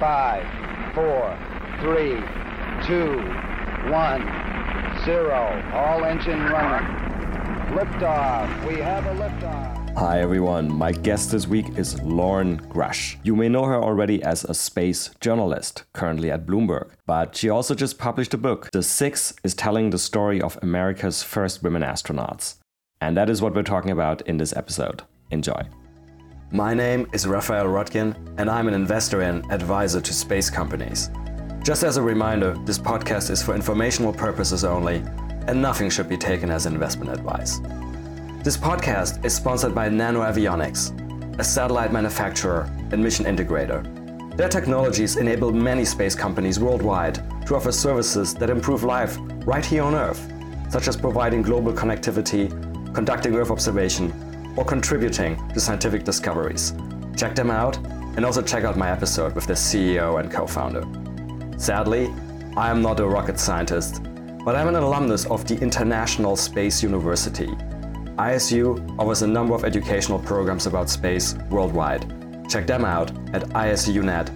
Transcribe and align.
Five, 0.00 0.46
four, 0.94 1.38
three, 1.82 2.16
two, 2.86 3.18
one, 3.90 4.22
zero. 5.04 5.62
All 5.74 6.06
engine 6.06 6.42
running. 6.44 6.88
Liftoff. 7.76 8.66
We 8.66 8.76
have 8.76 9.04
a 9.04 9.10
liftoff. 9.10 9.94
Hi 9.98 10.22
everyone, 10.22 10.72
my 10.72 10.92
guest 10.92 11.32
this 11.32 11.46
week 11.46 11.76
is 11.76 12.00
Loren 12.00 12.60
Grush. 12.70 13.16
You 13.24 13.36
may 13.36 13.50
know 13.50 13.64
her 13.64 13.74
already 13.74 14.22
as 14.22 14.42
a 14.44 14.54
space 14.54 15.10
journalist, 15.20 15.84
currently 15.92 16.30
at 16.30 16.46
Bloomberg, 16.46 16.92
but 17.06 17.36
she 17.36 17.50
also 17.50 17.74
just 17.74 17.98
published 17.98 18.32
a 18.32 18.38
book. 18.38 18.70
The 18.72 18.82
Six 18.82 19.34
is 19.44 19.52
telling 19.52 19.90
the 19.90 19.98
story 19.98 20.40
of 20.40 20.58
America's 20.62 21.22
first 21.22 21.62
women 21.62 21.82
astronauts. 21.82 22.54
And 23.02 23.18
that 23.18 23.28
is 23.28 23.42
what 23.42 23.54
we're 23.54 23.64
talking 23.64 23.90
about 23.90 24.22
in 24.22 24.38
this 24.38 24.56
episode. 24.56 25.02
Enjoy. 25.30 25.60
My 26.52 26.74
name 26.74 27.08
is 27.12 27.28
Raphael 27.28 27.66
Roettgen, 27.66 28.16
and 28.36 28.50
I'm 28.50 28.66
an 28.66 28.74
investor 28.74 29.20
and 29.20 29.48
advisor 29.52 30.00
to 30.00 30.12
space 30.12 30.50
companies. 30.50 31.08
Just 31.62 31.84
as 31.84 31.96
a 31.96 32.02
reminder, 32.02 32.58
this 32.64 32.76
podcast 32.76 33.30
is 33.30 33.40
for 33.40 33.54
informational 33.54 34.12
purposes 34.12 34.64
only, 34.64 34.96
and 35.46 35.62
nothing 35.62 35.88
should 35.88 36.08
be 36.08 36.16
taken 36.16 36.50
as 36.50 36.66
investment 36.66 37.12
advice. 37.12 37.60
This 38.42 38.56
podcast 38.56 39.24
is 39.24 39.32
sponsored 39.32 39.76
by 39.76 39.88
NanoAvionics, 39.90 41.38
a 41.38 41.44
satellite 41.44 41.92
manufacturer 41.92 42.68
and 42.90 43.00
mission 43.00 43.26
integrator. 43.26 43.86
Their 44.36 44.48
technologies 44.48 45.18
enable 45.18 45.52
many 45.52 45.84
space 45.84 46.16
companies 46.16 46.58
worldwide 46.58 47.46
to 47.46 47.54
offer 47.54 47.70
services 47.70 48.34
that 48.34 48.50
improve 48.50 48.82
life 48.82 49.16
right 49.46 49.64
here 49.64 49.84
on 49.84 49.94
Earth, 49.94 50.28
such 50.68 50.88
as 50.88 50.96
providing 50.96 51.42
global 51.42 51.72
connectivity, 51.72 52.50
conducting 52.92 53.36
Earth 53.36 53.52
observation, 53.52 54.29
or 54.60 54.64
contributing 54.64 55.48
to 55.48 55.58
scientific 55.58 56.04
discoveries. 56.04 56.74
Check 57.16 57.34
them 57.34 57.50
out 57.50 57.78
and 58.16 58.26
also 58.26 58.42
check 58.42 58.64
out 58.64 58.76
my 58.76 58.90
episode 58.90 59.34
with 59.34 59.46
the 59.46 59.54
CEO 59.54 60.20
and 60.20 60.30
co 60.30 60.46
founder. 60.46 60.84
Sadly, 61.58 62.12
I 62.56 62.70
am 62.70 62.82
not 62.82 63.00
a 63.00 63.06
rocket 63.08 63.40
scientist, 63.40 64.02
but 64.44 64.54
I'm 64.56 64.68
an 64.68 64.74
alumnus 64.74 65.24
of 65.26 65.46
the 65.46 65.58
International 65.58 66.36
Space 66.36 66.82
University. 66.82 67.46
ISU 68.18 68.98
offers 68.98 69.22
a 69.22 69.26
number 69.26 69.54
of 69.54 69.64
educational 69.64 70.18
programs 70.18 70.66
about 70.66 70.90
space 70.90 71.34
worldwide. 71.48 72.04
Check 72.50 72.66
them 72.66 72.84
out 72.84 73.10
at 73.32 73.44
isunet.edu. 73.50 74.26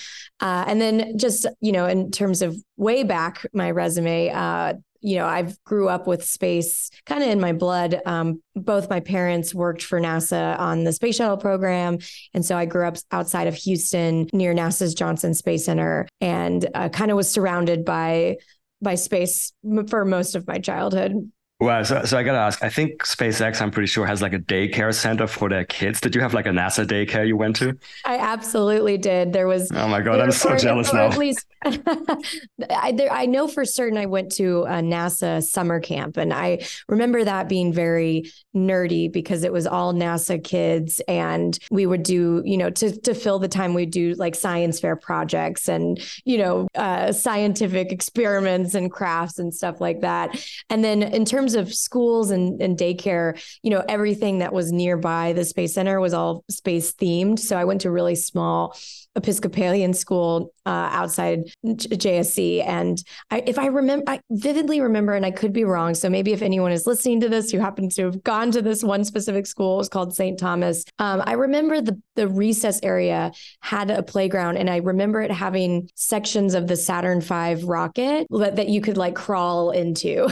Uh, 0.41 0.65
and 0.67 0.81
then 0.81 1.17
just, 1.17 1.47
you 1.61 1.71
know, 1.71 1.87
in 1.87 2.11
terms 2.11 2.43
of 2.43 2.57
way 2.77 3.05
back 3.05 3.47
my 3.53 3.71
resume, 3.71 4.31
uh, 4.31 4.75
you 5.05 5.17
know, 5.17 5.27
I've 5.27 5.63
grew 5.65 5.91
up 5.91 6.07
with 6.07 6.25
space 6.25 6.89
kind 7.05 7.23
of 7.23 7.29
in 7.29 7.39
my 7.39 7.53
blood. 7.53 8.01
Um, 8.07 8.43
both 8.57 8.89
my 8.89 9.01
parents 9.01 9.55
worked 9.55 9.83
for 9.83 10.01
NASA 10.01 10.59
on 10.59 10.85
the 10.85 10.95
space 10.95 11.17
shuttle 11.17 11.37
program. 11.37 11.99
And 12.33 12.43
so 12.43 12.57
I 12.57 12.65
grew 12.65 12.89
up 12.89 12.97
outside 13.13 13.47
of 13.47 13.55
Houston 13.55 14.31
near 14.33 14.55
NASA's 14.55 14.95
Johnson 14.95 15.35
Space 15.35 15.67
Center 15.67 16.09
and 16.23 16.67
uh, 16.75 16.89
kind 16.89 17.11
of 17.11 17.19
was 17.19 17.31
surrounded 17.31 17.85
by 17.85 18.39
by 18.81 18.95
space 18.95 19.53
for 19.89 20.07
most 20.07 20.37
of 20.37 20.47
my 20.47 20.59
childhood. 20.59 21.31
Well, 21.65 21.83
so, 21.83 22.05
so 22.05 22.19
I 22.19 22.23
gotta 22.23 22.37
ask. 22.37 22.63
I 22.63 22.69
think 22.69 23.05
SpaceX, 23.05 23.63
I'm 23.63 23.71
pretty 23.71 23.87
sure, 23.87 24.05
has 24.05 24.21
like 24.21 24.35
a 24.35 24.39
daycare 24.39 24.95
center 24.95 25.27
for 25.27 25.49
their 25.49 25.65
kids. 25.65 25.99
Did 25.99 26.15
you 26.15 26.21
have 26.21 26.35
like 26.35 26.45
a 26.45 26.51
NASA 26.51 26.85
daycare 26.85 27.27
you 27.27 27.39
went 27.39 27.57
to? 27.57 27.79
I 28.05 28.19
absolutely 28.19 28.99
did. 28.99 29.33
There 29.33 29.47
was. 29.47 29.73
Oh 29.73 29.89
my 29.89 30.03
god, 30.03 30.21
I'm 30.21 30.31
so 30.31 30.55
jealous 30.57 30.93
now. 30.93 31.07
At 31.07 31.17
least, 31.17 31.47
I, 31.65 32.93
there, 32.93 33.11
I 33.11 33.25
know 33.25 33.49
for 33.49 33.65
certain 33.65 33.97
I 33.97 34.05
went 34.05 34.31
to 34.33 34.65
a 34.65 34.83
NASA 34.83 35.43
summer 35.43 35.81
camp, 35.81 36.19
and 36.19 36.35
I 36.35 36.67
remember 36.87 37.25
that 37.25 37.49
being 37.49 37.73
very 37.73 38.31
nerdy 38.55 39.11
because 39.11 39.43
it 39.43 39.53
was 39.53 39.67
all 39.67 39.95
NASA 39.95 40.45
kids, 40.45 41.01
and 41.09 41.59
we 41.71 41.87
would 41.87 42.03
do, 42.03 42.43
you 42.45 42.59
know, 42.59 42.69
to 42.69 43.01
to 43.01 43.15
fill 43.15 43.39
the 43.39 43.49
time, 43.49 43.73
we'd 43.73 43.91
do 43.91 44.13
like 44.19 44.35
science 44.35 44.81
fair 44.81 44.97
projects 44.97 45.67
and 45.71 45.99
you 46.27 46.37
know, 46.37 46.69
uh, 46.75 47.11
scientific 47.11 47.91
experiments 47.91 48.75
and 48.75 48.93
crafts 48.93 49.39
and 49.39 49.55
stuff 49.55 49.81
like 49.81 50.03
that. 50.03 50.39
And 50.69 50.85
then 50.85 51.03
in 51.03 51.25
terms 51.25 51.54
terms 51.55 51.69
of 51.69 51.75
schools 51.75 52.31
and, 52.31 52.61
and 52.61 52.77
daycare, 52.77 53.41
you 53.63 53.71
know, 53.71 53.85
everything 53.89 54.39
that 54.39 54.53
was 54.53 54.73
nearby 54.73 55.33
the 55.33 55.45
Space 55.45 55.75
Center 55.75 56.01
was 56.01 56.15
all 56.15 56.45
space 56.51 56.93
themed. 56.93 57.39
So 57.39 57.57
I 57.57 57.65
went 57.65 57.83
to 57.83 57.91
really 57.91 58.15
small 58.15 58.77
Episcopalian 59.17 59.95
school 59.95 60.53
uh, 60.67 60.89
outside 60.91 61.45
JSC. 61.65 62.67
And 62.67 63.03
I, 63.31 63.45
if 63.47 63.59
I 63.59 63.67
remember, 63.67 64.05
I 64.09 64.21
vividly 64.31 64.81
remember, 64.81 65.15
and 65.15 65.25
I 65.25 65.31
could 65.31 65.53
be 65.53 65.65
wrong. 65.65 65.95
So 65.95 66.09
maybe 66.09 66.33
if 66.33 66.43
anyone 66.43 66.73
is 66.73 66.87
listening 66.87 67.21
to 67.21 67.29
this 67.29 67.51
who 67.51 67.59
happens 67.59 67.95
to 67.95 68.05
have 68.05 68.25
gone 68.25 68.51
to 68.53 68.63
this 68.63 68.83
one 68.83 69.05
specific 69.05 69.47
school, 69.47 69.75
it 69.75 69.79
was 69.79 69.89
called 69.89 70.17
St. 70.17 70.39
Thomas. 70.39 70.85
Um, 70.99 71.23
I 71.25 71.33
remember 71.33 71.81
the 71.81 72.01
the 72.17 72.29
recess 72.29 72.81
area 72.83 73.33
had 73.61 73.91
a 73.91 74.03
playground, 74.03 74.57
and 74.57 74.71
I 74.71 74.77
remember 74.79 75.21
it 75.21 75.31
having 75.31 75.91
sections 75.95 76.55
of 76.55 76.67
the 76.67 76.77
Saturn 76.77 77.21
V 77.21 77.65
rocket 77.65 78.27
that, 78.31 78.57
that 78.57 78.69
you 78.69 78.81
could 78.81 78.97
like 78.97 79.15
crawl 79.15 79.71
into. 79.71 80.29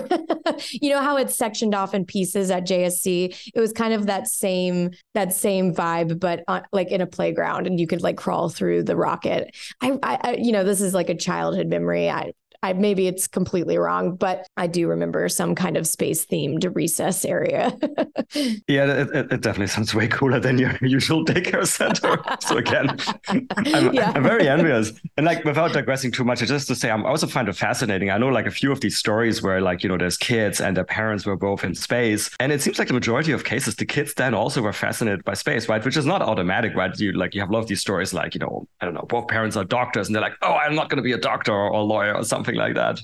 you 0.70 0.90
know 0.90 1.01
how 1.02 1.16
it's 1.16 1.36
sectioned 1.36 1.74
off 1.74 1.94
in 1.94 2.04
pieces 2.04 2.50
at 2.50 2.66
JSC? 2.66 3.50
It 3.54 3.60
was 3.60 3.72
kind 3.72 3.94
of 3.94 4.06
that 4.06 4.28
same 4.28 4.90
that 5.14 5.32
same 5.32 5.74
vibe, 5.74 6.20
but 6.20 6.44
on, 6.48 6.62
like 6.72 6.90
in 6.90 7.00
a 7.00 7.06
playground, 7.06 7.66
and 7.66 7.78
you 7.78 7.86
could 7.86 8.02
like 8.02 8.16
crawl 8.16 8.48
through 8.48 8.84
the 8.84 8.96
rocket. 8.96 9.54
I, 9.80 9.98
I, 10.02 10.36
you 10.38 10.52
know, 10.52 10.64
this 10.64 10.80
is 10.80 10.94
like 10.94 11.10
a 11.10 11.14
childhood 11.14 11.68
memory. 11.68 12.08
I, 12.08 12.32
I 12.62 12.72
maybe 12.72 13.06
it's 13.06 13.26
completely 13.26 13.76
wrong, 13.76 14.14
but 14.14 14.46
I 14.56 14.66
do 14.66 14.86
remember 14.86 15.28
some 15.28 15.54
kind 15.54 15.76
of 15.76 15.86
space 15.86 16.24
themed 16.24 16.74
recess 16.76 17.24
area. 17.24 17.76
yeah, 18.68 19.02
it, 19.02 19.32
it, 19.32 19.40
definitely 19.40 19.66
sounds 19.66 19.94
way 19.94 20.06
cooler 20.06 20.38
than 20.38 20.58
your 20.58 20.76
usual 20.82 21.24
daycare 21.24 21.66
center. 21.66 22.22
so 22.40 22.56
again, 22.56 22.96
I'm, 23.28 23.92
yeah. 23.92 24.12
I'm, 24.14 24.22
very 24.22 24.48
envious. 24.48 24.92
And 25.16 25.26
like 25.26 25.44
without 25.44 25.72
digressing 25.72 26.12
too 26.12 26.24
much, 26.24 26.38
just 26.38 26.68
to 26.68 26.76
say, 26.76 26.90
I'm 26.90 27.04
also 27.04 27.26
find 27.26 27.48
it 27.48 27.56
fascinating. 27.56 28.10
I 28.10 28.18
know 28.18 28.28
like 28.28 28.46
a 28.46 28.50
few 28.50 28.70
of 28.70 28.80
these 28.80 28.96
stories 28.96 29.42
where 29.42 29.60
like 29.60 29.82
you 29.82 29.88
know 29.88 29.98
there's 29.98 30.16
kids 30.16 30.60
and 30.60 30.76
their 30.76 30.84
parents 30.84 31.26
were 31.26 31.36
both 31.36 31.64
in 31.64 31.74
space, 31.74 32.30
and 32.38 32.52
it 32.52 32.62
seems 32.62 32.78
like 32.78 32.88
the 32.88 32.94
majority 32.94 33.32
of 33.32 33.44
cases 33.44 33.74
the 33.74 33.86
kids 33.86 34.14
then 34.14 34.34
also 34.34 34.62
were 34.62 34.72
fascinated 34.72 35.24
by 35.24 35.34
space, 35.34 35.68
right? 35.68 35.84
Which 35.84 35.96
is 35.96 36.06
not 36.06 36.22
automatic, 36.22 36.74
right? 36.76 36.96
You 36.98 37.12
like 37.12 37.34
you 37.34 37.40
have 37.40 37.50
a 37.50 37.52
lot 37.52 37.60
of 37.60 37.66
these 37.66 37.80
stories 37.80 38.14
like 38.14 38.34
you 38.34 38.40
know 38.40 38.68
I 38.80 38.84
don't 38.84 38.94
know 38.94 39.06
both 39.08 39.26
parents 39.26 39.56
are 39.56 39.64
doctors 39.64 40.06
and 40.06 40.14
they're 40.14 40.22
like, 40.22 40.36
oh, 40.42 40.54
I'm 40.54 40.74
not 40.74 40.88
going 40.88 40.98
to 40.98 41.02
be 41.02 41.12
a 41.12 41.18
doctor 41.18 41.52
or 41.52 41.68
a 41.68 41.82
lawyer 41.82 42.14
or 42.14 42.24
something 42.24 42.51
something 42.52 42.76
like 42.76 42.96
that. 42.96 43.00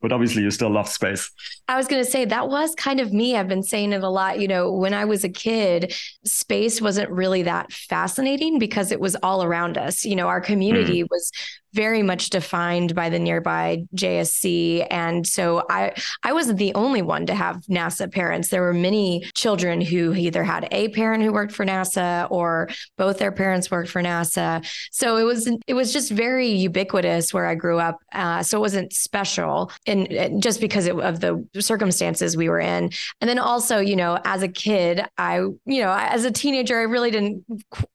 But 0.00 0.12
obviously, 0.12 0.42
you 0.42 0.50
still 0.52 0.70
love 0.70 0.88
space. 0.88 1.28
I 1.66 1.76
was 1.76 1.88
going 1.88 2.04
to 2.04 2.08
say 2.08 2.24
that 2.24 2.48
was 2.48 2.72
kind 2.76 3.00
of 3.00 3.12
me. 3.12 3.36
I've 3.36 3.48
been 3.48 3.64
saying 3.64 3.92
it 3.92 4.04
a 4.04 4.08
lot. 4.08 4.38
You 4.38 4.46
know, 4.46 4.72
when 4.72 4.94
I 4.94 5.04
was 5.04 5.24
a 5.24 5.28
kid, 5.28 5.92
space 6.24 6.80
wasn't 6.80 7.10
really 7.10 7.42
that 7.42 7.72
fascinating 7.72 8.60
because 8.60 8.92
it 8.92 9.00
was 9.00 9.16
all 9.24 9.42
around 9.42 9.76
us. 9.76 10.04
You 10.04 10.14
know, 10.14 10.28
our 10.28 10.40
community 10.40 11.02
mm. 11.02 11.08
was 11.10 11.32
very 11.74 12.02
much 12.02 12.30
defined 12.30 12.94
by 12.94 13.10
the 13.10 13.18
nearby 13.18 13.84
JSC. 13.94 14.86
And 14.90 15.26
so 15.26 15.64
I 15.70 15.92
I 16.22 16.32
wasn't 16.32 16.58
the 16.58 16.74
only 16.74 17.02
one 17.02 17.26
to 17.26 17.34
have 17.34 17.56
NASA 17.68 18.10
parents. 18.10 18.48
There 18.48 18.62
were 18.62 18.74
many 18.74 19.24
children 19.34 19.80
who 19.80 20.14
either 20.14 20.44
had 20.44 20.68
a 20.72 20.88
parent 20.88 21.22
who 21.22 21.32
worked 21.32 21.52
for 21.52 21.64
NASA 21.64 22.30
or 22.30 22.68
both 22.96 23.18
their 23.18 23.32
parents 23.32 23.70
worked 23.70 23.90
for 23.90 24.02
NASA. 24.02 24.66
So 24.92 25.16
it 25.16 25.24
was 25.24 25.50
it 25.66 25.74
was 25.74 25.92
just 25.92 26.10
very 26.10 26.48
ubiquitous 26.48 27.32
where 27.34 27.46
I 27.46 27.54
grew 27.54 27.78
up. 27.78 27.98
Uh, 28.12 28.42
so 28.42 28.58
it 28.58 28.60
wasn't 28.60 28.92
special, 28.92 29.70
and 29.86 30.42
just 30.42 30.60
because 30.60 30.86
it, 30.86 30.98
of 30.98 31.20
the 31.20 31.44
circumstances 31.60 32.36
we 32.36 32.48
were 32.48 32.60
in. 32.60 32.90
And 33.20 33.28
then 33.28 33.38
also, 33.38 33.78
you 33.78 33.96
know, 33.96 34.18
as 34.24 34.42
a 34.42 34.48
kid, 34.48 35.04
I 35.18 35.36
you 35.36 35.82
know 35.82 35.92
as 35.92 36.24
a 36.24 36.30
teenager, 36.30 36.78
I 36.78 36.82
really 36.82 37.10
didn't 37.10 37.44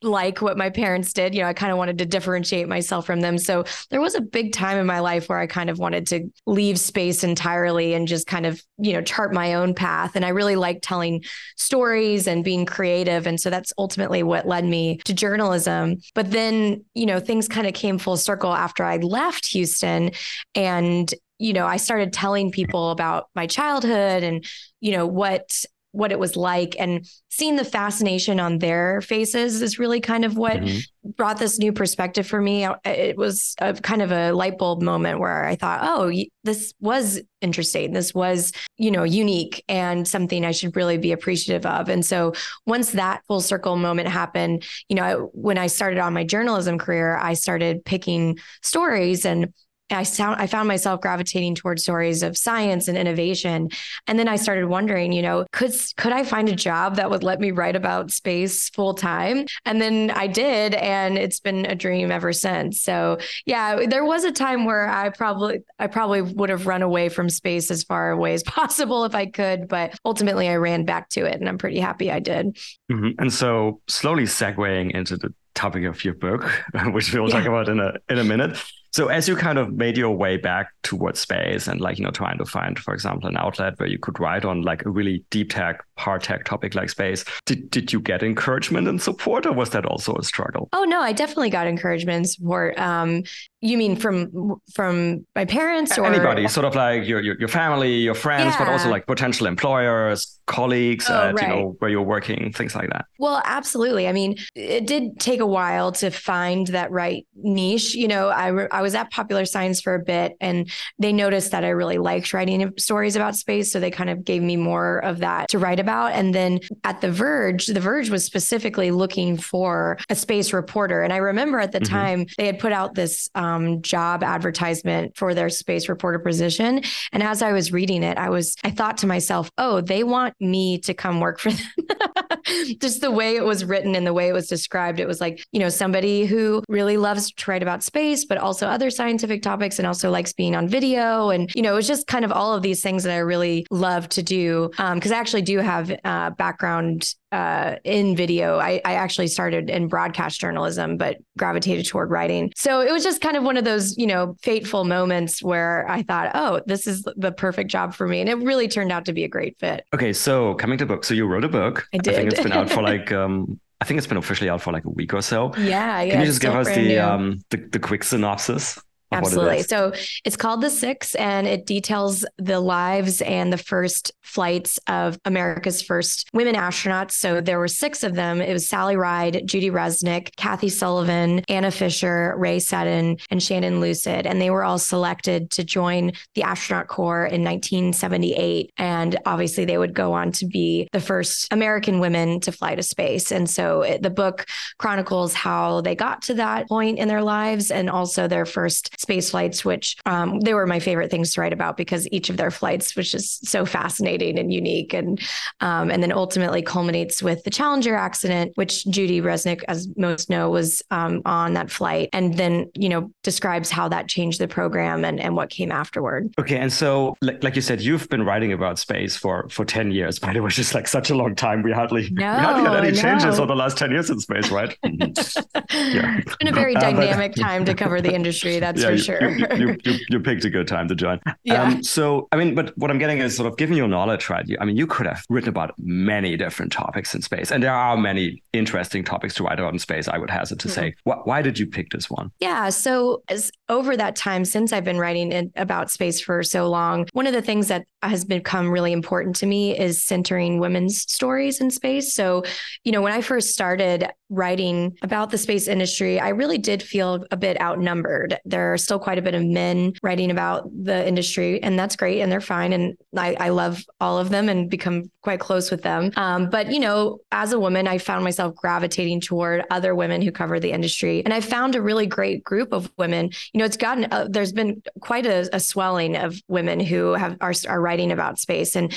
like 0.01 0.41
what 0.41 0.57
my 0.57 0.69
parents 0.69 1.13
did. 1.13 1.33
You 1.33 1.41
know, 1.41 1.47
I 1.47 1.53
kind 1.53 1.71
of 1.71 1.77
wanted 1.77 1.97
to 1.99 2.05
differentiate 2.05 2.67
myself 2.67 3.05
from 3.05 3.21
them. 3.21 3.37
So 3.37 3.62
there 3.89 4.01
was 4.01 4.15
a 4.15 4.21
big 4.21 4.53
time 4.53 4.77
in 4.77 4.85
my 4.85 4.99
life 4.99 5.29
where 5.29 5.39
I 5.39 5.47
kind 5.47 5.69
of 5.69 5.79
wanted 5.79 6.07
to 6.07 6.29
leave 6.45 6.79
space 6.79 7.23
entirely 7.23 7.93
and 7.93 8.07
just 8.07 8.27
kind 8.27 8.45
of, 8.45 8.61
you 8.77 8.93
know, 8.93 9.01
chart 9.01 9.33
my 9.33 9.55
own 9.55 9.73
path. 9.73 10.15
And 10.15 10.25
I 10.25 10.29
really 10.29 10.55
liked 10.55 10.83
telling 10.83 11.23
stories 11.57 12.27
and 12.27 12.43
being 12.43 12.65
creative. 12.65 13.27
And 13.27 13.39
so 13.39 13.49
that's 13.49 13.73
ultimately 13.77 14.23
what 14.23 14.47
led 14.47 14.65
me 14.65 14.97
to 15.05 15.13
journalism. 15.13 15.97
But 16.15 16.31
then, 16.31 16.85
you 16.93 17.05
know, 17.05 17.19
things 17.19 17.47
kind 17.47 17.67
of 17.67 17.73
came 17.73 17.97
full 17.97 18.17
circle 18.17 18.53
after 18.53 18.83
I 18.83 18.97
left 18.97 19.47
Houston 19.47 20.11
and 20.55 21.13
you 21.39 21.51
know, 21.51 21.65
I 21.65 21.75
started 21.75 22.13
telling 22.13 22.51
people 22.51 22.91
about 22.91 23.27
my 23.35 23.47
childhood 23.47 24.23
and, 24.23 24.45
you 24.79 24.93
know, 24.93 25.05
what 25.05 25.65
what 25.93 26.11
it 26.11 26.19
was 26.19 26.35
like. 26.35 26.75
And 26.79 27.07
seeing 27.29 27.55
the 27.55 27.63
fascination 27.63 28.39
on 28.39 28.57
their 28.57 28.99
faces 29.01 29.61
is 29.61 29.79
really 29.79 30.01
kind 30.01 30.25
of 30.25 30.35
what 30.35 30.57
mm-hmm. 30.57 31.09
brought 31.11 31.37
this 31.37 31.59
new 31.59 31.71
perspective 31.71 32.27
for 32.27 32.41
me. 32.41 32.67
It 32.83 33.15
was 33.15 33.55
a 33.59 33.73
kind 33.73 34.01
of 34.01 34.11
a 34.11 34.31
light 34.31 34.57
bulb 34.57 34.81
moment 34.81 35.19
where 35.19 35.45
i 35.45 35.55
thought 35.55 35.81
oh 35.83 36.11
this 36.45 36.73
was 36.81 37.21
interesting. 37.41 37.93
This 37.93 38.13
was 38.13 38.51
you 38.77 38.91
know 38.91 39.03
unique 39.03 39.63
and 39.69 40.07
something 40.07 40.45
i 40.45 40.51
should 40.51 40.75
really 40.75 40.97
be 40.97 41.11
appreciative 41.11 41.65
of. 41.65 41.89
And 41.89 42.05
so 42.05 42.33
once 42.65 42.91
that 42.91 43.21
full 43.27 43.41
circle 43.41 43.75
moment 43.75 44.09
happened 44.09 44.65
you 44.89 44.95
know 44.95 45.29
when 45.33 45.57
i 45.57 45.67
started 45.67 45.99
on 45.99 46.13
my 46.13 46.23
journalism 46.23 46.77
career 46.77 47.17
i 47.17 47.33
started 47.33 47.85
picking 47.85 48.37
stories 48.61 49.25
and 49.25 49.53
I 49.93 50.03
sound 50.03 50.41
I 50.41 50.47
found 50.47 50.67
myself 50.67 51.01
gravitating 51.01 51.55
towards 51.55 51.83
stories 51.83 52.23
of 52.23 52.37
science 52.37 52.87
and 52.87 52.97
innovation. 52.97 53.69
And 54.07 54.19
then 54.19 54.27
I 54.27 54.35
started 54.35 54.65
wondering, 54.65 55.11
you 55.11 55.21
know, 55.21 55.45
could 55.51 55.73
could 55.97 56.11
I 56.11 56.23
find 56.23 56.49
a 56.49 56.55
job 56.55 56.95
that 56.95 57.09
would 57.09 57.23
let 57.23 57.39
me 57.39 57.51
write 57.51 57.75
about 57.75 58.11
space 58.11 58.69
full 58.69 58.93
time? 58.93 59.45
And 59.65 59.81
then 59.81 60.11
I 60.11 60.27
did, 60.27 60.73
and 60.73 61.17
it's 61.17 61.39
been 61.39 61.65
a 61.65 61.75
dream 61.75 62.11
ever 62.11 62.33
since. 62.33 62.81
So 62.81 63.19
yeah, 63.45 63.85
there 63.87 64.05
was 64.05 64.23
a 64.23 64.31
time 64.31 64.65
where 64.65 64.89
I 64.89 65.09
probably 65.09 65.59
I 65.79 65.87
probably 65.87 66.21
would 66.21 66.49
have 66.49 66.67
run 66.67 66.81
away 66.81 67.09
from 67.09 67.29
space 67.29 67.71
as 67.71 67.83
far 67.83 68.11
away 68.11 68.33
as 68.33 68.43
possible 68.53 69.05
if 69.05 69.15
I 69.15 69.27
could, 69.27 69.67
but 69.67 69.97
ultimately 70.05 70.49
I 70.49 70.55
ran 70.55 70.85
back 70.85 71.09
to 71.09 71.25
it, 71.25 71.35
and 71.35 71.47
I'm 71.47 71.57
pretty 71.57 71.79
happy 71.79 72.11
I 72.11 72.19
did. 72.19 72.57
Mm-hmm. 72.91 73.19
And 73.19 73.33
so 73.33 73.81
slowly 73.87 74.23
segueing 74.23 74.91
into 74.91 75.17
the 75.17 75.33
topic 75.55 75.85
of 75.85 76.03
your 76.03 76.13
book, 76.13 76.43
which 76.87 77.13
we'll 77.13 77.29
yeah. 77.29 77.39
talk 77.39 77.47
about 77.47 77.69
in 77.69 77.79
a 77.79 77.93
in 78.09 78.19
a 78.19 78.23
minute. 78.23 78.57
So 78.93 79.07
as 79.07 79.27
you 79.27 79.35
kind 79.35 79.57
of 79.57 79.73
made 79.73 79.97
your 79.97 80.11
way 80.15 80.37
back 80.37 80.71
towards 80.83 81.19
space 81.19 81.67
and 81.67 81.81
like, 81.81 81.97
you 81.97 82.05
know, 82.05 82.11
trying 82.11 82.37
to 82.37 82.45
find, 82.45 82.77
for 82.77 82.93
example, 82.93 83.27
an 83.27 83.35
outlet 83.37 83.79
where 83.79 83.89
you 83.89 83.97
could 83.97 84.19
write 84.19 84.45
on 84.45 84.61
like 84.61 84.85
a 84.85 84.89
really 84.89 85.25
deep 85.31 85.51
tech, 85.51 85.83
hard 85.97 86.21
tech 86.21 86.45
topic 86.45 86.75
like 86.75 86.91
space, 86.91 87.25
did, 87.45 87.71
did 87.71 87.91
you 87.91 87.99
get 87.99 88.21
encouragement 88.21 88.87
and 88.87 89.01
support 89.01 89.47
or 89.47 89.51
was 89.51 89.71
that 89.71 89.85
also 89.85 90.13
a 90.15 90.23
struggle? 90.23 90.69
Oh 90.73 90.83
no, 90.83 91.01
I 91.01 91.11
definitely 91.11 91.49
got 91.49 91.65
encouragement 91.65 92.17
and 92.17 92.29
support. 92.29 92.77
Um, 92.79 93.23
you 93.63 93.77
mean 93.77 93.95
from 93.95 94.61
from 94.73 95.25
my 95.37 95.45
parents 95.45 95.97
or 95.97 96.05
anybody, 96.05 96.49
sort 96.49 96.65
of 96.65 96.75
like 96.75 97.07
your 97.07 97.21
your, 97.21 97.39
your 97.39 97.47
family, 97.47 97.93
your 97.93 98.13
friends, 98.13 98.53
yeah. 98.53 98.59
but 98.59 98.67
also 98.67 98.89
like 98.89 99.07
potential 99.07 99.47
employers, 99.47 100.37
colleagues, 100.47 101.09
oh, 101.09 101.29
at, 101.29 101.35
right. 101.35 101.47
you 101.47 101.47
know, 101.47 101.75
where 101.79 101.89
you're 101.89 102.01
working, 102.01 102.51
things 102.51 102.75
like 102.75 102.89
that. 102.89 103.05
Well, 103.19 103.41
absolutely. 103.45 104.09
I 104.09 104.11
mean, 104.11 104.35
it 104.53 104.85
did 104.85 105.17
take 105.17 105.39
a 105.39 105.47
while 105.47 105.93
to 105.93 106.11
find 106.11 106.67
that 106.67 106.91
right 106.91 107.25
niche. 107.35 107.95
You 107.95 108.09
know, 108.09 108.27
I 108.27 108.67
I 108.67 108.81
was 108.83 108.93
at 108.93 109.09
Popular 109.11 109.45
Science 109.45 109.81
for 109.81 109.95
a 109.95 110.03
bit, 110.03 110.33
and 110.39 110.69
they 110.99 111.11
noticed 111.11 111.51
that 111.51 111.63
I 111.63 111.69
really 111.69 111.97
liked 111.97 112.33
writing 112.33 112.71
stories 112.77 113.15
about 113.15 113.35
space, 113.35 113.71
so 113.71 113.79
they 113.79 113.91
kind 113.91 114.11
of 114.11 114.23
gave 114.23 114.43
me 114.43 114.57
more 114.57 114.99
of 114.99 115.19
that 115.19 115.49
to 115.49 115.57
write 115.57 115.79
about. 115.79 116.13
And 116.13 116.35
then 116.35 116.59
at 116.83 117.01
The 117.01 117.11
Verge, 117.11 117.65
The 117.65 117.79
Verge 117.79 118.11
was 118.11 118.23
specifically 118.23 118.91
looking 118.91 119.37
for 119.37 119.97
a 120.09 120.15
space 120.15 120.53
reporter, 120.53 121.01
and 121.01 121.11
I 121.11 121.17
remember 121.17 121.59
at 121.59 121.71
the 121.71 121.79
mm-hmm. 121.79 121.93
time 121.95 122.25
they 122.37 122.45
had 122.45 122.59
put 122.59 122.71
out 122.71 122.93
this. 122.93 123.29
Um, 123.33 123.63
um, 123.63 123.81
job 123.81 124.23
advertisement 124.23 125.15
for 125.17 125.33
their 125.33 125.49
space 125.49 125.89
reporter 125.89 126.19
position. 126.19 126.81
And 127.11 127.23
as 127.23 127.41
I 127.41 127.53
was 127.53 127.71
reading 127.71 128.03
it, 128.03 128.17
I 128.17 128.29
was, 128.29 128.55
I 128.63 128.71
thought 128.71 128.97
to 128.99 129.07
myself, 129.07 129.51
oh, 129.57 129.81
they 129.81 130.03
want 130.03 130.35
me 130.39 130.79
to 130.79 130.93
come 130.93 131.19
work 131.19 131.39
for 131.39 131.51
them. 131.51 131.67
Just 132.79 133.01
the 133.01 133.11
way 133.11 133.35
it 133.35 133.43
was 133.43 133.65
written 133.65 133.95
and 133.95 134.05
the 134.05 134.13
way 134.13 134.27
it 134.27 134.33
was 134.33 134.47
described, 134.47 134.99
it 134.99 135.07
was 135.07 135.21
like, 135.21 135.43
you 135.51 135.59
know, 135.59 135.69
somebody 135.69 136.25
who 136.25 136.63
really 136.69 136.97
loves 136.97 137.31
to 137.31 137.51
write 137.51 137.63
about 137.63 137.83
space, 137.83 138.25
but 138.25 138.37
also 138.37 138.67
other 138.67 138.89
scientific 138.89 139.41
topics 139.41 139.79
and 139.79 139.87
also 139.87 140.09
likes 140.09 140.33
being 140.33 140.55
on 140.55 140.67
video. 140.67 141.29
And, 141.29 141.53
you 141.55 141.61
know, 141.61 141.73
it 141.73 141.75
was 141.75 141.87
just 141.87 142.07
kind 142.07 142.25
of 142.25 142.31
all 142.31 142.53
of 142.53 142.61
these 142.61 142.81
things 142.81 143.03
that 143.03 143.13
I 143.13 143.19
really 143.19 143.65
love 143.71 144.09
to 144.09 144.23
do. 144.23 144.69
Because 144.71 145.11
um, 145.11 145.17
I 145.17 145.19
actually 145.19 145.41
do 145.41 145.59
have 145.59 145.91
uh, 146.03 146.31
background 146.31 147.13
uh, 147.33 147.77
in 147.83 148.15
video. 148.15 148.59
I, 148.59 148.79
I 148.85 148.93
actually 148.93 149.27
started 149.27 149.69
in 149.69 149.87
broadcast 149.87 150.39
journalism, 150.39 150.97
but 150.97 151.17
gravitated 151.37 151.87
toward 151.87 152.11
writing. 152.11 152.53
So 152.55 152.79
it 152.79 152.91
was 152.91 153.03
just 153.03 153.21
kind 153.21 153.35
of 153.35 153.43
one 153.43 153.57
of 153.57 153.65
those, 153.65 153.97
you 153.97 154.05
know, 154.05 154.37
fateful 154.43 154.85
moments 154.85 155.41
where 155.41 155.89
I 155.89 156.03
thought, 156.03 156.31
oh, 156.35 156.61
this 156.67 156.85
is 156.85 157.03
the 157.15 157.31
perfect 157.31 157.71
job 157.71 157.95
for 157.95 158.07
me. 158.07 158.21
And 158.21 158.29
it 158.29 158.35
really 158.35 158.67
turned 158.67 158.91
out 158.91 159.05
to 159.05 159.13
be 159.13 159.23
a 159.23 159.27
great 159.27 159.57
fit. 159.59 159.83
Okay. 159.95 160.13
So 160.13 160.53
coming 160.55 160.77
to 160.77 160.85
book. 160.85 161.03
So 161.03 161.15
you 161.15 161.25
wrote 161.25 161.43
a 161.43 161.49
book. 161.49 161.87
I 161.91 161.97
did. 161.97 162.13
I 162.13 162.17
think 162.17 162.31
it's 162.31 162.43
been 162.43 162.53
out 162.53 162.69
for 162.69 162.81
like, 162.93 163.11
um, 163.11 163.59
I 163.81 163.85
think 163.85 163.97
it's 163.97 164.07
been 164.07 164.17
officially 164.17 164.49
out 164.49 164.61
for 164.61 164.71
like 164.71 164.85
a 164.85 164.89
week 164.89 165.13
or 165.13 165.23
so. 165.23 165.53
Yeah. 165.57 166.01
yeah 166.01 166.11
Can 166.13 166.21
you 166.21 166.27
just 166.27 166.39
give 166.39 166.53
us 166.53 166.67
the, 166.67 166.99
um, 166.99 167.41
the, 167.49 167.57
the 167.57 167.79
quick 167.79 168.03
synopsis? 168.03 168.79
Absolutely. 169.13 169.63
So 169.63 169.93
it's 170.25 170.35
called 170.35 170.61
The 170.61 170.69
Six 170.69 171.15
and 171.15 171.47
it 171.47 171.65
details 171.65 172.25
the 172.37 172.59
lives 172.59 173.21
and 173.21 173.51
the 173.51 173.57
first 173.57 174.11
flights 174.21 174.79
of 174.87 175.19
America's 175.25 175.81
first 175.81 176.29
women 176.33 176.55
astronauts. 176.55 177.11
So 177.11 177.41
there 177.41 177.59
were 177.59 177.67
six 177.67 178.03
of 178.03 178.15
them. 178.15 178.41
It 178.41 178.51
was 178.51 178.67
Sally 178.67 178.95
Ride, 178.95 179.43
Judy 179.45 179.69
Resnik, 179.69 180.35
Kathy 180.35 180.69
Sullivan, 180.69 181.43
Anna 181.49 181.71
Fisher, 181.71 182.33
Rhea 182.37 182.59
Seddon, 182.59 183.17
and 183.29 183.41
Shannon 183.41 183.79
Lucid. 183.79 184.25
And 184.25 184.41
they 184.41 184.49
were 184.49 184.63
all 184.63 184.79
selected 184.79 185.51
to 185.51 185.63
join 185.63 186.13
the 186.35 186.43
astronaut 186.43 186.87
corps 186.87 187.25
in 187.25 187.43
1978. 187.43 188.71
And 188.77 189.17
obviously 189.25 189.65
they 189.65 189.77
would 189.77 189.93
go 189.93 190.13
on 190.13 190.31
to 190.33 190.45
be 190.45 190.87
the 190.91 190.99
first 190.99 191.51
American 191.51 191.99
women 191.99 192.39
to 192.41 192.51
fly 192.51 192.75
to 192.75 192.83
space. 192.83 193.31
And 193.31 193.49
so 193.49 193.81
it, 193.81 194.01
the 194.01 194.09
book 194.09 194.45
chronicles 194.77 195.33
how 195.33 195.81
they 195.81 195.95
got 195.95 196.21
to 196.23 196.33
that 196.35 196.67
point 196.67 196.99
in 196.99 197.07
their 197.07 197.21
lives 197.21 197.71
and 197.71 197.89
also 197.89 198.27
their 198.27 198.45
first 198.45 198.99
space 199.03 199.29
flights, 199.29 199.63
which 199.63 199.97
um, 200.05 200.39
they 200.39 200.53
were 200.53 200.65
my 200.65 200.79
favorite 200.79 201.11
things 201.11 201.33
to 201.33 201.41
write 201.41 201.53
about 201.53 201.77
because 201.77 202.07
each 202.11 202.29
of 202.29 202.37
their 202.37 202.49
flights 202.49 202.95
was 202.95 203.11
just 203.11 203.45
so 203.45 203.65
fascinating 203.65 204.39
and 204.39 204.51
unique. 204.51 204.93
And 204.93 205.21
um, 205.59 205.91
and 205.91 206.01
then 206.01 206.11
ultimately 206.11 206.61
culminates 206.61 207.21
with 207.21 207.43
the 207.43 207.49
Challenger 207.51 207.95
accident, 207.95 208.53
which 208.55 208.85
Judy 208.85 209.21
Resnik, 209.21 209.63
as 209.67 209.87
most 209.97 210.29
know, 210.29 210.49
was 210.49 210.81
um, 210.89 211.21
on 211.25 211.53
that 211.53 211.69
flight, 211.69 212.09
and 212.13 212.35
then 212.35 212.71
you 212.73 212.89
know 212.89 213.11
describes 213.21 213.69
how 213.69 213.87
that 213.89 214.07
changed 214.07 214.39
the 214.39 214.47
program 214.47 215.05
and 215.05 215.19
and 215.19 215.35
what 215.35 215.49
came 215.49 215.71
afterward. 215.71 216.33
Okay, 216.39 216.57
and 216.57 216.71
so 216.71 217.15
like, 217.21 217.43
like 217.43 217.55
you 217.55 217.61
said, 217.61 217.81
you've 217.81 218.09
been 218.09 218.23
writing 218.23 218.53
about 218.53 218.79
space 218.79 219.15
for 219.15 219.47
for 219.49 219.65
ten 219.65 219.91
years, 219.91 220.17
but 220.17 220.35
it 220.35 220.41
was 220.41 220.55
just 220.55 220.73
like 220.73 220.87
such 220.87 221.09
a 221.09 221.15
long 221.15 221.35
time. 221.35 221.61
We 221.61 221.71
hardly 221.71 222.09
no, 222.11 222.37
we 222.37 222.43
hardly 222.43 222.63
had 222.63 222.85
any 222.85 222.97
changes 222.97 223.37
over 223.37 223.47
the 223.47 223.55
last 223.55 223.77
ten 223.77 223.91
years 223.91 224.09
in 224.09 224.19
space, 224.19 224.49
right? 224.49 224.75
yeah, 224.83 226.17
it's 226.19 226.35
been 226.37 226.47
a 226.47 226.53
very 226.53 226.73
dynamic 226.87 227.31
uh, 227.31 227.35
but... 227.35 227.41
time 227.41 227.65
to 227.65 227.73
cover 227.73 228.01
the 228.01 228.13
industry. 228.13 228.59
That's 228.59 228.81
yeah, 228.81 228.92
for 228.97 229.03
sure. 229.03 229.29
You, 229.29 229.47
you, 229.55 229.77
you, 229.83 229.99
you, 230.09 230.19
picked 230.19 230.45
a 230.45 230.49
good 230.49 230.67
time 230.67 230.87
to 230.87 230.95
join. 230.95 231.19
Yeah. 231.43 231.63
Um, 231.63 231.83
so, 231.83 232.27
I 232.31 232.37
mean, 232.37 232.55
but 232.55 232.77
what 232.77 232.89
I'm 232.91 232.97
getting 232.97 233.19
is 233.19 233.35
sort 233.35 233.51
of 233.51 233.57
given 233.57 233.75
your 233.75 233.87
knowledge, 233.87 234.29
right? 234.29 234.47
You, 234.47 234.57
I 234.59 234.65
mean, 234.65 234.77
you 234.77 234.87
could 234.87 235.05
have 235.05 235.23
written 235.29 235.49
about 235.49 235.73
many 235.77 236.37
different 236.37 236.71
topics 236.71 237.13
in 237.13 237.21
space, 237.21 237.51
and 237.51 237.61
there 237.61 237.73
are 237.73 237.97
many 237.97 238.41
interesting 238.53 239.03
topics 239.03 239.33
to 239.35 239.43
write 239.43 239.59
about 239.59 239.73
in 239.73 239.79
space. 239.79 240.07
I 240.07 240.17
would 240.17 240.29
hazard 240.29 240.59
to 240.59 240.69
say. 240.69 240.95
Why, 241.03 241.15
why 241.23 241.41
did 241.41 241.59
you 241.59 241.67
pick 241.67 241.89
this 241.89 242.09
one? 242.09 242.31
Yeah. 242.39 242.69
So, 242.69 243.23
as 243.27 243.51
over 243.69 243.97
that 243.97 244.15
time 244.15 244.45
since 244.45 244.71
I've 244.71 244.83
been 244.83 244.99
writing 244.99 245.31
in, 245.31 245.51
about 245.55 245.91
space 245.91 246.19
for 246.21 246.43
so 246.43 246.69
long, 246.69 247.07
one 247.13 247.27
of 247.27 247.33
the 247.33 247.41
things 247.41 247.67
that 247.67 247.85
has 248.01 248.25
become 248.25 248.69
really 248.69 248.91
important 248.91 249.35
to 249.37 249.45
me 249.45 249.77
is 249.77 250.03
centering 250.03 250.59
women's 250.59 251.01
stories 251.11 251.61
in 251.61 251.71
space. 251.71 252.13
So, 252.13 252.43
you 252.83 252.91
know, 252.91 253.01
when 253.01 253.13
I 253.13 253.21
first 253.21 253.49
started 253.49 254.09
writing 254.29 254.97
about 255.01 255.29
the 255.29 255.37
space 255.37 255.67
industry, 255.67 256.19
I 256.19 256.29
really 256.29 256.57
did 256.57 256.83
feel 256.83 257.25
a 257.31 257.37
bit 257.37 257.59
outnumbered. 257.61 258.39
There 258.45 258.73
are 258.73 258.77
still 258.83 258.99
quite 258.99 259.17
a 259.17 259.21
bit 259.21 259.35
of 259.35 259.43
men 259.43 259.93
writing 260.03 260.31
about 260.31 260.69
the 260.73 261.07
industry, 261.07 261.61
and 261.61 261.77
that's 261.77 261.95
great, 261.95 262.21
and 262.21 262.31
they're 262.31 262.41
fine. 262.41 262.73
And 262.73 262.97
I, 263.17 263.35
I 263.39 263.49
love 263.49 263.83
all 263.99 264.17
of 264.17 264.29
them 264.29 264.49
and 264.49 264.69
become 264.69 265.11
quite 265.21 265.39
close 265.39 265.71
with 265.71 265.81
them. 265.81 266.11
Um, 266.15 266.49
but 266.49 266.71
you 266.71 266.79
know, 266.79 267.19
as 267.31 267.53
a 267.53 267.59
woman, 267.59 267.87
I 267.87 267.97
found 267.97 268.23
myself 268.23 268.55
gravitating 268.55 269.21
toward 269.21 269.63
other 269.69 269.95
women 269.95 270.21
who 270.21 270.31
cover 270.31 270.59
the 270.59 270.71
industry, 270.71 271.23
and 271.23 271.33
I 271.33 271.41
found 271.41 271.75
a 271.75 271.81
really 271.81 272.05
great 272.05 272.43
group 272.43 272.73
of 272.73 272.91
women. 272.97 273.31
You 273.53 273.59
know, 273.59 273.65
it's 273.65 273.77
gotten 273.77 274.05
uh, 274.11 274.27
there's 274.29 274.53
been 274.53 274.81
quite 274.99 275.25
a, 275.25 275.49
a 275.55 275.59
swelling 275.59 276.15
of 276.15 276.39
women 276.47 276.79
who 276.79 277.13
have 277.13 277.37
are, 277.41 277.53
are 277.67 277.81
writing 277.81 278.11
about 278.11 278.39
space, 278.39 278.75
and 278.75 278.93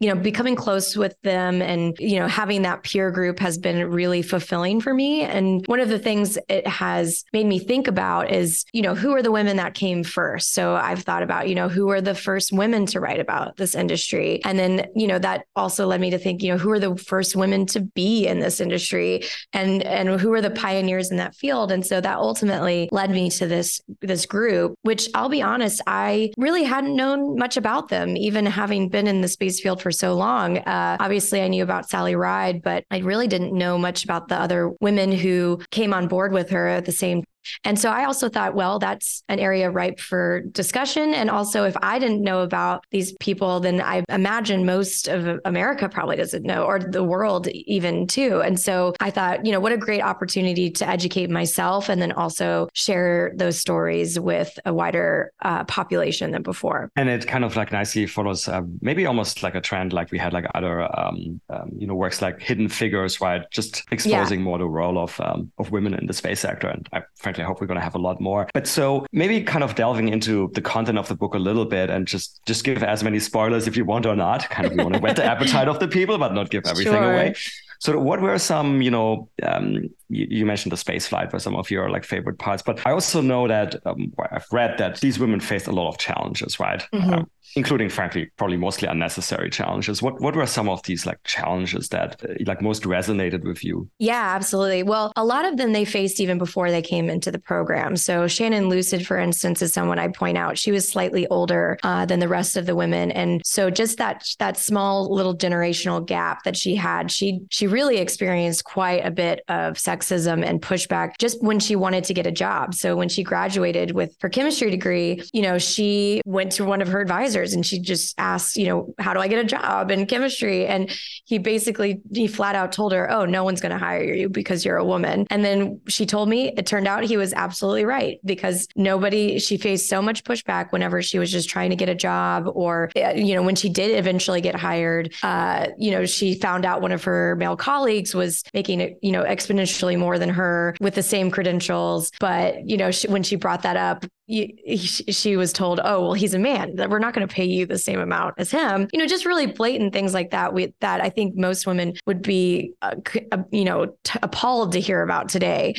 you 0.00 0.08
know, 0.08 0.20
becoming 0.20 0.54
close 0.54 0.96
with 0.96 1.20
them 1.22 1.60
and, 1.60 1.96
you 1.98 2.20
know, 2.20 2.28
having 2.28 2.62
that 2.62 2.84
peer 2.84 3.10
group 3.10 3.40
has 3.40 3.58
been 3.58 3.90
really 3.90 4.22
fulfilling 4.22 4.80
for 4.80 4.94
me. 4.94 5.22
And 5.22 5.66
one 5.66 5.80
of 5.80 5.88
the 5.88 5.98
things 5.98 6.38
it 6.48 6.66
has 6.68 7.24
made 7.32 7.46
me 7.46 7.58
think 7.58 7.88
about 7.88 8.30
is, 8.30 8.64
you 8.72 8.80
know, 8.80 8.94
who 8.94 9.12
are 9.12 9.22
the 9.22 9.27
women 9.32 9.56
that 9.56 9.74
came 9.74 10.04
first? 10.04 10.54
So 10.54 10.74
I've 10.74 11.02
thought 11.02 11.22
about, 11.22 11.48
you 11.48 11.54
know, 11.54 11.68
who 11.68 11.86
were 11.86 12.00
the 12.00 12.14
first 12.14 12.52
women 12.52 12.86
to 12.86 13.00
write 13.00 13.18
about 13.18 13.56
this 13.56 13.74
industry? 13.74 14.40
And 14.44 14.58
then, 14.58 14.86
you 14.94 15.06
know, 15.06 15.18
that 15.18 15.46
also 15.56 15.86
led 15.86 16.00
me 16.00 16.10
to 16.10 16.18
think, 16.18 16.42
you 16.42 16.52
know, 16.52 16.58
who 16.58 16.70
are 16.70 16.78
the 16.78 16.96
first 16.96 17.34
women 17.34 17.66
to 17.66 17.80
be 17.80 18.26
in 18.26 18.38
this 18.38 18.60
industry 18.60 19.24
and 19.52 19.82
and 19.82 20.20
who 20.20 20.32
are 20.32 20.40
the 20.40 20.50
pioneers 20.50 21.10
in 21.10 21.16
that 21.16 21.34
field? 21.34 21.72
And 21.72 21.84
so 21.84 22.00
that 22.00 22.16
ultimately 22.16 22.88
led 22.92 23.10
me 23.10 23.30
to 23.30 23.46
this 23.48 23.80
this 24.00 24.26
group, 24.26 24.74
which 24.82 25.08
I'll 25.14 25.28
be 25.28 25.42
honest, 25.42 25.82
I 25.86 26.30
really 26.36 26.62
hadn't 26.62 26.94
known 26.94 27.36
much 27.36 27.56
about 27.56 27.88
them, 27.88 28.16
even 28.16 28.46
having 28.46 28.88
been 28.88 29.08
in 29.08 29.22
the 29.22 29.28
space 29.28 29.60
field 29.60 29.82
for 29.82 29.88
for 29.88 29.92
so 29.92 30.12
long. 30.12 30.58
Uh, 30.58 30.98
obviously, 31.00 31.40
I 31.40 31.48
knew 31.48 31.62
about 31.62 31.88
Sally 31.88 32.14
Ride, 32.14 32.60
but 32.60 32.84
I 32.90 32.98
really 32.98 33.26
didn't 33.26 33.56
know 33.56 33.78
much 33.78 34.04
about 34.04 34.28
the 34.28 34.36
other 34.36 34.70
women 34.82 35.10
who 35.10 35.62
came 35.70 35.94
on 35.94 36.08
board 36.08 36.30
with 36.30 36.50
her 36.50 36.68
at 36.68 36.84
the 36.84 36.92
same 36.92 37.24
and 37.64 37.78
so 37.78 37.90
I 37.90 38.04
also 38.04 38.28
thought, 38.28 38.54
well, 38.54 38.78
that's 38.78 39.22
an 39.28 39.38
area 39.38 39.70
ripe 39.70 40.00
for 40.00 40.42
discussion. 40.52 41.14
And 41.14 41.30
also, 41.30 41.64
if 41.64 41.76
I 41.82 41.98
didn't 41.98 42.22
know 42.22 42.40
about 42.40 42.84
these 42.90 43.12
people, 43.20 43.60
then 43.60 43.80
I 43.80 44.04
imagine 44.08 44.66
most 44.66 45.08
of 45.08 45.40
America 45.44 45.88
probably 45.88 46.16
doesn't 46.16 46.44
know, 46.44 46.64
or 46.64 46.78
the 46.78 47.04
world 47.04 47.48
even 47.48 48.06
too. 48.06 48.40
And 48.40 48.58
so 48.58 48.94
I 49.00 49.10
thought, 49.10 49.44
you 49.44 49.52
know, 49.52 49.60
what 49.60 49.72
a 49.72 49.76
great 49.76 50.02
opportunity 50.02 50.70
to 50.70 50.88
educate 50.88 51.30
myself 51.30 51.88
and 51.88 52.00
then 52.00 52.12
also 52.12 52.68
share 52.74 53.32
those 53.36 53.58
stories 53.58 54.18
with 54.18 54.58
a 54.64 54.72
wider 54.72 55.32
uh, 55.42 55.64
population 55.64 56.30
than 56.32 56.42
before. 56.42 56.90
And 56.96 57.08
it 57.08 57.26
kind 57.26 57.44
of 57.44 57.56
like 57.56 57.72
nicely 57.72 58.06
follows 58.06 58.48
uh, 58.48 58.62
maybe 58.80 59.06
almost 59.06 59.42
like 59.42 59.54
a 59.54 59.60
trend 59.60 59.92
like 59.92 60.10
we 60.10 60.18
had 60.18 60.32
like 60.32 60.46
other, 60.54 60.82
um, 60.98 61.40
um, 61.50 61.70
you 61.76 61.86
know, 61.86 61.94
works 61.94 62.22
like 62.22 62.40
Hidden 62.40 62.68
Figures, 62.68 63.20
right? 63.20 63.42
Just 63.50 63.84
exposing 63.90 64.40
yeah. 64.40 64.44
more 64.44 64.58
the 64.58 64.66
role 64.66 64.98
of 64.98 65.20
um, 65.20 65.50
of 65.58 65.70
women 65.70 65.94
in 65.94 66.06
the 66.06 66.12
space 66.12 66.40
sector. 66.40 66.68
And 66.68 66.88
I 66.92 67.02
frankly 67.16 67.37
I 67.42 67.46
hope 67.46 67.60
we're 67.60 67.66
going 67.66 67.78
to 67.78 67.84
have 67.84 67.94
a 67.94 67.98
lot 67.98 68.20
more. 68.20 68.48
But 68.54 68.66
so 68.66 69.06
maybe 69.12 69.42
kind 69.42 69.64
of 69.64 69.74
delving 69.74 70.08
into 70.08 70.50
the 70.54 70.62
content 70.62 70.98
of 70.98 71.08
the 71.08 71.14
book 71.14 71.34
a 71.34 71.38
little 71.38 71.64
bit 71.64 71.90
and 71.90 72.06
just 72.06 72.44
just 72.46 72.64
give 72.64 72.82
as 72.82 73.02
many 73.02 73.18
spoilers 73.18 73.66
if 73.66 73.76
you 73.76 73.84
want 73.84 74.06
or 74.06 74.16
not. 74.16 74.48
Kind 74.50 74.66
of 74.66 74.72
you 74.74 74.82
want 74.82 74.94
to 74.94 75.00
whet 75.00 75.16
the 75.16 75.24
appetite 75.32 75.68
of 75.68 75.78
the 75.80 75.88
people, 75.88 76.18
but 76.18 76.34
not 76.34 76.50
give 76.50 76.64
everything 76.66 76.94
sure. 76.94 77.12
away. 77.12 77.34
So, 77.80 77.98
what 77.98 78.20
were 78.20 78.38
some, 78.38 78.82
you 78.82 78.90
know, 78.90 79.28
um, 79.42 79.88
you, 80.08 80.26
you, 80.30 80.46
mentioned 80.46 80.72
the 80.72 80.76
space 80.76 81.06
flight 81.06 81.32
were 81.32 81.38
some 81.38 81.54
of 81.54 81.70
your 81.70 81.90
like 81.90 82.04
favorite 82.04 82.38
parts, 82.38 82.62
but 82.62 82.84
I 82.86 82.90
also 82.90 83.20
know 83.20 83.46
that 83.46 83.76
um, 83.86 84.12
I've 84.32 84.46
read 84.50 84.78
that 84.78 85.00
these 85.00 85.18
women 85.18 85.38
faced 85.38 85.68
a 85.68 85.72
lot 85.72 85.88
of 85.88 85.98
challenges, 85.98 86.58
right? 86.58 86.84
Mm-hmm. 86.92 87.14
Um, 87.14 87.30
including, 87.56 87.88
frankly, 87.88 88.30
probably 88.36 88.56
mostly 88.56 88.88
unnecessary 88.88 89.48
challenges. 89.50 90.02
What 90.02 90.20
what 90.20 90.34
were 90.34 90.46
some 90.46 90.68
of 90.68 90.82
these 90.82 91.06
like 91.06 91.22
challenges 91.24 91.88
that 91.90 92.22
uh, 92.24 92.34
like 92.46 92.60
most 92.60 92.82
resonated 92.82 93.44
with 93.44 93.64
you? 93.64 93.88
Yeah, 93.98 94.34
absolutely. 94.34 94.82
Well, 94.82 95.12
a 95.16 95.24
lot 95.24 95.44
of 95.44 95.56
them 95.56 95.72
they 95.72 95.84
faced 95.84 96.20
even 96.20 96.38
before 96.38 96.70
they 96.70 96.82
came 96.82 97.08
into 97.08 97.30
the 97.30 97.38
program. 97.38 97.96
So 97.96 98.26
Shannon 98.26 98.68
Lucid, 98.68 99.06
for 99.06 99.18
instance, 99.18 99.62
is 99.62 99.72
someone 99.72 99.98
I 99.98 100.08
point 100.08 100.36
out. 100.36 100.58
She 100.58 100.72
was 100.72 100.88
slightly 100.88 101.26
older 101.28 101.78
uh, 101.82 102.06
than 102.06 102.18
the 102.18 102.28
rest 102.28 102.56
of 102.56 102.66
the 102.66 102.74
women, 102.74 103.12
and 103.12 103.40
so 103.44 103.70
just 103.70 103.98
that 103.98 104.28
that 104.38 104.56
small 104.56 105.14
little 105.14 105.36
generational 105.36 106.04
gap 106.04 106.42
that 106.44 106.56
she 106.56 106.74
had, 106.74 107.10
she 107.10 107.40
she 107.50 107.67
really 107.68 107.98
experienced 107.98 108.64
quite 108.64 109.04
a 109.04 109.10
bit 109.10 109.44
of 109.48 109.74
sexism 109.74 110.44
and 110.44 110.60
pushback 110.60 111.18
just 111.18 111.42
when 111.42 111.60
she 111.60 111.76
wanted 111.76 112.04
to 112.04 112.14
get 112.14 112.26
a 112.26 112.32
job. 112.32 112.74
So 112.74 112.96
when 112.96 113.08
she 113.08 113.22
graduated 113.22 113.92
with 113.92 114.16
her 114.20 114.28
chemistry 114.28 114.70
degree, 114.70 115.22
you 115.32 115.42
know, 115.42 115.58
she 115.58 116.22
went 116.24 116.52
to 116.52 116.64
one 116.64 116.82
of 116.82 116.88
her 116.88 117.00
advisors 117.00 117.52
and 117.52 117.64
she 117.64 117.78
just 117.78 118.14
asked, 118.18 118.56
you 118.56 118.66
know, 118.66 118.94
how 118.98 119.14
do 119.14 119.20
I 119.20 119.28
get 119.28 119.38
a 119.38 119.44
job 119.44 119.90
in 119.90 120.06
chemistry? 120.06 120.66
And 120.66 120.90
he 121.24 121.38
basically, 121.38 122.00
he 122.12 122.26
flat 122.26 122.54
out 122.54 122.72
told 122.72 122.92
her, 122.92 123.10
oh, 123.10 123.24
no 123.24 123.44
one's 123.44 123.60
going 123.60 123.72
to 123.72 123.78
hire 123.78 124.02
you 124.02 124.28
because 124.28 124.64
you're 124.64 124.76
a 124.76 124.84
woman. 124.84 125.26
And 125.30 125.44
then 125.44 125.80
she 125.88 126.06
told 126.06 126.28
me 126.28 126.52
it 126.56 126.66
turned 126.66 126.88
out 126.88 127.04
he 127.04 127.16
was 127.16 127.32
absolutely 127.32 127.84
right 127.84 128.18
because 128.24 128.68
nobody, 128.76 129.38
she 129.38 129.56
faced 129.56 129.88
so 129.88 130.00
much 130.00 130.24
pushback 130.24 130.72
whenever 130.72 131.02
she 131.02 131.18
was 131.18 131.30
just 131.30 131.48
trying 131.48 131.70
to 131.70 131.76
get 131.76 131.88
a 131.88 131.94
job 131.94 132.48
or, 132.54 132.90
eh, 132.96 133.14
you 133.14 133.34
know, 133.34 133.42
when 133.42 133.54
she 133.54 133.68
did 133.68 133.96
eventually 133.98 134.40
get 134.40 134.54
hired, 134.54 135.12
uh, 135.22 135.66
you 135.78 135.90
know, 135.90 136.06
she 136.06 136.34
found 136.34 136.64
out 136.64 136.80
one 136.80 136.92
of 136.92 137.04
her 137.04 137.36
male 137.36 137.56
colleagues 137.58 138.14
was 138.14 138.42
making 138.54 138.80
it, 138.80 138.98
you 139.02 139.12
know, 139.12 139.24
exponentially 139.24 139.98
more 139.98 140.18
than 140.18 140.28
her 140.30 140.74
with 140.80 140.94
the 140.94 141.02
same 141.02 141.30
credentials. 141.30 142.10
But, 142.20 142.68
you 142.68 142.76
know, 142.76 142.90
she, 142.90 143.08
when 143.08 143.22
she 143.22 143.36
brought 143.36 143.62
that 143.62 143.76
up, 143.76 144.04
she 144.28 145.36
was 145.36 145.54
told, 145.54 145.80
"Oh, 145.82 146.02
well, 146.02 146.12
he's 146.12 146.34
a 146.34 146.38
man. 146.38 146.76
That 146.76 146.90
we're 146.90 146.98
not 146.98 147.14
going 147.14 147.26
to 147.26 147.34
pay 147.34 147.46
you 147.46 147.64
the 147.64 147.78
same 147.78 147.98
amount 147.98 148.34
as 148.36 148.50
him." 148.50 148.86
You 148.92 148.98
know, 148.98 149.06
just 149.06 149.24
really 149.24 149.46
blatant 149.46 149.94
things 149.94 150.12
like 150.12 150.30
that. 150.32 150.52
We 150.52 150.74
that 150.80 151.00
I 151.00 151.08
think 151.08 151.34
most 151.34 151.66
women 151.66 151.94
would 152.06 152.20
be, 152.20 152.74
uh, 152.82 152.96
uh, 153.32 153.38
you 153.50 153.64
know, 153.64 153.94
t- 154.04 154.18
appalled 154.22 154.72
to 154.72 154.80
hear 154.80 155.02
about 155.02 155.30
today. 155.30 155.74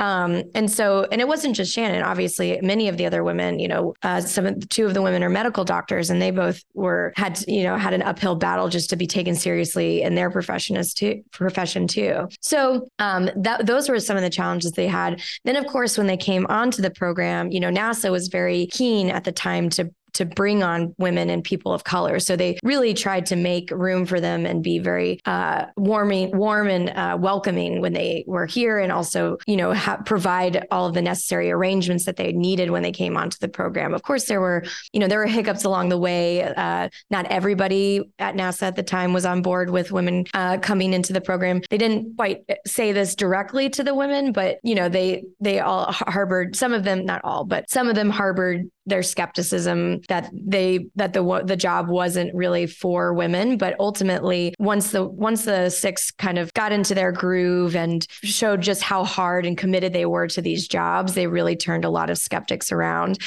Um, 0.00 0.42
and 0.56 0.68
so, 0.68 1.06
and 1.12 1.20
it 1.20 1.28
wasn't 1.28 1.54
just 1.54 1.72
Shannon. 1.72 2.02
Obviously, 2.02 2.60
many 2.60 2.88
of 2.88 2.96
the 2.96 3.06
other 3.06 3.22
women, 3.22 3.60
you 3.60 3.68
know, 3.68 3.94
uh, 4.02 4.20
some 4.20 4.58
two 4.58 4.86
of 4.86 4.94
the 4.94 5.02
women 5.02 5.22
are 5.22 5.30
medical 5.30 5.64
doctors, 5.64 6.10
and 6.10 6.20
they 6.20 6.32
both 6.32 6.60
were 6.74 7.12
had 7.16 7.38
you 7.46 7.62
know 7.62 7.76
had 7.76 7.94
an 7.94 8.02
uphill 8.02 8.34
battle 8.34 8.68
just 8.68 8.90
to 8.90 8.96
be 8.96 9.06
taken 9.06 9.36
seriously 9.36 10.02
in 10.02 10.16
their 10.16 10.30
profession 10.30 10.76
as 10.76 10.92
too 10.92 11.21
profession 11.30 11.86
too. 11.86 12.28
So 12.40 12.88
um, 12.98 13.30
that 13.36 13.66
those 13.66 13.88
were 13.88 14.00
some 14.00 14.16
of 14.16 14.22
the 14.22 14.30
challenges 14.30 14.72
they 14.72 14.86
had. 14.86 15.20
Then, 15.44 15.56
of 15.56 15.66
course, 15.66 15.96
when 15.96 16.06
they 16.06 16.16
came 16.16 16.46
onto 16.48 16.82
the 16.82 16.90
program, 16.90 17.50
you 17.50 17.60
know, 17.60 17.70
NASA 17.70 18.10
was 18.10 18.28
very 18.28 18.66
keen 18.66 19.10
at 19.10 19.24
the 19.24 19.32
time 19.32 19.70
to 19.70 19.90
to 20.14 20.24
bring 20.24 20.62
on 20.62 20.94
women 20.98 21.30
and 21.30 21.42
people 21.44 21.72
of 21.72 21.84
color. 21.84 22.18
So 22.20 22.36
they 22.36 22.58
really 22.62 22.94
tried 22.94 23.26
to 23.26 23.36
make 23.36 23.70
room 23.70 24.06
for 24.06 24.20
them 24.20 24.46
and 24.46 24.62
be 24.62 24.78
very 24.78 25.20
uh, 25.26 25.66
warming, 25.76 26.36
warm 26.36 26.68
and 26.68 26.90
uh, 26.90 27.16
welcoming 27.20 27.80
when 27.80 27.92
they 27.92 28.24
were 28.26 28.46
here, 28.46 28.78
and 28.78 28.92
also, 28.92 29.38
you 29.46 29.56
know, 29.56 29.74
ha- 29.74 29.98
provide 30.04 30.66
all 30.70 30.86
of 30.86 30.94
the 30.94 31.02
necessary 31.02 31.50
arrangements 31.50 32.04
that 32.04 32.16
they 32.16 32.32
needed 32.32 32.70
when 32.70 32.82
they 32.82 32.92
came 32.92 33.16
onto 33.16 33.38
the 33.40 33.48
program. 33.48 33.94
Of 33.94 34.02
course, 34.02 34.24
there 34.24 34.40
were, 34.40 34.64
you 34.92 35.00
know, 35.00 35.08
there 35.08 35.18
were 35.18 35.26
hiccups 35.26 35.64
along 35.64 35.88
the 35.88 35.98
way. 35.98 36.42
Uh, 36.42 36.88
not 37.10 37.26
everybody 37.26 38.02
at 38.18 38.34
NASA 38.34 38.62
at 38.62 38.76
the 38.76 38.82
time 38.82 39.12
was 39.12 39.24
on 39.24 39.42
board 39.42 39.70
with 39.70 39.92
women 39.92 40.26
uh, 40.34 40.58
coming 40.58 40.92
into 40.92 41.12
the 41.12 41.20
program. 41.20 41.60
They 41.70 41.78
didn't 41.78 42.16
quite 42.16 42.44
say 42.66 42.92
this 42.92 43.14
directly 43.14 43.68
to 43.70 43.82
the 43.82 43.94
women, 43.94 44.32
but 44.32 44.58
you 44.62 44.74
know, 44.74 44.88
they 44.88 45.24
they 45.40 45.60
all 45.60 45.90
harbored 45.92 46.56
some 46.56 46.72
of 46.72 46.84
them, 46.84 47.04
not 47.04 47.20
all, 47.24 47.44
but 47.44 47.70
some 47.70 47.88
of 47.88 47.94
them 47.94 48.10
harbored 48.10 48.70
their 48.86 49.02
skepticism 49.02 50.00
that 50.08 50.30
they 50.32 50.86
that 50.96 51.12
the 51.12 51.42
the 51.44 51.56
job 51.56 51.88
wasn't 51.88 52.34
really 52.34 52.66
for 52.66 53.14
women. 53.14 53.56
But 53.56 53.76
ultimately 53.78 54.54
once 54.58 54.90
the 54.90 55.04
once 55.04 55.44
the 55.44 55.70
six 55.70 56.10
kind 56.10 56.38
of 56.38 56.52
got 56.54 56.72
into 56.72 56.94
their 56.94 57.12
groove 57.12 57.76
and 57.76 58.06
showed 58.22 58.60
just 58.60 58.82
how 58.82 59.04
hard 59.04 59.46
and 59.46 59.56
committed 59.56 59.92
they 59.92 60.06
were 60.06 60.26
to 60.28 60.42
these 60.42 60.66
jobs 60.66 61.14
they 61.14 61.26
really 61.26 61.56
turned 61.56 61.84
a 61.84 61.90
lot 61.90 62.10
of 62.10 62.18
skeptics 62.18 62.72
around. 62.72 63.18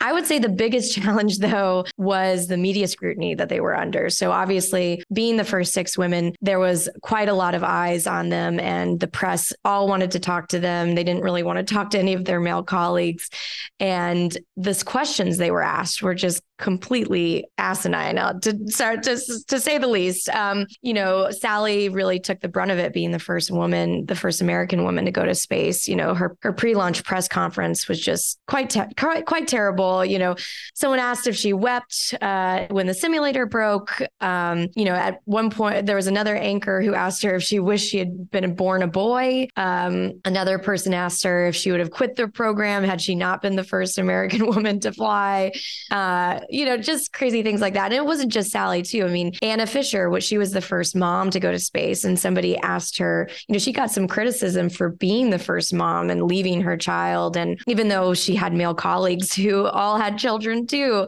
I 0.00 0.12
would 0.12 0.26
say 0.26 0.38
the 0.38 0.48
biggest 0.48 0.94
challenge 1.00 1.38
though 1.38 1.84
was 1.96 2.48
the 2.48 2.56
media 2.56 2.88
scrutiny 2.88 3.34
that 3.34 3.48
they 3.48 3.60
were 3.60 3.76
under. 3.76 4.10
So 4.10 4.32
obviously 4.32 5.02
being 5.12 5.36
the 5.36 5.44
first 5.44 5.72
six 5.72 5.96
women 5.96 6.34
there 6.40 6.58
was 6.58 6.88
quite 7.02 7.28
a 7.28 7.34
lot 7.34 7.54
of 7.54 7.62
eyes 7.62 8.06
on 8.06 8.30
them 8.30 8.58
and 8.58 8.98
the 8.98 9.06
press 9.06 9.52
all 9.64 9.86
wanted 9.86 10.10
to 10.12 10.18
talk 10.18 10.48
to 10.48 10.58
them. 10.58 10.94
They 10.94 11.04
didn't 11.04 11.22
really 11.22 11.42
want 11.42 11.58
to 11.58 11.74
talk 11.74 11.90
to 11.90 11.98
any 11.98 12.14
of 12.14 12.24
their 12.24 12.40
male 12.40 12.62
colleagues. 12.62 13.30
And 13.78 14.36
this 14.56 14.82
question 14.82 15.03
questions 15.04 15.36
they 15.36 15.50
were 15.50 15.62
asked 15.62 16.02
were 16.02 16.14
just 16.14 16.42
completely 16.58 17.46
asinine 17.58 18.16
uh, 18.16 18.32
to 18.40 18.56
start 18.68 19.02
to, 19.02 19.18
to 19.48 19.58
say 19.58 19.78
the 19.78 19.88
least. 19.88 20.28
Um, 20.28 20.66
you 20.82 20.94
know, 20.94 21.30
Sally 21.30 21.88
really 21.88 22.20
took 22.20 22.40
the 22.40 22.48
brunt 22.48 22.70
of 22.70 22.78
it 22.78 22.92
being 22.92 23.10
the 23.10 23.18
first 23.18 23.50
woman, 23.50 24.06
the 24.06 24.14
first 24.14 24.40
American 24.40 24.84
woman 24.84 25.04
to 25.04 25.10
go 25.10 25.24
to 25.24 25.34
space. 25.34 25.88
You 25.88 25.96
know, 25.96 26.14
her, 26.14 26.36
her 26.42 26.52
pre-launch 26.52 27.04
press 27.04 27.26
conference 27.26 27.88
was 27.88 28.00
just 28.00 28.38
quite, 28.46 28.70
te- 28.70 28.94
quite, 28.96 29.26
quite 29.26 29.48
terrible. 29.48 30.04
You 30.04 30.18
know, 30.18 30.36
someone 30.74 31.00
asked 31.00 31.26
if 31.26 31.36
she 31.36 31.52
wept 31.52 32.14
uh, 32.20 32.66
when 32.70 32.86
the 32.86 32.94
simulator 32.94 33.46
broke. 33.46 34.00
Um, 34.20 34.68
you 34.76 34.84
know, 34.84 34.94
at 34.94 35.20
one 35.24 35.50
point 35.50 35.86
there 35.86 35.96
was 35.96 36.06
another 36.06 36.36
anchor 36.36 36.80
who 36.82 36.94
asked 36.94 37.22
her 37.24 37.34
if 37.34 37.42
she 37.42 37.58
wished 37.58 37.88
she 37.88 37.98
had 37.98 38.30
been 38.30 38.54
born 38.54 38.82
a 38.82 38.86
boy. 38.86 39.48
Um, 39.56 40.20
another 40.24 40.58
person 40.58 40.94
asked 40.94 41.24
her 41.24 41.46
if 41.46 41.56
she 41.56 41.70
would 41.70 41.80
have 41.80 41.90
quit 41.90 42.16
the 42.16 42.28
program 42.28 42.84
had 42.84 43.00
she 43.00 43.14
not 43.14 43.42
been 43.42 43.56
the 43.56 43.64
first 43.64 43.98
American 43.98 44.46
woman 44.54 44.78
to 44.80 44.92
fly. 44.92 45.52
Uh, 45.90 46.40
you 46.48 46.64
know, 46.64 46.76
just 46.76 47.12
crazy 47.12 47.42
things 47.42 47.60
like 47.60 47.74
that. 47.74 47.86
And 47.86 47.94
it 47.94 48.04
wasn't 48.04 48.32
just 48.32 48.50
Sally, 48.50 48.82
too. 48.82 49.04
I 49.04 49.08
mean, 49.08 49.32
Anna 49.42 49.66
Fisher, 49.66 50.10
what 50.10 50.22
she 50.22 50.38
was 50.38 50.52
the 50.52 50.60
first 50.60 50.96
mom 50.96 51.30
to 51.30 51.40
go 51.40 51.50
to 51.50 51.58
space, 51.58 52.04
and 52.04 52.18
somebody 52.18 52.56
asked 52.58 52.98
her, 52.98 53.28
you 53.48 53.54
know, 53.54 53.58
she 53.58 53.72
got 53.72 53.90
some 53.90 54.08
criticism 54.08 54.68
for 54.68 54.90
being 54.90 55.30
the 55.30 55.38
first 55.38 55.72
mom 55.72 56.10
and 56.10 56.24
leaving 56.24 56.60
her 56.62 56.76
child. 56.76 57.36
And 57.36 57.60
even 57.66 57.88
though 57.88 58.14
she 58.14 58.34
had 58.34 58.52
male 58.52 58.74
colleagues 58.74 59.34
who 59.34 59.66
all 59.66 59.98
had 59.98 60.18
children 60.18 60.66
too, 60.66 61.06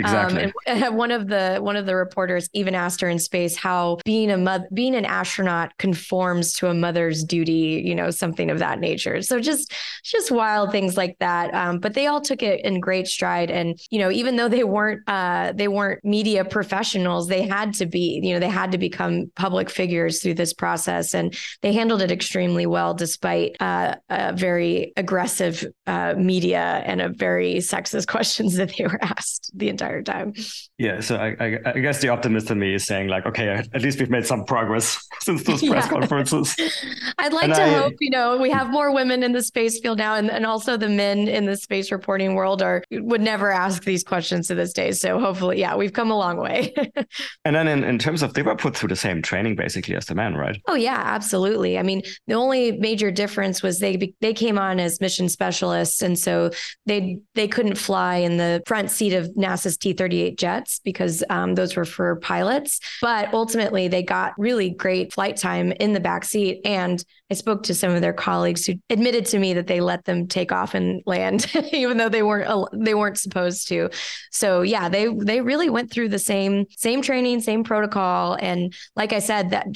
Exactly. 0.00 0.52
Um, 0.66 0.96
one 0.96 1.10
of 1.10 1.28
the 1.28 1.58
one 1.60 1.76
of 1.76 1.86
the 1.86 1.94
reporters 1.94 2.48
even 2.52 2.74
asked 2.74 3.00
her 3.00 3.08
in 3.08 3.18
space 3.18 3.56
how 3.56 3.98
being 4.04 4.30
a 4.30 4.36
mother, 4.36 4.66
being 4.72 4.94
an 4.94 5.04
astronaut 5.04 5.76
conforms 5.78 6.54
to 6.54 6.68
a 6.68 6.74
mother's 6.74 7.24
duty, 7.24 7.82
you 7.84 7.94
know, 7.94 8.10
something 8.10 8.50
of 8.50 8.58
that 8.58 8.80
nature. 8.80 9.22
So 9.22 9.40
just 9.40 9.72
just 10.02 10.30
wild 10.30 10.72
things 10.72 10.96
like 10.96 11.16
that. 11.20 11.54
Um, 11.54 11.78
but 11.78 11.94
they 11.94 12.06
all 12.06 12.20
took 12.20 12.42
it 12.42 12.64
in 12.64 12.80
great 12.80 13.06
stride, 13.06 13.50
and 13.50 13.78
you 13.90 13.98
know, 13.98 14.10
even 14.10 14.36
though 14.36 14.48
they 14.48 14.64
weren't 14.64 15.02
uh, 15.06 15.52
they 15.52 15.68
weren't 15.68 16.04
media 16.04 16.44
professionals, 16.44 17.28
they 17.28 17.46
had 17.46 17.74
to 17.74 17.86
be. 17.86 18.20
You 18.22 18.34
know, 18.34 18.40
they 18.40 18.48
had 18.48 18.72
to 18.72 18.78
become 18.78 19.30
public 19.36 19.70
figures 19.70 20.22
through 20.22 20.34
this 20.34 20.52
process, 20.52 21.14
and 21.14 21.36
they 21.62 21.72
handled 21.72 22.02
it 22.02 22.10
extremely 22.10 22.66
well, 22.66 22.94
despite 22.94 23.56
uh, 23.60 23.96
a 24.08 24.32
very 24.32 24.92
aggressive 24.96 25.64
uh, 25.86 26.14
media 26.16 26.82
and 26.86 27.00
a 27.00 27.08
very 27.08 27.56
sexist 27.56 28.06
questions 28.14 28.56
that 28.56 28.72
they 28.76 28.84
were 28.84 28.98
asked 29.02 29.39
the 29.54 29.68
entire 29.68 30.02
time. 30.02 30.34
Yeah, 30.78 31.00
so 31.00 31.16
I, 31.16 31.36
I, 31.40 31.58
I, 31.66 31.78
guess 31.78 32.00
the 32.00 32.08
optimist 32.08 32.50
in 32.50 32.58
me 32.58 32.74
is 32.74 32.84
saying 32.84 33.08
like, 33.08 33.26
okay, 33.26 33.48
at 33.48 33.82
least 33.82 33.98
we've 33.98 34.10
made 34.10 34.26
some 34.26 34.44
progress 34.44 35.06
since 35.20 35.42
those 35.44 35.60
press 35.62 35.84
yeah. 35.84 35.90
conferences. 35.90 36.56
I'd 37.18 37.32
like 37.32 37.44
and 37.44 37.54
to 37.54 37.62
I, 37.62 37.70
hope, 37.70 37.94
you 38.00 38.10
know, 38.10 38.36
we 38.36 38.50
have 38.50 38.70
more 38.70 38.92
women 38.92 39.22
in 39.22 39.32
the 39.32 39.42
space 39.42 39.80
field 39.80 39.98
now, 39.98 40.14
and, 40.14 40.30
and 40.30 40.46
also 40.46 40.76
the 40.76 40.88
men 40.88 41.28
in 41.28 41.46
the 41.46 41.56
space 41.56 41.92
reporting 41.92 42.34
world 42.34 42.62
are 42.62 42.82
would 42.90 43.20
never 43.20 43.50
ask 43.50 43.84
these 43.84 44.02
questions 44.02 44.48
to 44.48 44.54
this 44.54 44.72
day. 44.72 44.92
So 44.92 45.18
hopefully, 45.18 45.60
yeah, 45.60 45.76
we've 45.76 45.92
come 45.92 46.10
a 46.10 46.16
long 46.16 46.38
way. 46.38 46.74
and 47.44 47.56
then 47.56 47.68
in, 47.68 47.84
in 47.84 47.98
terms 47.98 48.22
of 48.22 48.34
they 48.34 48.42
were 48.42 48.56
put 48.56 48.76
through 48.76 48.88
the 48.88 48.96
same 48.96 49.22
training 49.22 49.56
basically 49.56 49.94
as 49.96 50.06
the 50.06 50.14
men, 50.14 50.34
right? 50.34 50.60
Oh 50.66 50.74
yeah, 50.74 51.00
absolutely. 51.04 51.78
I 51.78 51.82
mean, 51.82 52.02
the 52.26 52.34
only 52.34 52.72
major 52.72 53.10
difference 53.10 53.62
was 53.62 53.78
they 53.78 54.12
they 54.20 54.32
came 54.32 54.58
on 54.58 54.80
as 54.80 55.00
mission 55.00 55.28
specialists, 55.28 56.02
and 56.02 56.18
so 56.18 56.50
they 56.86 57.18
they 57.34 57.48
couldn't 57.48 57.76
fly 57.76 58.16
in 58.16 58.36
the 58.36 58.62
front 58.66 58.90
seat 58.90 59.12
of 59.12 59.30
NASA's 59.40 59.76
T 59.76 59.92
38 59.92 60.38
jets 60.38 60.80
because 60.84 61.24
um, 61.30 61.54
those 61.54 61.76
were 61.76 61.84
for 61.84 62.16
pilots. 62.16 62.80
But 63.00 63.32
ultimately, 63.32 63.88
they 63.88 64.02
got 64.02 64.34
really 64.38 64.70
great 64.70 65.12
flight 65.12 65.36
time 65.36 65.72
in 65.72 65.92
the 65.92 66.00
back 66.00 66.24
seat. 66.24 66.60
And 66.64 67.04
I 67.30 67.34
spoke 67.34 67.62
to 67.64 67.74
some 67.74 67.92
of 67.92 68.00
their 68.00 68.12
colleagues 68.12 68.66
who 68.66 68.74
admitted 68.90 69.24
to 69.26 69.38
me 69.38 69.54
that 69.54 69.66
they 69.66 69.80
let 69.80 70.04
them 70.04 70.26
take 70.26 70.50
off 70.50 70.74
and 70.74 71.02
land, 71.06 71.50
even 71.72 71.96
though 71.96 72.08
they 72.08 72.22
weren't 72.22 72.68
they 72.72 72.94
weren't 72.94 73.18
supposed 73.18 73.68
to. 73.68 73.90
So 74.32 74.62
yeah, 74.62 74.88
they 74.88 75.08
they 75.08 75.40
really 75.40 75.70
went 75.70 75.90
through 75.90 76.08
the 76.08 76.18
same 76.18 76.66
same 76.76 77.02
training, 77.02 77.40
same 77.40 77.62
protocol, 77.62 78.36
and 78.40 78.74
like 78.96 79.12
I 79.12 79.20
said, 79.20 79.50
that 79.50 79.66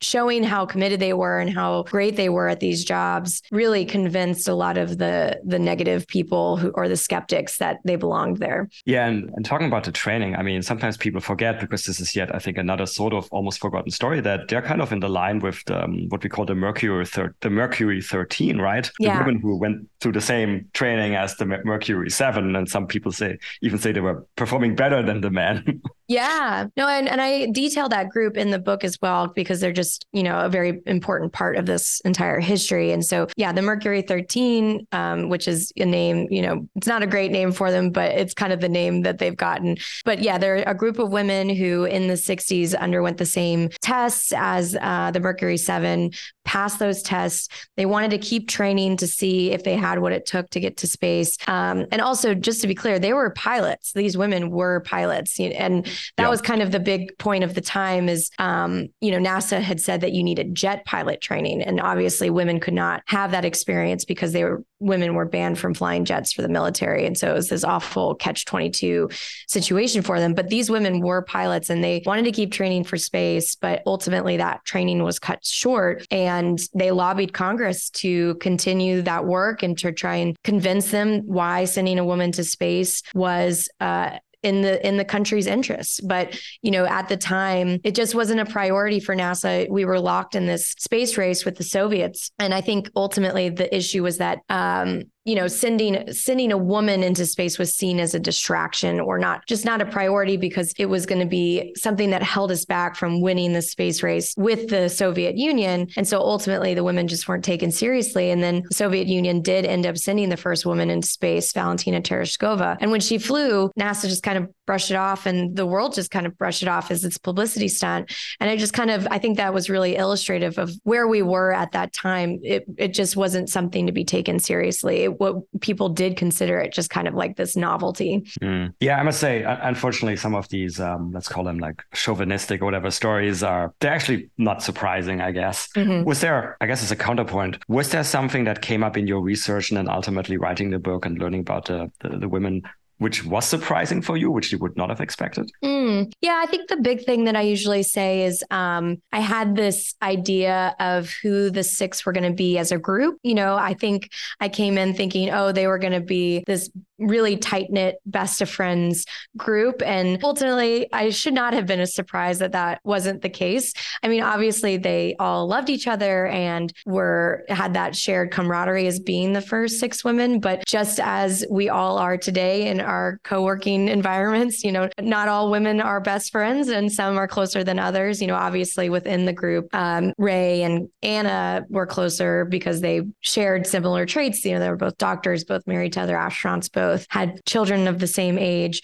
showing 0.00 0.44
how 0.44 0.66
committed 0.66 1.00
they 1.00 1.12
were 1.12 1.38
and 1.38 1.50
how 1.50 1.82
great 1.84 2.16
they 2.16 2.28
were 2.28 2.48
at 2.48 2.60
these 2.60 2.84
jobs 2.84 3.42
really 3.50 3.84
convinced 3.84 4.46
a 4.48 4.54
lot 4.54 4.78
of 4.78 4.98
the 4.98 5.40
the 5.44 5.58
negative 5.58 6.06
people 6.06 6.56
who 6.56 6.70
or 6.74 6.88
the 6.88 6.96
skeptics 6.96 7.58
that 7.58 7.78
they 7.84 7.96
belonged 7.96 8.38
there. 8.38 8.68
Yeah, 8.84 9.08
and, 9.08 9.30
and 9.34 9.44
talking 9.44 9.66
about 9.66 9.84
the 9.84 9.92
training, 9.92 10.36
I 10.36 10.42
mean, 10.42 10.62
sometimes 10.62 10.96
people 10.96 11.20
forget 11.20 11.60
because 11.60 11.84
this 11.84 12.00
is 12.00 12.14
yet, 12.14 12.34
I 12.34 12.38
think, 12.38 12.58
another 12.58 12.86
sort 12.86 13.12
of 13.12 13.28
almost 13.32 13.58
forgotten 13.60 13.90
story 13.90 14.20
that 14.20 14.48
they're 14.48 14.62
kind 14.62 14.80
of 14.80 14.92
in 14.92 15.00
the 15.00 15.08
line 15.08 15.40
with 15.40 15.64
the, 15.64 15.84
um, 15.84 16.06
what 16.08 16.22
we 16.22 16.30
call 16.30 16.44
the 16.44 16.54
Mercury 16.54 16.91
thir- 17.04 17.34
the 17.40 17.50
Mercury 17.50 18.00
13, 18.02 18.58
right? 18.58 18.90
The 19.18 19.24
women 19.24 19.40
who 19.40 19.56
went 19.56 19.88
through 20.00 20.12
the 20.12 20.20
same 20.20 20.68
training 20.72 21.14
as 21.14 21.36
the 21.36 21.46
Mercury 21.46 22.10
7, 22.10 22.54
and 22.56 22.68
some 22.68 22.86
people 22.86 23.12
say 23.12 23.38
even 23.62 23.78
say 23.78 23.92
they 23.92 24.00
were 24.00 24.26
performing 24.36 24.74
better 24.76 25.02
than 25.02 25.20
the 25.20 25.30
men. 25.30 25.80
Yeah. 26.12 26.66
No, 26.76 26.88
and, 26.88 27.08
and 27.08 27.22
I 27.22 27.46
detail 27.46 27.88
that 27.88 28.10
group 28.10 28.36
in 28.36 28.50
the 28.50 28.58
book 28.58 28.84
as 28.84 28.98
well 29.00 29.28
because 29.28 29.60
they're 29.60 29.72
just, 29.72 30.04
you 30.12 30.22
know, 30.22 30.40
a 30.40 30.48
very 30.50 30.82
important 30.86 31.32
part 31.32 31.56
of 31.56 31.64
this 31.64 32.00
entire 32.04 32.38
history. 32.38 32.92
And 32.92 33.02
so, 33.02 33.28
yeah, 33.36 33.50
the 33.50 33.62
Mercury 33.62 34.02
13, 34.02 34.86
um, 34.92 35.30
which 35.30 35.48
is 35.48 35.72
a 35.78 35.86
name, 35.86 36.26
you 36.30 36.42
know, 36.42 36.68
it's 36.76 36.86
not 36.86 37.02
a 37.02 37.06
great 37.06 37.32
name 37.32 37.50
for 37.50 37.70
them, 37.70 37.90
but 37.90 38.12
it's 38.12 38.34
kind 38.34 38.52
of 38.52 38.60
the 38.60 38.68
name 38.68 39.02
that 39.02 39.18
they've 39.18 39.36
gotten. 39.36 39.78
But 40.04 40.20
yeah, 40.20 40.36
they're 40.36 40.62
a 40.66 40.74
group 40.74 40.98
of 40.98 41.10
women 41.10 41.48
who 41.48 41.84
in 41.84 42.08
the 42.08 42.14
60s 42.14 42.78
underwent 42.78 43.16
the 43.16 43.24
same 43.24 43.70
tests 43.80 44.34
as 44.36 44.76
uh, 44.82 45.12
the 45.12 45.20
Mercury 45.20 45.56
7, 45.56 46.10
passed 46.44 46.78
those 46.78 47.02
tests. 47.02 47.48
They 47.76 47.86
wanted 47.86 48.10
to 48.10 48.18
keep 48.18 48.48
training 48.48 48.96
to 48.98 49.06
see 49.06 49.52
if 49.52 49.64
they 49.64 49.76
had 49.76 50.00
what 50.00 50.12
it 50.12 50.26
took 50.26 50.50
to 50.50 50.60
get 50.60 50.76
to 50.78 50.86
space. 50.86 51.36
Um, 51.46 51.86
and 51.92 52.00
also, 52.00 52.34
just 52.34 52.60
to 52.62 52.66
be 52.66 52.74
clear, 52.74 52.98
they 52.98 53.12
were 53.12 53.30
pilots. 53.30 53.92
These 53.92 54.16
women 54.16 54.50
were 54.50 54.80
pilots. 54.80 55.38
And 55.38 55.88
that 56.16 56.30
was 56.30 56.40
kind 56.40 56.62
of 56.62 56.72
the 56.72 56.80
big 56.80 57.16
point 57.18 57.44
of 57.44 57.54
the 57.54 57.60
time 57.60 58.08
is, 58.08 58.30
um, 58.38 58.88
you 59.00 59.10
know, 59.10 59.18
NASA 59.18 59.60
had 59.60 59.80
said 59.80 60.00
that 60.02 60.12
you 60.12 60.22
needed 60.22 60.54
jet 60.54 60.84
pilot 60.84 61.20
training. 61.20 61.62
And 61.62 61.80
obviously 61.80 62.30
women 62.30 62.60
could 62.60 62.74
not 62.74 63.02
have 63.06 63.30
that 63.32 63.44
experience 63.44 64.04
because 64.04 64.32
they 64.32 64.44
were 64.44 64.64
women 64.82 65.14
were 65.14 65.24
banned 65.24 65.58
from 65.58 65.74
flying 65.74 66.04
jets 66.04 66.32
for 66.32 66.42
the 66.42 66.48
military. 66.48 67.06
And 67.06 67.16
so 67.16 67.30
it 67.30 67.34
was 67.34 67.48
this 67.48 67.64
awful 67.64 68.14
catch 68.16 68.44
22 68.44 69.08
situation 69.46 70.02
for 70.02 70.18
them. 70.18 70.34
But 70.34 70.48
these 70.48 70.68
women 70.68 71.00
were 71.00 71.22
pilots 71.22 71.70
and 71.70 71.82
they 71.82 72.02
wanted 72.04 72.24
to 72.24 72.32
keep 72.32 72.52
training 72.52 72.84
for 72.84 72.96
space, 72.96 73.54
but 73.54 73.82
ultimately 73.86 74.36
that 74.38 74.64
training 74.64 75.02
was 75.04 75.18
cut 75.18 75.44
short. 75.44 76.04
And 76.10 76.60
they 76.74 76.90
lobbied 76.90 77.32
Congress 77.32 77.90
to 77.90 78.34
continue 78.36 79.02
that 79.02 79.24
work 79.24 79.62
and 79.62 79.78
to 79.78 79.92
try 79.92 80.16
and 80.16 80.36
convince 80.42 80.90
them 80.90 81.20
why 81.26 81.64
sending 81.64 81.98
a 81.98 82.04
woman 82.04 82.32
to 82.32 82.44
space 82.44 83.02
was 83.14 83.68
uh, 83.80 84.18
in 84.42 84.62
the 84.62 84.84
in 84.86 84.96
the 84.96 85.04
country's 85.04 85.46
interests 85.46 86.00
but 86.00 86.38
you 86.62 86.70
know 86.70 86.84
at 86.84 87.08
the 87.08 87.16
time 87.16 87.78
it 87.84 87.94
just 87.94 88.14
wasn't 88.14 88.40
a 88.40 88.44
priority 88.46 89.00
for 89.00 89.14
nasa. 89.14 89.68
We 89.70 89.84
were 89.84 90.00
locked 90.00 90.34
in 90.34 90.46
this 90.46 90.70
space 90.78 91.16
race 91.16 91.44
with 91.44 91.56
the 91.56 91.64
soviets. 91.64 92.30
And 92.38 92.52
i 92.52 92.60
think 92.60 92.90
ultimately 92.96 93.48
the 93.48 93.74
issue 93.74 94.02
was 94.02 94.18
that 94.18 94.40
um, 94.48 95.04
you 95.24 95.34
know 95.34 95.46
sending 95.46 96.12
sending 96.12 96.50
a 96.50 96.58
woman 96.58 97.02
into 97.02 97.24
space 97.26 97.58
was 97.58 97.74
seen 97.74 98.00
as 98.00 98.14
a 98.14 98.18
distraction 98.18 98.98
or 98.98 99.18
not 99.18 99.46
just 99.46 99.64
not 99.64 99.80
a 99.80 99.86
priority 99.86 100.36
because 100.36 100.72
it 100.78 100.86
was 100.86 101.06
going 101.06 101.20
to 101.20 101.26
be 101.26 101.72
something 101.76 102.10
that 102.10 102.22
held 102.22 102.50
us 102.50 102.64
back 102.64 102.96
from 102.96 103.20
winning 103.20 103.52
the 103.52 103.62
space 103.62 104.02
race 104.02 104.34
with 104.36 104.68
the 104.68 104.88
Soviet 104.88 105.36
Union. 105.36 105.88
And 105.96 106.06
so 106.06 106.18
ultimately 106.18 106.74
the 106.74 106.84
women 106.84 107.06
just 107.06 107.28
weren't 107.28 107.44
taken 107.44 107.70
seriously. 107.70 108.30
And 108.30 108.42
then 108.42 108.62
the 108.68 108.74
Soviet 108.74 109.06
Union 109.06 109.42
did 109.42 109.64
end 109.64 109.86
up 109.86 109.96
sending 109.96 110.28
the 110.28 110.36
first 110.36 110.66
woman 110.66 110.90
into 110.90 111.06
space 111.06 111.52
Valentina 111.52 112.00
Tereshkova. 112.00 112.78
And 112.80 112.90
when 112.90 113.00
she 113.00 113.18
flew 113.18 113.70
NASA 113.78 114.08
just 114.08 114.22
kind 114.22 114.38
of 114.38 114.48
brushed 114.66 114.90
it 114.90 114.96
off 114.96 115.26
and 115.26 115.56
the 115.56 115.66
world 115.66 115.94
just 115.94 116.10
kind 116.10 116.26
of 116.26 116.36
brushed 116.38 116.62
it 116.62 116.68
off 116.68 116.90
as 116.90 117.04
its 117.04 117.18
publicity 117.18 117.68
stunt. 117.68 118.12
And 118.40 118.50
I 118.50 118.56
just 118.56 118.72
kind 118.72 118.90
of 118.90 119.06
I 119.10 119.18
think 119.18 119.36
that 119.36 119.54
was 119.54 119.70
really 119.70 119.96
illustrative 119.96 120.58
of 120.58 120.72
where 120.84 121.06
we 121.06 121.22
were 121.22 121.52
at 121.52 121.72
that 121.72 121.92
time. 121.92 122.40
It 122.42 122.64
it 122.78 122.94
just 122.94 123.16
wasn't 123.16 123.48
something 123.48 123.86
to 123.86 123.92
be 123.92 124.04
taken 124.04 124.38
seriously 124.38 125.08
what 125.18 125.36
people 125.60 125.88
did 125.88 126.16
consider 126.16 126.58
it 126.58 126.72
just 126.72 126.90
kind 126.90 127.08
of 127.08 127.14
like 127.14 127.36
this 127.36 127.56
novelty. 127.56 128.20
Mm. 128.40 128.74
Yeah, 128.80 128.98
I 128.98 129.02
must 129.02 129.20
say, 129.20 129.42
unfortunately, 129.42 130.16
some 130.16 130.34
of 130.34 130.48
these, 130.48 130.80
um, 130.80 131.12
let's 131.12 131.28
call 131.28 131.44
them 131.44 131.58
like 131.58 131.82
chauvinistic 131.94 132.62
or 132.62 132.64
whatever 132.64 132.90
stories 132.90 133.42
are, 133.42 133.74
they're 133.80 133.92
actually 133.92 134.30
not 134.38 134.62
surprising, 134.62 135.20
I 135.20 135.32
guess. 135.32 135.68
Mm-hmm. 135.74 136.04
Was 136.04 136.20
there, 136.20 136.56
I 136.60 136.66
guess 136.66 136.82
as 136.82 136.90
a 136.90 136.96
counterpoint, 136.96 137.58
was 137.68 137.90
there 137.90 138.04
something 138.04 138.44
that 138.44 138.62
came 138.62 138.82
up 138.82 138.96
in 138.96 139.06
your 139.06 139.20
research 139.20 139.70
and 139.70 139.78
then 139.78 139.88
ultimately 139.88 140.36
writing 140.36 140.70
the 140.70 140.78
book 140.78 141.06
and 141.06 141.18
learning 141.18 141.40
about 141.40 141.66
the, 141.66 141.90
the, 142.00 142.18
the 142.18 142.28
women 142.28 142.62
which 143.02 143.24
was 143.24 143.44
surprising 143.44 144.00
for 144.02 144.16
you, 144.16 144.30
which 144.30 144.52
you 144.52 144.58
would 144.58 144.76
not 144.76 144.88
have 144.88 145.00
expected? 145.00 145.50
Mm, 145.64 146.12
yeah, 146.20 146.40
I 146.42 146.46
think 146.46 146.68
the 146.68 146.76
big 146.76 147.04
thing 147.04 147.24
that 147.24 147.36
I 147.36 147.42
usually 147.42 147.82
say 147.82 148.24
is 148.24 148.42
um, 148.50 149.02
I 149.12 149.20
had 149.20 149.56
this 149.56 149.94
idea 150.02 150.74
of 150.80 151.10
who 151.22 151.50
the 151.50 151.64
six 151.64 152.06
were 152.06 152.12
going 152.12 152.30
to 152.30 152.36
be 152.36 152.58
as 152.58 152.72
a 152.72 152.78
group. 152.78 153.18
You 153.22 153.34
know, 153.34 153.56
I 153.56 153.74
think 153.74 154.10
I 154.40 154.48
came 154.48 154.78
in 154.78 154.94
thinking, 154.94 155.30
oh, 155.30 155.52
they 155.52 155.66
were 155.66 155.78
going 155.78 155.92
to 155.92 156.00
be 156.00 156.44
this 156.46 156.70
really 157.02 157.36
tight 157.36 157.70
knit 157.70 157.96
best 158.06 158.40
of 158.40 158.50
friends 158.50 159.04
group. 159.36 159.82
And 159.84 160.22
ultimately, 160.22 160.92
I 160.92 161.10
should 161.10 161.34
not 161.34 161.54
have 161.54 161.66
been 161.66 161.80
a 161.80 161.86
surprise 161.86 162.38
that 162.38 162.52
that 162.52 162.80
wasn't 162.84 163.22
the 163.22 163.28
case. 163.28 163.72
I 164.02 164.08
mean, 164.08 164.22
obviously, 164.22 164.76
they 164.76 165.16
all 165.18 165.46
loved 165.46 165.70
each 165.70 165.86
other 165.86 166.26
and 166.26 166.72
were 166.86 167.44
had 167.48 167.74
that 167.74 167.96
shared 167.96 168.30
camaraderie 168.30 168.86
as 168.86 169.00
being 169.00 169.32
the 169.32 169.40
first 169.40 169.78
six 169.78 170.04
women. 170.04 170.40
But 170.40 170.64
just 170.66 171.00
as 171.00 171.44
we 171.50 171.68
all 171.68 171.98
are 171.98 172.16
today 172.16 172.68
in 172.68 172.80
our 172.80 173.18
co 173.24 173.42
working 173.42 173.88
environments, 173.88 174.64
you 174.64 174.72
know, 174.72 174.88
not 175.00 175.28
all 175.28 175.50
women 175.50 175.80
are 175.80 176.00
best 176.00 176.32
friends 176.32 176.68
and 176.68 176.92
some 176.92 177.16
are 177.18 177.28
closer 177.28 177.64
than 177.64 177.78
others. 177.78 178.20
You 178.20 178.28
know, 178.28 178.36
obviously, 178.36 178.88
within 178.88 179.24
the 179.24 179.32
group, 179.32 179.68
um, 179.74 180.12
Rhea 180.18 180.64
and 180.64 180.88
Anna 181.02 181.64
were 181.68 181.86
closer 181.86 182.44
because 182.44 182.80
they 182.80 183.02
shared 183.20 183.66
similar 183.66 184.06
traits. 184.06 184.44
You 184.44 184.52
know, 184.52 184.60
they 184.60 184.70
were 184.70 184.76
both 184.76 184.98
doctors, 184.98 185.44
both 185.44 185.66
married 185.66 185.94
to 185.94 186.02
other 186.02 186.16
astronauts, 186.16 186.70
both 186.70 186.91
both 186.92 187.06
had 187.10 187.44
children 187.46 187.88
of 187.88 187.98
the 187.98 188.06
same 188.06 188.38
age. 188.38 188.82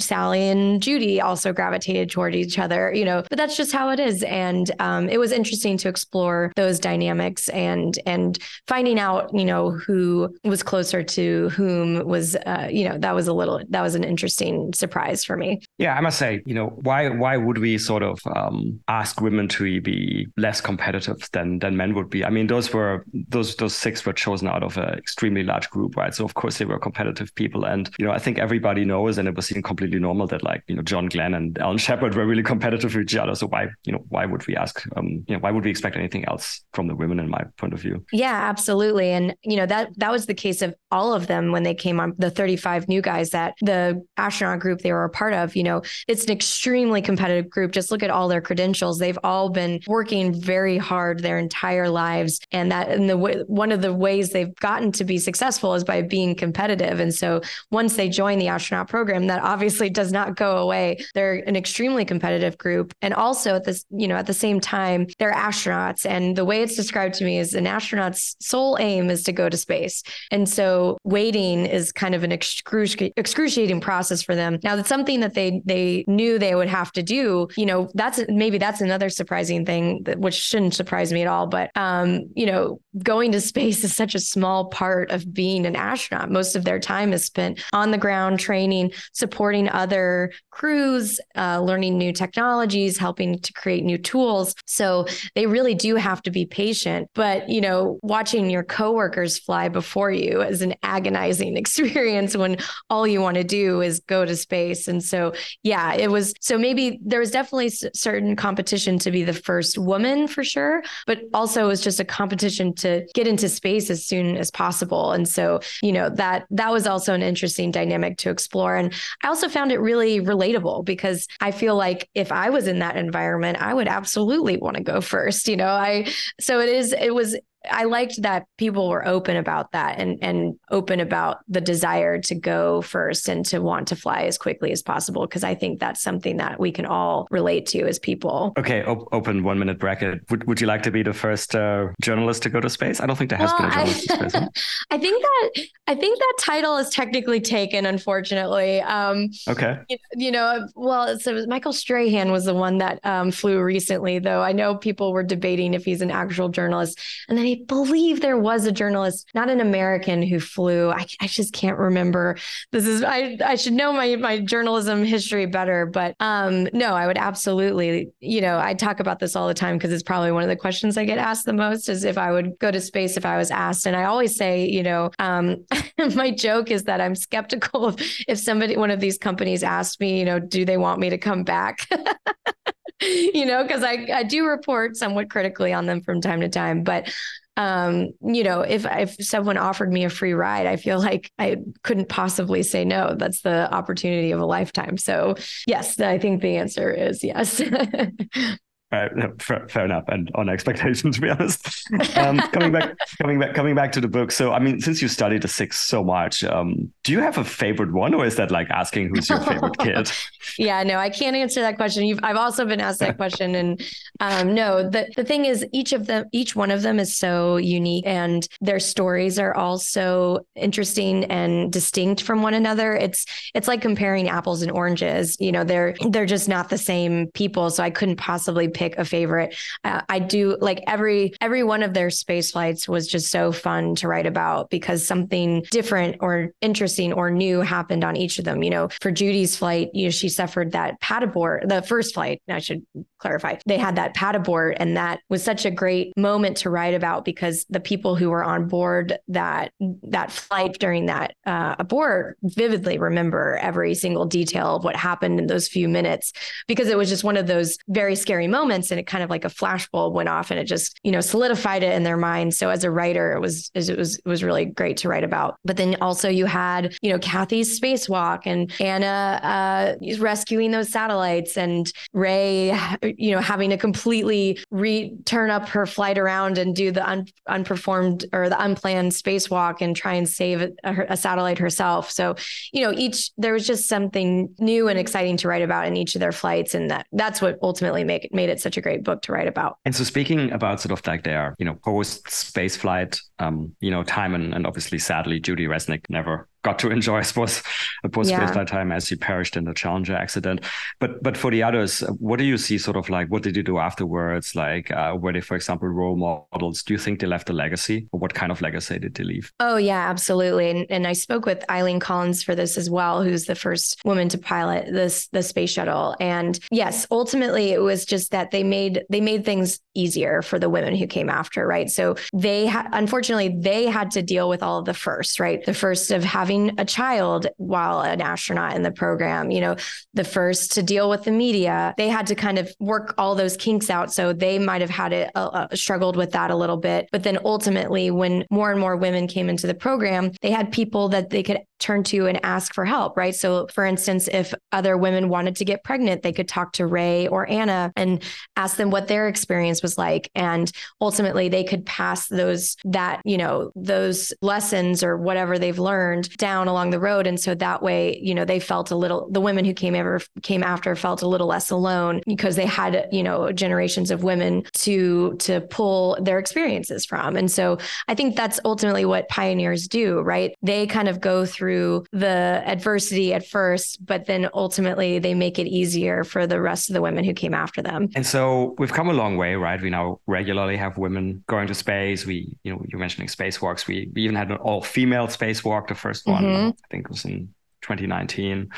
Sally 0.00 0.48
and 0.48 0.82
Judy 0.82 1.20
also 1.20 1.52
gravitated 1.52 2.10
toward 2.10 2.34
each 2.34 2.58
other, 2.58 2.92
you 2.92 3.04
know, 3.04 3.22
but 3.28 3.36
that's 3.36 3.56
just 3.56 3.72
how 3.72 3.90
it 3.90 4.00
is. 4.00 4.22
And 4.22 4.70
um, 4.78 5.08
it 5.08 5.18
was 5.18 5.32
interesting 5.32 5.76
to 5.78 5.88
explore 5.88 6.52
those 6.56 6.78
dynamics 6.78 7.48
and 7.50 7.98
and 8.06 8.38
finding 8.66 8.98
out, 8.98 9.30
you 9.34 9.44
know, 9.44 9.70
who 9.70 10.34
was 10.44 10.62
closer 10.62 11.02
to 11.02 11.50
whom 11.50 12.06
was, 12.06 12.34
uh, 12.46 12.68
you 12.70 12.88
know, 12.88 12.96
that 12.98 13.14
was 13.14 13.28
a 13.28 13.32
little 13.32 13.60
that 13.68 13.82
was 13.82 13.94
an 13.94 14.04
interesting 14.04 14.72
surprise 14.72 15.24
for 15.24 15.36
me. 15.36 15.60
Yeah, 15.78 15.94
I 15.94 16.00
must 16.00 16.18
say, 16.18 16.42
you 16.46 16.54
know, 16.54 16.68
why 16.82 17.10
why 17.10 17.36
would 17.36 17.58
we 17.58 17.76
sort 17.76 18.02
of 18.02 18.18
um, 18.34 18.80
ask 18.88 19.20
women 19.20 19.48
to 19.48 19.80
be 19.82 20.26
less 20.36 20.60
competitive 20.60 21.28
than 21.32 21.58
than 21.58 21.76
men 21.76 21.94
would 21.94 22.08
be? 22.08 22.24
I 22.24 22.30
mean, 22.30 22.46
those 22.46 22.72
were 22.72 23.04
those 23.28 23.56
those 23.56 23.74
six 23.74 24.04
were 24.06 24.14
chosen 24.14 24.48
out 24.48 24.62
of 24.62 24.78
an 24.78 24.94
extremely 24.94 25.42
large 25.42 25.68
group, 25.68 25.96
right? 25.96 26.14
So 26.14 26.24
of 26.24 26.34
course 26.34 26.58
they 26.58 26.64
were 26.64 26.78
competitive 26.78 27.34
people, 27.34 27.64
and 27.64 27.90
you 27.98 28.06
know, 28.06 28.12
I 28.12 28.18
think 28.18 28.38
everybody 28.38 28.84
knows, 28.84 29.18
and 29.18 29.28
it 29.28 29.34
was 29.34 29.50
even 29.50 29.62
completely 29.74 29.98
normal 29.98 30.26
that 30.28 30.44
like 30.44 30.62
you 30.68 30.76
know 30.76 30.82
John 30.82 31.06
Glenn 31.06 31.34
and 31.34 31.58
Alan 31.58 31.78
Shepard 31.78 32.14
were 32.14 32.26
really 32.26 32.44
competitive 32.44 32.94
with 32.94 33.02
each 33.02 33.16
other. 33.16 33.34
So 33.34 33.48
why 33.48 33.68
you 33.84 33.92
know 33.92 34.04
why 34.08 34.24
would 34.24 34.46
we 34.46 34.56
ask 34.56 34.84
um, 34.96 35.24
you 35.26 35.34
know 35.34 35.38
why 35.40 35.50
would 35.50 35.64
we 35.64 35.70
expect 35.70 35.96
anything 35.96 36.24
else 36.26 36.62
from 36.72 36.86
the 36.86 36.94
women? 36.94 37.18
In 37.18 37.28
my 37.28 37.42
point 37.58 37.72
of 37.72 37.80
view. 37.80 38.04
Yeah, 38.12 38.48
absolutely, 38.48 39.10
and 39.10 39.34
you 39.42 39.56
know 39.56 39.66
that 39.66 39.90
that 39.98 40.12
was 40.12 40.26
the 40.26 40.34
case 40.34 40.62
of 40.62 40.74
all 40.92 41.12
of 41.12 41.26
them 41.26 41.50
when 41.50 41.64
they 41.64 41.74
came 41.74 41.98
on 41.98 42.14
the 42.18 42.30
35 42.30 42.88
new 42.88 43.02
guys 43.02 43.30
that 43.30 43.54
the 43.60 44.04
astronaut 44.16 44.60
group 44.60 44.80
they 44.80 44.92
were 44.92 45.04
a 45.04 45.10
part 45.10 45.34
of. 45.34 45.56
You 45.56 45.64
know, 45.64 45.82
it's 46.06 46.24
an 46.24 46.30
extremely 46.30 47.02
competitive 47.02 47.50
group. 47.50 47.72
Just 47.72 47.90
look 47.90 48.02
at 48.02 48.10
all 48.10 48.28
their 48.28 48.40
credentials. 48.40 48.98
They've 48.98 49.18
all 49.24 49.48
been 49.48 49.80
working 49.88 50.32
very 50.40 50.78
hard 50.78 51.18
their 51.18 51.38
entire 51.38 51.88
lives, 51.88 52.40
and 52.52 52.70
that 52.70 52.90
and 52.90 53.10
the 53.10 53.18
one 53.48 53.72
of 53.72 53.82
the 53.82 53.92
ways 53.92 54.30
they've 54.30 54.54
gotten 54.56 54.92
to 54.92 55.04
be 55.04 55.18
successful 55.18 55.74
is 55.74 55.82
by 55.82 56.02
being 56.02 56.36
competitive. 56.36 57.00
And 57.00 57.12
so 57.12 57.40
once 57.70 57.96
they 57.96 58.08
join 58.08 58.38
the 58.38 58.48
astronaut 58.48 58.88
program, 58.88 59.26
that 59.26 59.42
obviously 59.42 59.63
does 59.68 60.12
not 60.12 60.36
go 60.36 60.58
away. 60.58 60.98
They're 61.14 61.42
an 61.46 61.56
extremely 61.56 62.04
competitive 62.04 62.58
group. 62.58 62.94
And 63.02 63.14
also 63.14 63.56
at 63.56 63.64
this, 63.64 63.84
you 63.90 64.08
know, 64.08 64.16
at 64.16 64.26
the 64.26 64.34
same 64.34 64.60
time, 64.60 65.06
they're 65.18 65.32
astronauts. 65.32 66.06
And 66.06 66.36
the 66.36 66.44
way 66.44 66.62
it's 66.62 66.76
described 66.76 67.14
to 67.16 67.24
me 67.24 67.38
is 67.38 67.54
an 67.54 67.66
astronaut's 67.66 68.36
sole 68.40 68.76
aim 68.80 69.10
is 69.10 69.22
to 69.24 69.32
go 69.32 69.48
to 69.48 69.56
space. 69.56 70.02
And 70.30 70.48
so 70.48 70.98
waiting 71.04 71.66
is 71.66 71.92
kind 71.92 72.14
of 72.14 72.24
an 72.24 72.30
excruci- 72.30 73.12
excruciating 73.16 73.80
process 73.80 74.22
for 74.22 74.34
them. 74.34 74.58
Now 74.62 74.76
that's 74.76 74.88
something 74.88 75.20
that 75.20 75.34
they 75.34 75.62
they 75.64 76.04
knew 76.06 76.38
they 76.38 76.54
would 76.54 76.68
have 76.68 76.92
to 76.92 77.02
do. 77.02 77.48
You 77.56 77.66
know, 77.66 77.90
that's 77.94 78.20
maybe 78.28 78.58
that's 78.58 78.80
another 78.80 79.08
surprising 79.08 79.64
thing 79.64 80.02
that 80.04 80.18
which 80.18 80.34
shouldn't 80.34 80.74
surprise 80.74 81.12
me 81.12 81.22
at 81.22 81.28
all. 81.28 81.46
But 81.46 81.70
um, 81.76 82.30
you 82.34 82.46
know, 82.46 82.80
going 83.02 83.32
to 83.32 83.40
space 83.40 83.84
is 83.84 83.94
such 83.94 84.14
a 84.14 84.20
small 84.20 84.66
part 84.66 85.10
of 85.10 85.32
being 85.32 85.66
an 85.66 85.76
astronaut. 85.76 86.30
Most 86.30 86.56
of 86.56 86.64
their 86.64 86.78
time 86.78 87.12
is 87.12 87.24
spent 87.24 87.62
on 87.72 87.90
the 87.90 87.98
ground 87.98 88.40
training, 88.40 88.92
supporting 89.12 89.53
other 89.62 90.32
crews, 90.50 91.20
uh, 91.36 91.60
learning 91.60 91.98
new 91.98 92.12
technologies, 92.12 92.98
helping 92.98 93.38
to 93.38 93.52
create 93.52 93.84
new 93.84 93.98
tools. 93.98 94.54
So 94.66 95.06
they 95.34 95.46
really 95.46 95.74
do 95.74 95.96
have 95.96 96.22
to 96.22 96.30
be 96.30 96.46
patient. 96.46 97.08
But, 97.14 97.48
you 97.48 97.60
know, 97.60 97.98
watching 98.02 98.50
your 98.50 98.64
coworkers 98.64 99.38
fly 99.38 99.68
before 99.68 100.10
you 100.10 100.42
is 100.42 100.62
an 100.62 100.74
agonizing 100.82 101.56
experience 101.64 102.36
when 102.36 102.58
all 102.90 103.06
you 103.06 103.20
want 103.20 103.36
to 103.36 103.44
do 103.44 103.80
is 103.80 104.00
go 104.00 104.24
to 104.24 104.36
space. 104.36 104.88
And 104.88 105.02
so, 105.02 105.32
yeah, 105.62 105.94
it 105.94 106.10
was 106.10 106.34
so 106.40 106.58
maybe 106.58 106.98
there 107.02 107.20
was 107.20 107.30
definitely 107.30 107.70
certain 107.70 108.36
competition 108.36 108.98
to 109.00 109.10
be 109.10 109.22
the 109.24 109.32
first 109.32 109.78
woman 109.78 110.28
for 110.28 110.44
sure, 110.44 110.82
but 111.06 111.20
also 111.32 111.64
it 111.64 111.68
was 111.68 111.80
just 111.80 112.00
a 112.00 112.04
competition 112.04 112.74
to 112.74 113.06
get 113.14 113.26
into 113.26 113.48
space 113.48 113.90
as 113.90 114.06
soon 114.06 114.36
as 114.36 114.50
possible. 114.50 115.12
And 115.12 115.28
so, 115.28 115.60
you 115.82 115.92
know, 115.92 116.10
that 116.10 116.46
that 116.50 116.72
was 116.72 116.86
also 116.86 117.14
an 117.14 117.22
interesting 117.22 117.70
dynamic 117.70 118.18
to 118.18 118.30
explore. 118.30 118.76
And 118.76 118.92
I 119.22 119.28
also 119.44 119.52
found 119.52 119.72
it 119.72 119.80
really 119.80 120.20
relatable 120.20 120.84
because 120.84 121.28
I 121.40 121.50
feel 121.50 121.76
like 121.76 122.08
if 122.14 122.32
I 122.32 122.50
was 122.50 122.66
in 122.66 122.78
that 122.78 122.96
environment, 122.96 123.60
I 123.60 123.74
would 123.74 123.88
absolutely 123.88 124.56
want 124.56 124.76
to 124.76 124.82
go 124.82 125.00
first. 125.00 125.48
You 125.48 125.56
know, 125.56 125.68
I 125.68 126.08
so 126.40 126.60
it 126.60 126.68
is 126.68 126.92
it 126.92 127.14
was 127.14 127.36
I 127.70 127.84
liked 127.84 128.22
that 128.22 128.46
people 128.58 128.88
were 128.88 129.06
open 129.06 129.36
about 129.36 129.72
that 129.72 129.98
and 129.98 130.18
and 130.22 130.58
open 130.70 131.00
about 131.00 131.38
the 131.48 131.60
desire 131.60 132.20
to 132.20 132.34
go 132.34 132.82
first 132.82 133.28
and 133.28 133.44
to 133.46 133.60
want 133.60 133.88
to 133.88 133.96
fly 133.96 134.22
as 134.22 134.38
quickly 134.38 134.72
as 134.72 134.82
possible 134.82 135.26
because 135.26 135.44
I 135.44 135.54
think 135.54 135.80
that's 135.80 136.02
something 136.02 136.36
that 136.38 136.60
we 136.60 136.72
can 136.72 136.86
all 136.86 137.26
relate 137.30 137.66
to 137.66 137.86
as 137.86 137.98
people. 137.98 138.52
Okay, 138.58 138.82
op- 138.84 139.08
open 139.12 139.42
one 139.42 139.58
minute 139.58 139.78
bracket. 139.78 140.20
Would 140.30 140.44
Would 140.46 140.60
you 140.60 140.66
like 140.66 140.82
to 140.84 140.90
be 140.90 141.02
the 141.02 141.12
first 141.12 141.54
uh, 141.54 141.88
journalist 142.00 142.42
to 142.44 142.50
go 142.50 142.60
to 142.60 142.70
space? 142.70 143.00
I 143.00 143.06
don't 143.06 143.16
think 143.16 143.30
there 143.30 143.38
has 143.38 143.50
well, 143.58 143.70
been 143.70 143.70
a 143.70 143.74
journalist 143.74 144.10
I, 144.10 144.16
to 144.16 144.30
space. 144.30 144.48
I 144.90 144.98
think 144.98 145.22
that 145.22 145.50
I 145.86 145.94
think 145.94 146.18
that 146.18 146.34
title 146.40 146.76
is 146.76 146.90
technically 146.90 147.40
taken, 147.40 147.86
unfortunately. 147.86 148.80
Um, 148.80 149.30
okay. 149.48 149.78
You, 149.88 149.98
you, 150.16 150.30
know, 150.30 150.66
well, 150.74 151.18
so 151.18 151.44
Michael 151.46 151.72
Strahan 151.72 152.32
was 152.32 152.46
the 152.46 152.54
one 152.54 152.78
that 152.78 153.00
um, 153.04 153.30
flew 153.30 153.60
recently, 153.60 154.18
though. 154.18 154.40
I 154.42 154.52
know 154.52 154.76
people 154.76 155.12
were 155.12 155.22
debating 155.22 155.74
if 155.74 155.84
he's 155.84 156.00
an 156.00 156.10
actual 156.10 156.48
journalist, 156.48 156.98
and 157.28 157.36
then 157.36 157.44
he 157.44 157.53
believe 157.54 158.20
there 158.20 158.38
was 158.38 158.66
a 158.66 158.72
journalist, 158.72 159.28
not 159.34 159.50
an 159.50 159.60
American, 159.60 160.22
who 160.22 160.40
flew. 160.40 160.90
I, 160.90 161.06
I 161.20 161.26
just 161.26 161.52
can't 161.52 161.78
remember. 161.78 162.36
This 162.72 162.86
is 162.86 163.02
I 163.02 163.38
I 163.44 163.56
should 163.56 163.72
know 163.72 163.92
my 163.92 164.16
my 164.16 164.40
journalism 164.40 165.04
history 165.04 165.46
better, 165.46 165.86
but 165.86 166.14
um, 166.20 166.68
no, 166.72 166.94
I 166.94 167.06
would 167.06 167.18
absolutely. 167.18 168.10
You 168.20 168.40
know, 168.40 168.58
I 168.58 168.74
talk 168.74 169.00
about 169.00 169.18
this 169.18 169.36
all 169.36 169.48
the 169.48 169.54
time 169.54 169.76
because 169.76 169.92
it's 169.92 170.02
probably 170.02 170.32
one 170.32 170.42
of 170.42 170.48
the 170.48 170.56
questions 170.56 170.96
I 170.96 171.04
get 171.04 171.18
asked 171.18 171.46
the 171.46 171.52
most 171.52 171.88
is 171.88 172.04
if 172.04 172.18
I 172.18 172.32
would 172.32 172.58
go 172.58 172.70
to 172.70 172.80
space 172.80 173.16
if 173.16 173.26
I 173.26 173.36
was 173.36 173.50
asked, 173.50 173.86
and 173.86 173.96
I 173.96 174.04
always 174.04 174.36
say, 174.36 174.66
you 174.66 174.82
know, 174.82 175.10
um, 175.18 175.64
my 176.14 176.30
joke 176.30 176.70
is 176.70 176.84
that 176.84 177.00
I'm 177.00 177.14
skeptical 177.14 177.86
of 177.86 177.96
if 178.28 178.38
somebody 178.38 178.76
one 178.76 178.90
of 178.90 179.00
these 179.00 179.18
companies 179.18 179.62
asked 179.62 180.00
me, 180.00 180.18
you 180.18 180.24
know, 180.24 180.38
do 180.38 180.64
they 180.64 180.76
want 180.76 181.00
me 181.00 181.10
to 181.10 181.18
come 181.18 181.44
back? 181.44 181.88
you 183.00 183.46
know, 183.46 183.62
because 183.62 183.82
I, 183.82 184.06
I 184.12 184.22
do 184.22 184.46
report 184.46 184.96
somewhat 184.96 185.30
critically 185.30 185.72
on 185.72 185.86
them 185.86 186.00
from 186.02 186.20
time 186.20 186.40
to 186.40 186.48
time. 186.48 186.82
But 186.82 187.12
um, 187.56 188.10
you 188.22 188.42
know, 188.42 188.60
if 188.62 188.84
if 188.86 189.14
someone 189.24 189.56
offered 189.56 189.92
me 189.92 190.04
a 190.04 190.10
free 190.10 190.32
ride, 190.32 190.66
I 190.66 190.76
feel 190.76 190.98
like 190.98 191.30
I 191.38 191.58
couldn't 191.82 192.08
possibly 192.08 192.62
say 192.62 192.84
no. 192.84 193.14
That's 193.16 193.42
the 193.42 193.72
opportunity 193.72 194.32
of 194.32 194.40
a 194.40 194.46
lifetime. 194.46 194.96
So 194.98 195.36
yes, 195.66 196.00
I 196.00 196.18
think 196.18 196.42
the 196.42 196.56
answer 196.56 196.90
is 196.90 197.22
yes. 197.22 197.62
Uh, 198.94 199.08
fair, 199.38 199.66
fair, 199.68 199.84
enough, 199.84 200.04
and 200.08 200.30
on 200.34 200.48
expectation, 200.48 201.10
to 201.10 201.20
be 201.20 201.28
honest. 201.28 201.68
Um, 202.16 202.38
coming 202.38 202.70
back, 202.70 202.96
coming 203.20 203.38
back, 203.40 203.54
coming 203.54 203.74
back 203.74 203.90
to 203.92 204.00
the 204.00 204.08
book. 204.08 204.30
So, 204.30 204.52
I 204.52 204.58
mean, 204.58 204.80
since 204.80 205.02
you 205.02 205.08
studied 205.08 205.42
the 205.42 205.48
six 205.48 205.80
so 205.80 206.04
much, 206.04 206.44
um, 206.44 206.92
do 207.02 207.12
you 207.12 207.18
have 207.20 207.38
a 207.38 207.44
favorite 207.44 207.92
one, 207.92 208.14
or 208.14 208.24
is 208.24 208.36
that 208.36 208.50
like 208.50 208.70
asking 208.70 209.08
who's 209.08 209.28
your 209.28 209.40
favorite 209.40 209.76
kid? 209.80 210.10
yeah, 210.58 210.82
no, 210.82 210.98
I 210.98 211.10
can't 211.10 211.34
answer 211.34 211.60
that 211.60 211.76
question. 211.76 212.04
You've, 212.04 212.20
I've 212.22 212.36
also 212.36 212.66
been 212.66 212.80
asked 212.80 213.00
that 213.00 213.16
question, 213.16 213.54
and 213.54 213.82
um, 214.20 214.54
no, 214.54 214.88
the 214.88 215.10
the 215.16 215.24
thing 215.24 215.44
is, 215.44 215.66
each 215.72 215.92
of 215.92 216.06
them, 216.06 216.26
each 216.32 216.54
one 216.54 216.70
of 216.70 216.82
them 216.82 217.00
is 217.00 217.16
so 217.16 217.56
unique, 217.56 218.06
and 218.06 218.46
their 218.60 218.78
stories 218.78 219.38
are 219.38 219.54
all 219.56 219.78
so 219.78 220.46
interesting 220.54 221.24
and 221.24 221.72
distinct 221.72 222.22
from 222.22 222.42
one 222.42 222.54
another. 222.54 222.94
It's 222.94 223.26
it's 223.54 223.66
like 223.66 223.82
comparing 223.82 224.28
apples 224.28 224.62
and 224.62 224.70
oranges. 224.70 225.36
You 225.40 225.52
know, 225.52 225.64
they're 225.64 225.94
they're 226.10 226.26
just 226.26 226.48
not 226.48 226.68
the 226.68 226.78
same 226.78 227.28
people. 227.34 227.70
So 227.70 227.82
I 227.82 227.90
couldn't 227.90 228.16
possibly 228.16 228.68
pick 228.68 228.83
pick 228.84 228.98
a 228.98 229.04
favorite. 229.04 229.54
Uh, 229.82 230.02
I 230.08 230.18
do 230.18 230.56
like 230.60 230.82
every 230.86 231.32
every 231.40 231.62
one 231.62 231.82
of 231.82 231.94
their 231.94 232.10
space 232.10 232.50
flights 232.50 232.88
was 232.88 233.06
just 233.06 233.30
so 233.30 233.52
fun 233.52 233.94
to 233.96 234.08
write 234.08 234.26
about 234.26 234.70
because 234.70 235.06
something 235.06 235.64
different 235.70 236.16
or 236.20 236.52
interesting 236.60 237.12
or 237.12 237.30
new 237.30 237.60
happened 237.60 238.04
on 238.04 238.16
each 238.16 238.38
of 238.38 238.44
them. 238.44 238.62
You 238.62 238.70
know, 238.70 238.88
for 239.00 239.10
Judy's 239.10 239.56
flight, 239.56 239.90
you 239.94 240.04
know, 240.04 240.10
she 240.10 240.28
suffered 240.28 240.72
that 240.72 241.00
pad 241.00 241.22
abort. 241.22 241.68
The 241.68 241.82
first 241.82 242.14
flight, 242.14 242.42
I 242.48 242.58
should 242.58 242.84
clarify, 243.18 243.56
they 243.66 243.78
had 243.78 243.96
that 243.96 244.14
pad 244.14 244.36
abort, 244.36 244.76
and 244.78 244.96
that 244.96 245.20
was 245.30 245.42
such 245.42 245.64
a 245.64 245.70
great 245.70 246.12
moment 246.16 246.58
to 246.58 246.70
write 246.70 246.94
about 246.94 247.24
because 247.24 247.64
the 247.70 247.80
people 247.80 248.16
who 248.16 248.30
were 248.30 248.44
on 248.44 248.68
board 248.68 249.18
that 249.28 249.72
that 250.02 250.30
flight 250.30 250.78
during 250.78 251.06
that 251.06 251.34
uh, 251.46 251.74
abort 251.78 252.36
vividly 252.42 252.98
remember 252.98 253.58
every 253.62 253.94
single 253.94 254.26
detail 254.26 254.76
of 254.76 254.84
what 254.84 254.96
happened 254.96 255.38
in 255.38 255.46
those 255.46 255.68
few 255.68 255.88
minutes 255.88 256.32
because 256.68 256.88
it 256.88 256.98
was 256.98 257.08
just 257.08 257.24
one 257.24 257.36
of 257.36 257.46
those 257.46 257.78
very 257.88 258.14
scary 258.14 258.46
moments 258.46 258.73
and 258.74 259.00
it 259.00 259.06
kind 259.06 259.22
of 259.22 259.30
like 259.30 259.44
a 259.44 259.48
flashbulb 259.48 260.12
went 260.12 260.28
off 260.28 260.50
and 260.50 260.58
it 260.58 260.64
just, 260.64 260.98
you 261.02 261.12
know, 261.12 261.20
solidified 261.20 261.82
it 261.82 261.92
in 261.92 262.02
their 262.02 262.16
mind. 262.16 262.54
So 262.54 262.70
as 262.70 262.84
a 262.84 262.90
writer, 262.90 263.32
it 263.32 263.40
was 263.40 263.70
it 263.74 263.96
was 263.96 264.18
it 264.18 264.26
was 264.26 264.42
really 264.42 264.64
great 264.64 264.96
to 264.98 265.08
write 265.08 265.24
about. 265.24 265.56
But 265.64 265.76
then 265.76 265.96
also 266.00 266.28
you 266.28 266.46
had, 266.46 266.96
you 267.02 267.12
know, 267.12 267.18
Kathy's 267.18 267.78
spacewalk 267.78 268.42
and 268.46 268.72
Anna 268.80 269.40
uh, 269.42 270.14
rescuing 270.18 270.70
those 270.70 270.90
satellites 270.90 271.56
and 271.56 271.90
Rhea, 272.12 272.98
you 273.02 273.34
know, 273.34 273.40
having 273.40 273.70
to 273.70 273.76
completely 273.76 274.58
re 274.70 275.16
turn 275.24 275.50
up 275.50 275.68
her 275.68 275.86
flight 275.86 276.18
around 276.18 276.58
and 276.58 276.74
do 276.74 276.90
the 276.90 277.08
un- 277.08 277.26
unperformed 277.48 278.24
or 278.32 278.48
the 278.48 278.62
unplanned 278.62 279.12
spacewalk 279.12 279.80
and 279.80 279.94
try 279.96 280.14
and 280.14 280.28
save 280.28 280.62
a, 280.62 281.06
a 281.08 281.16
satellite 281.16 281.58
herself. 281.58 282.10
So, 282.10 282.36
you 282.72 282.82
know, 282.82 282.92
each 282.96 283.30
there 283.36 283.52
was 283.52 283.66
just 283.66 283.88
something 283.88 284.54
new 284.58 284.88
and 284.88 284.98
exciting 284.98 285.36
to 285.38 285.48
write 285.48 285.62
about 285.62 285.86
in 285.86 285.96
each 285.96 286.14
of 286.14 286.20
their 286.20 286.32
flights, 286.32 286.74
and 286.74 286.90
that 286.90 287.06
that's 287.12 287.40
what 287.40 287.58
ultimately 287.62 288.04
make 288.04 288.32
made 288.32 288.48
it 288.48 288.53
such 288.62 288.76
a 288.76 288.80
great 288.80 289.02
book 289.04 289.22
to 289.22 289.32
write 289.32 289.48
about. 289.48 289.78
And 289.84 289.94
so 289.94 290.04
speaking 290.04 290.52
about 290.52 290.80
sort 290.80 290.92
of 290.92 291.06
like 291.06 291.24
their, 291.24 291.54
you 291.58 291.64
know, 291.64 291.74
post 291.74 292.30
space 292.30 292.76
flight, 292.76 293.18
um, 293.38 293.74
you 293.80 293.90
know, 293.90 294.02
time 294.02 294.34
and, 294.34 294.54
and 294.54 294.66
obviously 294.66 294.98
sadly 294.98 295.40
Judy 295.40 295.66
Resnik 295.66 296.02
never 296.08 296.48
got 296.64 296.78
to 296.80 296.90
enjoy, 296.90 297.18
I 297.18 297.22
suppose, 297.22 297.62
a 298.02 298.08
post 298.08 298.30
yeah. 298.30 298.64
time 298.64 298.90
as 298.90 299.08
he 299.08 299.16
perished 299.16 299.56
in 299.56 299.64
the 299.64 299.74
Challenger 299.74 300.16
accident. 300.16 300.62
But 300.98 301.22
but 301.22 301.36
for 301.36 301.50
the 301.50 301.62
others, 301.62 302.00
what 302.18 302.38
do 302.38 302.44
you 302.44 302.58
see 302.58 302.78
sort 302.78 302.96
of 302.96 303.08
like 303.08 303.28
what 303.28 303.42
did 303.42 303.56
you 303.56 303.62
do 303.62 303.78
afterwards? 303.78 304.56
Like 304.56 304.90
uh, 304.90 305.16
were 305.20 305.32
they, 305.32 305.40
for 305.40 305.54
example, 305.54 305.88
role 305.88 306.16
models? 306.52 306.82
Do 306.82 306.94
you 306.94 306.98
think 306.98 307.20
they 307.20 307.26
left 307.26 307.50
a 307.50 307.52
legacy, 307.52 308.08
or 308.10 308.18
what 308.18 308.34
kind 308.34 308.50
of 308.50 308.60
legacy 308.60 308.98
did 308.98 309.14
they 309.14 309.24
leave? 309.24 309.52
Oh 309.60 309.76
yeah, 309.76 310.08
absolutely. 310.10 310.70
And 310.70 310.86
and 310.90 311.06
I 311.06 311.12
spoke 311.12 311.46
with 311.46 311.64
Eileen 311.70 312.00
Collins 312.00 312.42
for 312.42 312.54
this 312.54 312.76
as 312.76 312.90
well, 312.90 313.22
who's 313.22 313.44
the 313.44 313.54
first 313.54 314.00
woman 314.04 314.28
to 314.30 314.38
pilot 314.38 314.92
this 314.92 315.28
the 315.28 315.42
space 315.42 315.70
shuttle. 315.70 316.16
And 316.18 316.58
yes, 316.70 317.06
ultimately 317.10 317.70
it 317.70 317.82
was 317.82 318.04
just 318.04 318.30
that 318.30 318.50
they 318.50 318.64
made 318.64 319.04
they 319.10 319.20
made 319.20 319.44
things 319.44 319.78
easier 319.94 320.42
for 320.42 320.58
the 320.58 320.70
women 320.70 320.94
who 320.96 321.06
came 321.06 321.28
after, 321.28 321.66
right? 321.66 321.90
So 321.90 322.16
they 322.32 322.66
ha- 322.66 322.88
unfortunately 322.92 323.56
they 323.58 323.86
had 323.86 324.10
to 324.12 324.22
deal 324.22 324.48
with 324.48 324.62
all 324.62 324.78
of 324.78 324.86
the 324.86 324.94
first, 324.94 325.38
right? 325.38 325.64
The 325.64 325.74
first 325.74 326.10
of 326.10 326.24
having 326.24 326.53
having 326.54 326.78
a 326.78 326.84
child 326.84 327.46
while 327.56 328.00
an 328.00 328.20
astronaut 328.20 328.74
in 328.74 328.82
the 328.82 328.90
program, 328.90 329.50
you 329.50 329.60
know, 329.60 329.76
the 330.14 330.24
first 330.24 330.72
to 330.72 330.82
deal 330.82 331.10
with 331.10 331.24
the 331.24 331.30
media. 331.30 331.94
They 331.96 332.08
had 332.08 332.26
to 332.28 332.34
kind 332.34 332.58
of 332.58 332.72
work 332.80 333.14
all 333.18 333.34
those 333.34 333.56
kinks 333.56 333.90
out. 333.90 334.12
So 334.12 334.32
they 334.32 334.58
might 334.58 334.80
have 334.80 334.90
had 334.90 335.12
it 335.12 335.30
uh, 335.34 335.46
uh, 335.46 335.74
struggled 335.74 336.16
with 336.16 336.32
that 336.32 336.50
a 336.50 336.56
little 336.56 336.76
bit. 336.76 337.08
But 337.12 337.22
then 337.22 337.38
ultimately, 337.44 338.10
when 338.10 338.44
more 338.50 338.70
and 338.70 338.80
more 338.80 338.96
women 338.96 339.26
came 339.26 339.48
into 339.48 339.66
the 339.66 339.74
program, 339.74 340.32
they 340.42 340.50
had 340.50 340.72
people 340.72 341.08
that 341.10 341.30
they 341.30 341.42
could 341.42 341.60
turn 341.80 342.02
to 342.02 342.26
and 342.26 342.40
ask 342.44 342.72
for 342.72 342.84
help, 342.84 343.16
right? 343.16 343.34
So, 343.34 343.66
for 343.66 343.84
instance, 343.84 344.28
if 344.28 344.54
other 344.72 344.96
women 344.96 345.28
wanted 345.28 345.56
to 345.56 345.64
get 345.64 345.84
pregnant, 345.84 346.22
they 346.22 346.32
could 346.32 346.48
talk 346.48 346.72
to 346.74 346.86
Rhea 346.86 347.28
or 347.28 347.48
Anna 347.48 347.92
and 347.96 348.22
ask 348.56 348.76
them 348.76 348.90
what 348.90 349.08
their 349.08 349.28
experience 349.28 349.82
was 349.82 349.98
like. 349.98 350.30
And 350.34 350.70
ultimately, 351.00 351.48
they 351.48 351.64
could 351.64 351.84
pass 351.84 352.28
those, 352.28 352.76
that, 352.84 353.20
you 353.24 353.36
know, 353.36 353.70
those 353.74 354.32
lessons 354.40 355.02
or 355.02 355.18
whatever 355.18 355.58
they've 355.58 355.78
learned 355.78 356.30
down 356.44 356.68
along 356.68 356.90
the 356.90 357.00
road. 357.00 357.26
And 357.26 357.40
so 357.40 357.54
that 357.54 357.80
way, 357.82 358.18
you 358.22 358.34
know, 358.34 358.44
they 358.44 358.60
felt 358.60 358.90
a 358.90 358.96
little, 358.96 359.28
the 359.30 359.40
women 359.40 359.64
who 359.64 359.72
came 359.72 359.94
ever 359.94 360.20
came 360.42 360.62
after 360.62 360.94
felt 360.94 361.22
a 361.22 361.26
little 361.26 361.46
less 361.46 361.70
alone 361.70 362.20
because 362.26 362.54
they 362.56 362.66
had, 362.66 363.08
you 363.10 363.22
know, 363.22 363.50
generations 363.50 364.10
of 364.10 364.24
women 364.24 364.62
to, 364.84 365.36
to 365.38 365.62
pull 365.62 366.18
their 366.20 366.38
experiences 366.38 367.06
from. 367.06 367.34
And 367.34 367.50
so 367.50 367.78
I 368.08 368.14
think 368.14 368.36
that's 368.36 368.60
ultimately 368.66 369.06
what 369.06 369.26
pioneers 369.30 369.88
do, 369.88 370.20
right? 370.20 370.54
They 370.60 370.86
kind 370.86 371.08
of 371.08 371.18
go 371.18 371.46
through 371.46 372.04
the 372.12 372.62
adversity 372.66 373.32
at 373.32 373.46
first, 373.46 374.04
but 374.04 374.26
then 374.26 374.50
ultimately 374.52 375.18
they 375.18 375.32
make 375.32 375.58
it 375.58 375.66
easier 375.66 376.24
for 376.24 376.46
the 376.46 376.60
rest 376.60 376.90
of 376.90 376.94
the 376.94 377.00
women 377.00 377.24
who 377.24 377.32
came 377.32 377.54
after 377.54 377.80
them. 377.80 378.10
And 378.14 378.26
so 378.26 378.74
we've 378.76 378.92
come 378.92 379.08
a 379.08 379.14
long 379.14 379.38
way, 379.38 379.54
right? 379.54 379.80
We 379.80 379.88
now 379.88 380.20
regularly 380.26 380.76
have 380.76 380.98
women 380.98 381.42
going 381.46 381.68
to 381.68 381.74
space. 381.74 382.26
We, 382.26 382.54
you 382.64 382.70
know, 382.72 382.84
you're 382.88 383.00
mentioning 383.00 383.28
spacewalks. 383.28 383.86
We, 383.86 384.10
we 384.14 384.24
even 384.24 384.36
had 384.36 384.50
an 384.50 384.58
all 384.58 384.82
female 384.82 385.26
spacewalk, 385.28 385.88
the 385.88 385.94
first 385.94 386.26
one, 386.26 386.33
mm-hmm. 386.42 386.68
I 386.70 386.86
think 386.90 387.04
it 387.06 387.10
was 387.10 387.24
in 387.24 387.54
2019. 387.82 388.70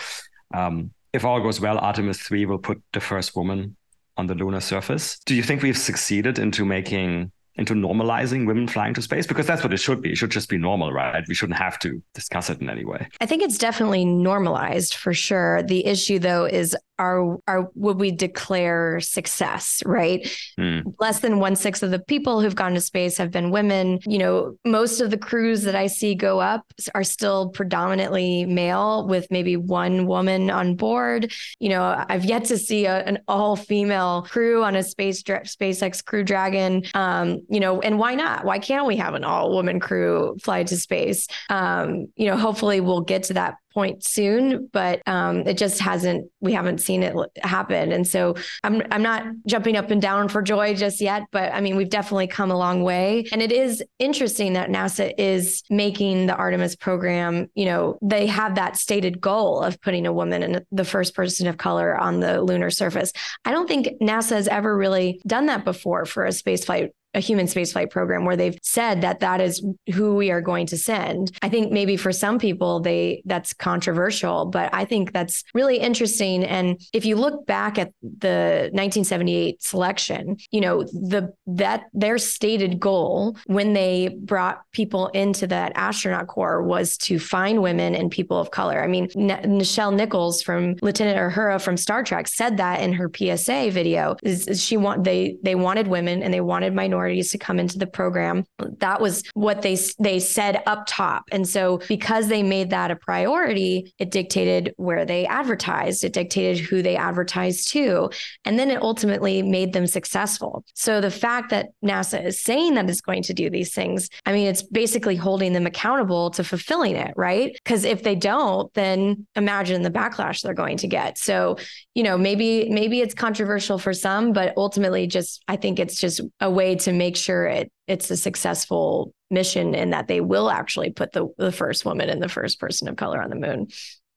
Um, 0.54 0.92
if 1.12 1.24
all 1.24 1.40
goes 1.40 1.60
well, 1.60 1.78
Artemis 1.78 2.20
3 2.20 2.46
will 2.46 2.58
put 2.58 2.82
the 2.92 3.00
first 3.00 3.36
woman 3.36 3.76
on 4.16 4.26
the 4.26 4.34
lunar 4.34 4.60
surface. 4.60 5.18
Do 5.20 5.34
you 5.34 5.42
think 5.42 5.62
we've 5.62 5.78
succeeded 5.78 6.38
into 6.38 6.64
making 6.64 7.32
into 7.58 7.72
normalizing 7.72 8.46
women 8.46 8.68
flying 8.68 8.94
to 8.94 9.02
space? 9.02 9.26
Because 9.26 9.46
that's 9.46 9.62
what 9.62 9.72
it 9.72 9.78
should 9.78 10.02
be. 10.02 10.12
It 10.12 10.16
should 10.16 10.30
just 10.30 10.48
be 10.48 10.58
normal, 10.58 10.92
right? 10.92 11.24
We 11.26 11.34
shouldn't 11.34 11.58
have 11.58 11.78
to 11.80 12.02
discuss 12.14 12.50
it 12.50 12.60
in 12.60 12.68
any 12.68 12.84
way. 12.84 13.08
I 13.20 13.26
think 13.26 13.42
it's 13.42 13.58
definitely 13.58 14.04
normalized 14.04 14.94
for 14.94 15.14
sure. 15.14 15.62
The 15.62 15.86
issue, 15.86 16.18
though, 16.18 16.44
is 16.44 16.76
are 16.98 17.38
are 17.46 17.70
would 17.74 17.98
we 17.98 18.10
declare 18.10 19.00
success 19.00 19.82
right? 19.84 20.26
Mm. 20.58 20.94
less 20.98 21.20
than 21.20 21.38
one 21.38 21.56
sixth 21.56 21.82
of 21.82 21.90
the 21.90 21.98
people 21.98 22.40
who've 22.40 22.54
gone 22.54 22.74
to 22.74 22.80
space 22.80 23.18
have 23.18 23.30
been 23.30 23.50
women. 23.50 24.00
You 24.06 24.18
know 24.18 24.58
most 24.64 25.00
of 25.00 25.10
the 25.10 25.18
crews 25.18 25.62
that 25.62 25.74
i 25.74 25.86
see 25.86 26.14
go 26.14 26.40
up 26.40 26.64
are 26.94 27.04
still 27.04 27.50
predominantly 27.50 28.44
male 28.46 29.06
with 29.06 29.30
maybe 29.30 29.56
one 29.56 30.06
woman 30.06 30.50
on 30.50 30.76
board. 30.76 31.32
You 31.60 31.70
know 31.70 32.04
i've 32.08 32.24
yet 32.24 32.44
to 32.46 32.58
see 32.58 32.86
a, 32.86 33.02
an 33.04 33.18
all 33.28 33.56
female 33.56 34.22
crew 34.22 34.64
on 34.64 34.76
a 34.76 34.82
space 34.82 35.22
spacex 35.22 36.04
crew 36.04 36.24
dragon. 36.24 36.84
Um, 36.94 37.42
you 37.48 37.60
know 37.60 37.80
and 37.80 37.98
why 37.98 38.14
not? 38.14 38.44
Why 38.44 38.58
can't 38.58 38.86
we 38.86 38.96
have 38.96 39.14
an 39.14 39.24
all 39.24 39.52
woman 39.52 39.80
crew 39.80 40.36
fly 40.42 40.64
to 40.64 40.76
space? 40.76 41.28
Um, 41.50 42.06
you 42.16 42.26
know 42.26 42.36
hopefully 42.36 42.80
we'll 42.80 43.02
get 43.02 43.24
to 43.24 43.34
that 43.34 43.56
point 43.76 44.02
soon, 44.02 44.70
but 44.72 45.02
um, 45.06 45.46
it 45.46 45.58
just 45.58 45.80
hasn't. 45.80 46.30
We 46.40 46.54
haven't 46.54 46.78
seen 46.78 47.02
it 47.02 47.14
happen, 47.42 47.92
and 47.92 48.08
so 48.08 48.34
I'm 48.64 48.82
I'm 48.90 49.02
not 49.02 49.26
jumping 49.46 49.76
up 49.76 49.90
and 49.90 50.00
down 50.00 50.28
for 50.30 50.40
joy 50.40 50.74
just 50.74 50.98
yet. 51.02 51.24
But 51.30 51.52
I 51.52 51.60
mean, 51.60 51.76
we've 51.76 51.90
definitely 51.90 52.26
come 52.26 52.50
a 52.50 52.56
long 52.56 52.82
way, 52.82 53.26
and 53.32 53.42
it 53.42 53.52
is 53.52 53.84
interesting 53.98 54.54
that 54.54 54.70
NASA 54.70 55.12
is 55.18 55.62
making 55.68 56.24
the 56.24 56.34
Artemis 56.34 56.74
program. 56.74 57.50
You 57.54 57.66
know, 57.66 57.98
they 58.00 58.26
have 58.28 58.54
that 58.54 58.78
stated 58.78 59.20
goal 59.20 59.60
of 59.60 59.78
putting 59.82 60.06
a 60.06 60.12
woman 60.12 60.42
and 60.42 60.64
the 60.72 60.84
first 60.84 61.14
person 61.14 61.46
of 61.46 61.58
color 61.58 61.94
on 62.00 62.20
the 62.20 62.40
lunar 62.40 62.70
surface. 62.70 63.12
I 63.44 63.50
don't 63.50 63.68
think 63.68 63.88
NASA 64.00 64.36
has 64.36 64.48
ever 64.48 64.74
really 64.74 65.20
done 65.26 65.46
that 65.46 65.66
before 65.66 66.06
for 66.06 66.24
a 66.24 66.30
spaceflight 66.30 66.92
a 67.16 67.20
human 67.20 67.46
spaceflight 67.46 67.90
program 67.90 68.24
where 68.24 68.36
they've 68.36 68.58
said 68.62 69.00
that 69.00 69.20
that 69.20 69.40
is 69.40 69.64
who 69.94 70.14
we 70.14 70.30
are 70.30 70.42
going 70.42 70.66
to 70.66 70.76
send. 70.76 71.32
I 71.42 71.48
think 71.48 71.72
maybe 71.72 71.96
for 71.96 72.12
some 72.12 72.38
people 72.38 72.80
they 72.80 73.22
that's 73.24 73.52
controversial, 73.54 74.44
but 74.46 74.72
I 74.72 74.84
think 74.84 75.12
that's 75.12 75.42
really 75.54 75.78
interesting. 75.78 76.44
And 76.44 76.78
if 76.92 77.06
you 77.06 77.16
look 77.16 77.46
back 77.46 77.78
at 77.78 77.92
the 78.02 78.68
1978 78.72 79.62
selection, 79.62 80.36
you 80.50 80.60
know 80.60 80.82
the 80.82 81.32
that 81.46 81.84
their 81.94 82.18
stated 82.18 82.78
goal 82.78 83.36
when 83.46 83.72
they 83.72 84.14
brought 84.20 84.62
people 84.72 85.08
into 85.08 85.46
that 85.46 85.72
astronaut 85.74 86.26
corps 86.26 86.62
was 86.62 86.98
to 86.98 87.18
find 87.18 87.62
women 87.62 87.94
and 87.94 88.10
people 88.10 88.38
of 88.38 88.50
color. 88.50 88.82
I 88.84 88.86
mean, 88.86 89.08
Nichelle 89.08 89.94
Nichols 89.94 90.42
from 90.42 90.76
Lieutenant 90.82 91.18
Uhura 91.18 91.60
from 91.60 91.78
Star 91.78 92.02
Trek 92.02 92.28
said 92.28 92.58
that 92.58 92.80
in 92.80 92.92
her 92.92 93.10
PSA 93.10 93.70
video. 93.70 94.16
Is 94.22 94.62
she 94.62 94.76
want 94.76 95.04
they 95.04 95.38
they 95.42 95.54
wanted 95.54 95.88
women 95.88 96.22
and 96.22 96.34
they 96.34 96.42
wanted 96.42 96.74
minorities 96.74 97.05
minorities 97.06 97.30
to 97.32 97.38
come 97.38 97.58
into 97.58 97.78
the 97.78 97.86
program. 97.86 98.44
That 98.78 99.00
was 99.00 99.22
what 99.34 99.62
they 99.62 99.78
they 99.98 100.18
said 100.18 100.62
up 100.66 100.84
top. 100.86 101.24
And 101.30 101.48
so 101.48 101.80
because 101.88 102.28
they 102.28 102.42
made 102.42 102.70
that 102.70 102.90
a 102.90 102.96
priority, 102.96 103.92
it 103.98 104.10
dictated 104.10 104.74
where 104.76 105.04
they 105.04 105.26
advertised, 105.26 106.04
it 106.04 106.12
dictated 106.12 106.64
who 106.64 106.82
they 106.82 106.96
advertised 106.96 107.68
to, 107.68 108.10
and 108.44 108.58
then 108.58 108.70
it 108.70 108.82
ultimately 108.82 109.42
made 109.42 109.72
them 109.72 109.86
successful. 109.86 110.64
So 110.74 111.00
the 111.00 111.10
fact 111.10 111.50
that 111.50 111.68
NASA 111.84 112.24
is 112.24 112.40
saying 112.40 112.74
that 112.74 112.90
it's 112.90 113.00
going 113.00 113.22
to 113.24 113.34
do 113.34 113.50
these 113.50 113.72
things, 113.74 114.08
I 114.24 114.32
mean, 114.32 114.48
it's 114.48 114.62
basically 114.62 115.16
holding 115.16 115.52
them 115.52 115.66
accountable 115.66 116.30
to 116.30 116.44
fulfilling 116.44 116.96
it, 116.96 117.12
right? 117.16 117.52
Because 117.52 117.84
if 117.84 118.02
they 118.02 118.14
don't, 118.14 118.72
then 118.74 119.26
imagine 119.36 119.82
the 119.82 119.90
backlash 119.90 120.42
they're 120.42 120.54
going 120.54 120.78
to 120.78 120.88
get. 120.88 121.18
So, 121.18 121.56
you 121.94 122.02
know, 122.02 122.18
maybe 122.18 122.68
maybe 122.70 123.00
it's 123.00 123.14
controversial 123.14 123.78
for 123.78 123.92
some, 123.92 124.32
but 124.32 124.52
ultimately 124.56 125.06
just 125.06 125.42
I 125.48 125.56
think 125.56 125.78
it's 125.78 126.00
just 126.00 126.20
a 126.40 126.50
way 126.50 126.74
to 126.76 126.92
make 126.96 127.16
sure 127.16 127.46
it 127.46 127.70
it's 127.86 128.10
a 128.10 128.16
successful 128.16 129.12
mission 129.30 129.74
and 129.74 129.92
that 129.92 130.08
they 130.08 130.20
will 130.20 130.50
actually 130.50 130.90
put 130.90 131.12
the, 131.12 131.28
the 131.38 131.52
first 131.52 131.84
woman 131.84 132.08
and 132.08 132.22
the 132.22 132.28
first 132.28 132.60
person 132.60 132.88
of 132.88 132.96
color 132.96 133.22
on 133.22 133.30
the 133.30 133.36
moon. 133.36 133.68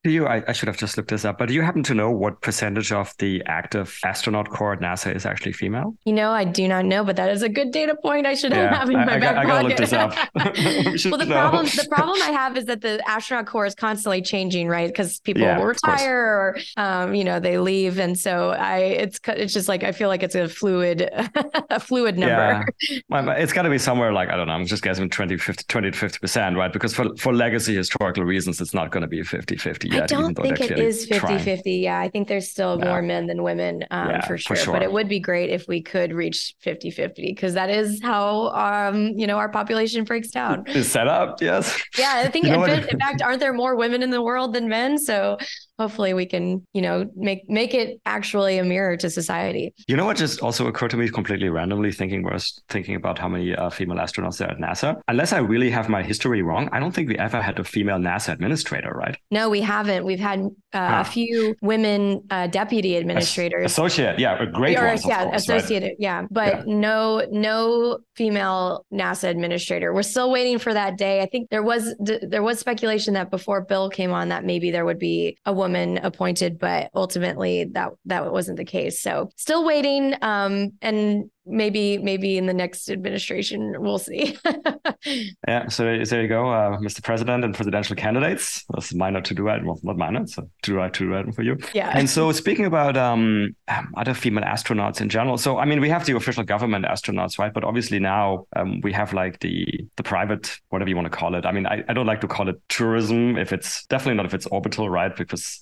Do 0.05 0.11
you, 0.11 0.27
I, 0.27 0.41
I, 0.47 0.53
should 0.53 0.67
have 0.67 0.77
just 0.77 0.95
looked 0.95 1.09
this 1.09 1.25
up, 1.25 1.37
but 1.37 1.49
do 1.49 1.53
you 1.53 1.61
happen 1.61 1.83
to 1.83 1.93
know 1.93 2.09
what 2.09 2.39
percentage 2.39 2.93
of 2.93 3.13
the 3.19 3.43
active 3.47 3.99
astronaut 4.05 4.49
corps 4.49 4.71
at 4.71 4.79
NASA 4.79 5.13
is 5.13 5.25
actually 5.25 5.51
female? 5.51 5.93
You 6.05 6.13
know, 6.13 6.31
I 6.31 6.45
do 6.45 6.69
not 6.69 6.85
know, 6.85 7.03
but 7.03 7.17
that 7.17 7.29
is 7.29 7.41
a 7.41 7.49
good 7.49 7.71
data 7.71 7.97
point 8.01 8.25
I 8.25 8.33
should 8.33 8.53
yeah, 8.53 8.73
have 8.73 8.89
in 8.89 8.95
my 8.95 9.15
I, 9.15 9.19
back 9.19 9.35
I, 9.35 9.43
pocket. 9.43 9.45
I 9.45 9.45
gotta 9.45 9.67
look 9.67 9.77
this 9.77 9.91
up. 9.91 10.15
well, 10.35 11.19
the 11.19 11.25
know. 11.25 11.35
problem, 11.35 11.65
the 11.65 11.87
problem 11.89 12.21
I 12.21 12.29
have 12.29 12.55
is 12.55 12.63
that 12.65 12.79
the 12.79 13.03
astronaut 13.09 13.45
corps 13.47 13.65
is 13.65 13.75
constantly 13.75 14.21
changing, 14.21 14.69
right? 14.69 14.87
Because 14.87 15.19
people 15.19 15.41
yeah, 15.41 15.61
retire 15.61 16.17
or, 16.17 16.57
um, 16.77 17.13
you 17.13 17.25
know, 17.25 17.41
they 17.41 17.57
leave. 17.57 17.99
And 17.99 18.17
so 18.17 18.51
I, 18.51 18.77
it's, 18.77 19.19
it's 19.27 19.53
just 19.53 19.67
like, 19.67 19.83
I 19.83 19.91
feel 19.91 20.07
like 20.07 20.23
it's 20.23 20.35
a 20.35 20.47
fluid, 20.47 21.09
a 21.69 21.79
fluid 21.81 22.17
number. 22.17 22.65
Yeah. 22.89 23.33
It's 23.33 23.51
got 23.51 23.63
to 23.63 23.69
be 23.69 23.77
somewhere 23.77 24.13
like, 24.13 24.29
I 24.29 24.37
don't 24.37 24.47
know, 24.47 24.53
I'm 24.53 24.65
just 24.65 24.81
guessing 24.81 25.09
20, 25.09 25.35
50, 25.35 25.65
20 25.67 25.91
to 25.91 25.97
50%, 25.97 26.55
right? 26.55 26.71
Because 26.71 26.93
for, 26.93 27.13
for 27.17 27.33
legacy 27.33 27.75
historical 27.75 28.23
reasons, 28.23 28.61
it's 28.61 28.73
not 28.73 28.91
going 28.91 29.01
to 29.01 29.07
be 29.07 29.23
50 29.23 29.57
50 29.57 29.88
yet. 29.93 30.03
I 30.03 30.07
don't 30.07 30.35
think 30.35 30.59
it 30.59 30.79
is 30.79 31.05
50 31.05 31.39
50. 31.39 31.71
Yeah. 31.73 31.99
I 31.99 32.09
think 32.09 32.27
there's 32.27 32.49
still 32.49 32.77
more 32.79 33.01
men 33.01 33.27
than 33.27 33.43
women 33.43 33.83
um, 33.91 34.09
yeah, 34.09 34.25
for, 34.25 34.37
sure. 34.37 34.55
for, 34.55 34.61
sure. 34.61 34.73
But 34.73 34.83
it 34.83 34.91
would 34.91 35.07
be 35.07 35.19
great 35.19 35.49
if 35.49 35.67
we 35.67 35.81
could 35.81 36.13
reach 36.13 36.55
50 36.59 36.91
50 36.91 37.21
because 37.23 37.53
that 37.53 37.69
is 37.69 38.01
how, 38.01 38.49
um, 38.49 39.13
you 39.15 39.27
know, 39.27 39.37
our 39.37 39.49
population 39.49 40.03
breaks 40.03 40.29
down. 40.31 40.65
Is 40.67 40.91
set 40.91 41.07
up. 41.07 41.41
Yes. 41.41 41.81
Yeah. 41.97 42.23
I 42.25 42.29
think, 42.29 42.45
in, 42.47 42.53
in 42.53 42.99
fact, 42.99 43.21
aren't 43.21 43.39
there 43.39 43.53
more 43.53 43.75
women 43.75 44.03
in 44.03 44.09
the 44.09 44.21
world 44.21 44.53
than 44.53 44.69
men? 44.69 44.97
So 44.97 45.37
hopefully 45.79 46.13
we 46.13 46.25
can 46.25 46.61
you 46.73 46.81
know 46.81 47.09
make 47.15 47.49
make 47.49 47.73
it 47.73 47.99
actually 48.05 48.59
a 48.59 48.63
mirror 48.63 48.97
to 48.97 49.09
society. 49.09 49.73
You 49.87 49.95
know 49.95 50.05
what 50.05 50.17
just 50.17 50.41
also 50.41 50.67
occurred 50.67 50.91
to 50.91 50.97
me 50.97 51.09
completely 51.09 51.49
randomly 51.49 51.91
thinking 51.91 52.23
was 52.23 52.61
thinking 52.69 52.95
about 52.95 53.17
how 53.17 53.29
many 53.29 53.55
uh, 53.55 53.69
female 53.69 53.97
astronauts 53.97 54.37
there 54.37 54.51
at 54.51 54.57
nasa? 54.57 54.99
Unless 55.07 55.33
i 55.33 55.39
really 55.39 55.71
have 55.71 55.87
my 55.89 56.03
history 56.03 56.41
wrong 56.41 56.69
i 56.73 56.79
don't 56.79 56.93
think 56.93 57.07
we 57.07 57.17
ever 57.17 57.41
had 57.41 57.57
a 57.59 57.63
female 57.63 57.97
nasa 57.97 58.29
administrator 58.29 58.91
right? 58.91 59.17
No 59.31 59.49
we 59.49 59.61
haven't. 59.61 60.05
We've 60.05 60.19
had 60.19 60.39
uh, 60.73 61.03
a 61.03 61.05
few 61.05 61.55
women 61.61 62.23
uh, 62.29 62.47
deputy 62.47 62.97
administrators. 62.97 63.65
associate 63.65 64.19
yeah 64.19 64.43
a 64.43 64.45
great 64.45 64.77
or, 64.77 64.87
ones, 64.87 65.05
yeah 65.05 65.23
course, 65.23 65.43
associated 65.43 65.87
right? 65.87 65.95
yeah. 65.99 66.25
But 66.29 66.67
yeah. 66.67 66.75
no 66.75 67.25
no 67.31 67.99
female 68.15 68.85
nasa 68.93 69.29
administrator. 69.29 69.93
We're 69.93 70.03
still 70.03 70.29
waiting 70.31 70.59
for 70.59 70.73
that 70.73 70.97
day. 70.97 71.21
I 71.21 71.27
think 71.27 71.49
there 71.49 71.63
was 71.63 71.95
there 71.99 72.43
was 72.43 72.59
speculation 72.59 73.13
that 73.13 73.31
before 73.31 73.61
bill 73.61 73.89
came 73.89 74.11
on 74.11 74.29
that 74.29 74.43
maybe 74.43 74.71
there 74.71 74.85
would 74.85 74.99
be 74.99 75.37
a 75.45 75.53
woman 75.53 75.68
woman 75.69 75.99
appointed, 75.99 76.57
but 76.57 76.89
ultimately 76.95 77.65
that 77.73 77.91
that 78.05 78.31
wasn't 78.31 78.57
the 78.57 78.65
case. 78.65 78.99
So 79.01 79.29
still 79.35 79.63
waiting. 79.63 80.15
Um, 80.21 80.71
and 80.81 81.29
maybe 81.49 81.97
maybe 81.97 82.37
in 82.37 82.45
the 82.45 82.53
next 82.53 82.89
administration 82.89 83.75
we'll 83.79 83.99
see. 83.99 84.37
yeah, 85.47 85.67
so 85.67 85.83
there 85.83 86.21
you 86.21 86.27
go, 86.27 86.49
uh, 86.49 86.77
Mr. 86.77 87.03
President 87.03 87.43
and 87.43 87.53
presidential 87.53 87.95
candidates. 87.95 88.63
That's 88.69 88.93
my 88.93 89.09
minor 89.09 89.21
to 89.21 89.33
do 89.33 89.49
item, 89.49 89.65
well, 89.65 89.79
not 89.83 89.97
minor, 89.97 90.21
it's 90.21 90.37
a 90.37 90.41
to 90.41 90.49
do 90.63 90.89
to 90.89 91.05
do 91.05 91.15
item 91.15 91.31
for 91.31 91.41
you. 91.41 91.57
Yeah. 91.73 91.91
And 91.93 92.09
so 92.09 92.31
speaking 92.31 92.65
about 92.65 92.95
um, 92.95 93.55
other 93.97 94.13
female 94.13 94.43
astronauts 94.43 95.01
in 95.01 95.09
general, 95.09 95.37
so 95.37 95.57
I 95.57 95.65
mean 95.65 95.81
we 95.81 95.89
have 95.89 96.05
the 96.05 96.15
official 96.15 96.43
government 96.43 96.85
astronauts, 96.85 97.39
right? 97.39 97.53
But 97.53 97.63
obviously 97.63 97.99
now 97.99 98.45
um, 98.55 98.81
we 98.81 98.93
have 98.93 99.13
like 99.13 99.39
the 99.39 99.65
the 99.97 100.03
private, 100.03 100.57
whatever 100.69 100.89
you 100.89 100.95
want 100.95 101.11
to 101.11 101.17
call 101.17 101.35
it. 101.35 101.45
I 101.45 101.51
mean, 101.51 101.65
I, 101.65 101.83
I 101.89 101.93
don't 101.93 102.05
like 102.05 102.21
to 102.21 102.27
call 102.27 102.49
it 102.49 102.61
tourism 102.69 103.37
if 103.37 103.51
it's 103.51 103.85
definitely 103.87 104.15
not 104.15 104.25
if 104.25 104.33
it's 104.33 104.45
orbital, 104.47 104.89
right? 104.89 105.15
Because 105.15 105.61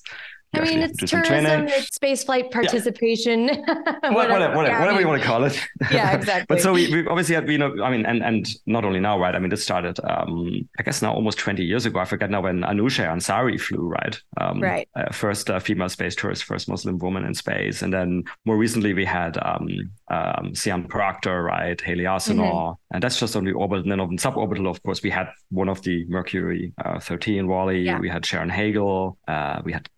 I 0.53 0.61
mean, 0.61 0.79
it's 0.79 0.97
tourism, 0.97 1.67
it's 1.67 1.95
space 1.95 2.23
flight 2.23 2.51
participation. 2.51 3.49
Yeah. 4.07 4.13
whatever, 4.13 4.55
whatever, 4.55 4.67
yeah, 4.67 4.79
whatever 4.79 4.85
I 4.85 4.91
mean, 4.91 5.01
you 5.01 5.07
want 5.07 5.21
to 5.21 5.27
call 5.27 5.43
it. 5.43 5.59
Yeah, 5.91 6.15
exactly. 6.15 6.45
but 6.47 6.61
so 6.61 6.73
we, 6.73 6.89
we 6.93 7.07
obviously 7.07 7.35
had, 7.35 7.49
you 7.49 7.57
know, 7.57 7.83
I 7.83 7.89
mean, 7.89 8.05
and 8.05 8.23
and 8.23 8.47
not 8.65 8.85
only 8.85 8.99
now, 8.99 9.19
right? 9.19 9.35
I 9.35 9.39
mean, 9.39 9.49
this 9.49 9.63
started, 9.63 9.99
um, 10.03 10.67
I 10.79 10.83
guess 10.83 11.01
now 11.01 11.13
almost 11.13 11.37
20 11.39 11.63
years 11.63 11.85
ago. 11.85 11.99
I 11.99 12.05
forget 12.05 12.29
now 12.29 12.41
when 12.41 12.61
Anousheh 12.61 13.05
Ansari 13.05 13.59
flew, 13.59 13.87
right? 13.87 14.19
Um, 14.39 14.61
right. 14.61 14.87
Uh, 14.95 15.11
first 15.11 15.49
uh, 15.49 15.59
female 15.59 15.89
space 15.89 16.15
tourist, 16.15 16.43
first 16.43 16.69
Muslim 16.69 16.97
woman 16.99 17.25
in 17.25 17.33
space. 17.33 17.81
And 17.81 17.93
then 17.93 18.23
more 18.45 18.57
recently, 18.57 18.93
we 18.93 19.05
had 19.05 19.37
um, 19.43 19.67
um, 20.09 20.55
Sian 20.55 20.85
Proctor, 20.87 21.43
right? 21.43 21.79
Hayley 21.79 22.05
Arceneaux. 22.05 22.71
Mm-hmm. 22.71 22.93
And 22.95 23.03
that's 23.03 23.19
just 23.19 23.35
on 23.35 23.45
the 23.45 23.53
orbit. 23.53 23.79
And 23.83 23.91
then 23.91 23.99
on 23.99 24.17
suborbital, 24.17 24.69
of 24.69 24.81
course, 24.83 25.03
we 25.03 25.09
had 25.09 25.27
one 25.49 25.69
of 25.69 25.81
the 25.81 26.05
Mercury 26.07 26.73
uh, 26.83 26.99
13, 26.99 27.47
Wally. 27.47 27.81
Yeah. 27.81 27.99
We 27.99 28.09
had 28.09 28.25
Sharon 28.25 28.49
Hagle. 28.49 29.17
Uh, 29.27 29.61
we 29.63 29.73
had 29.73 29.89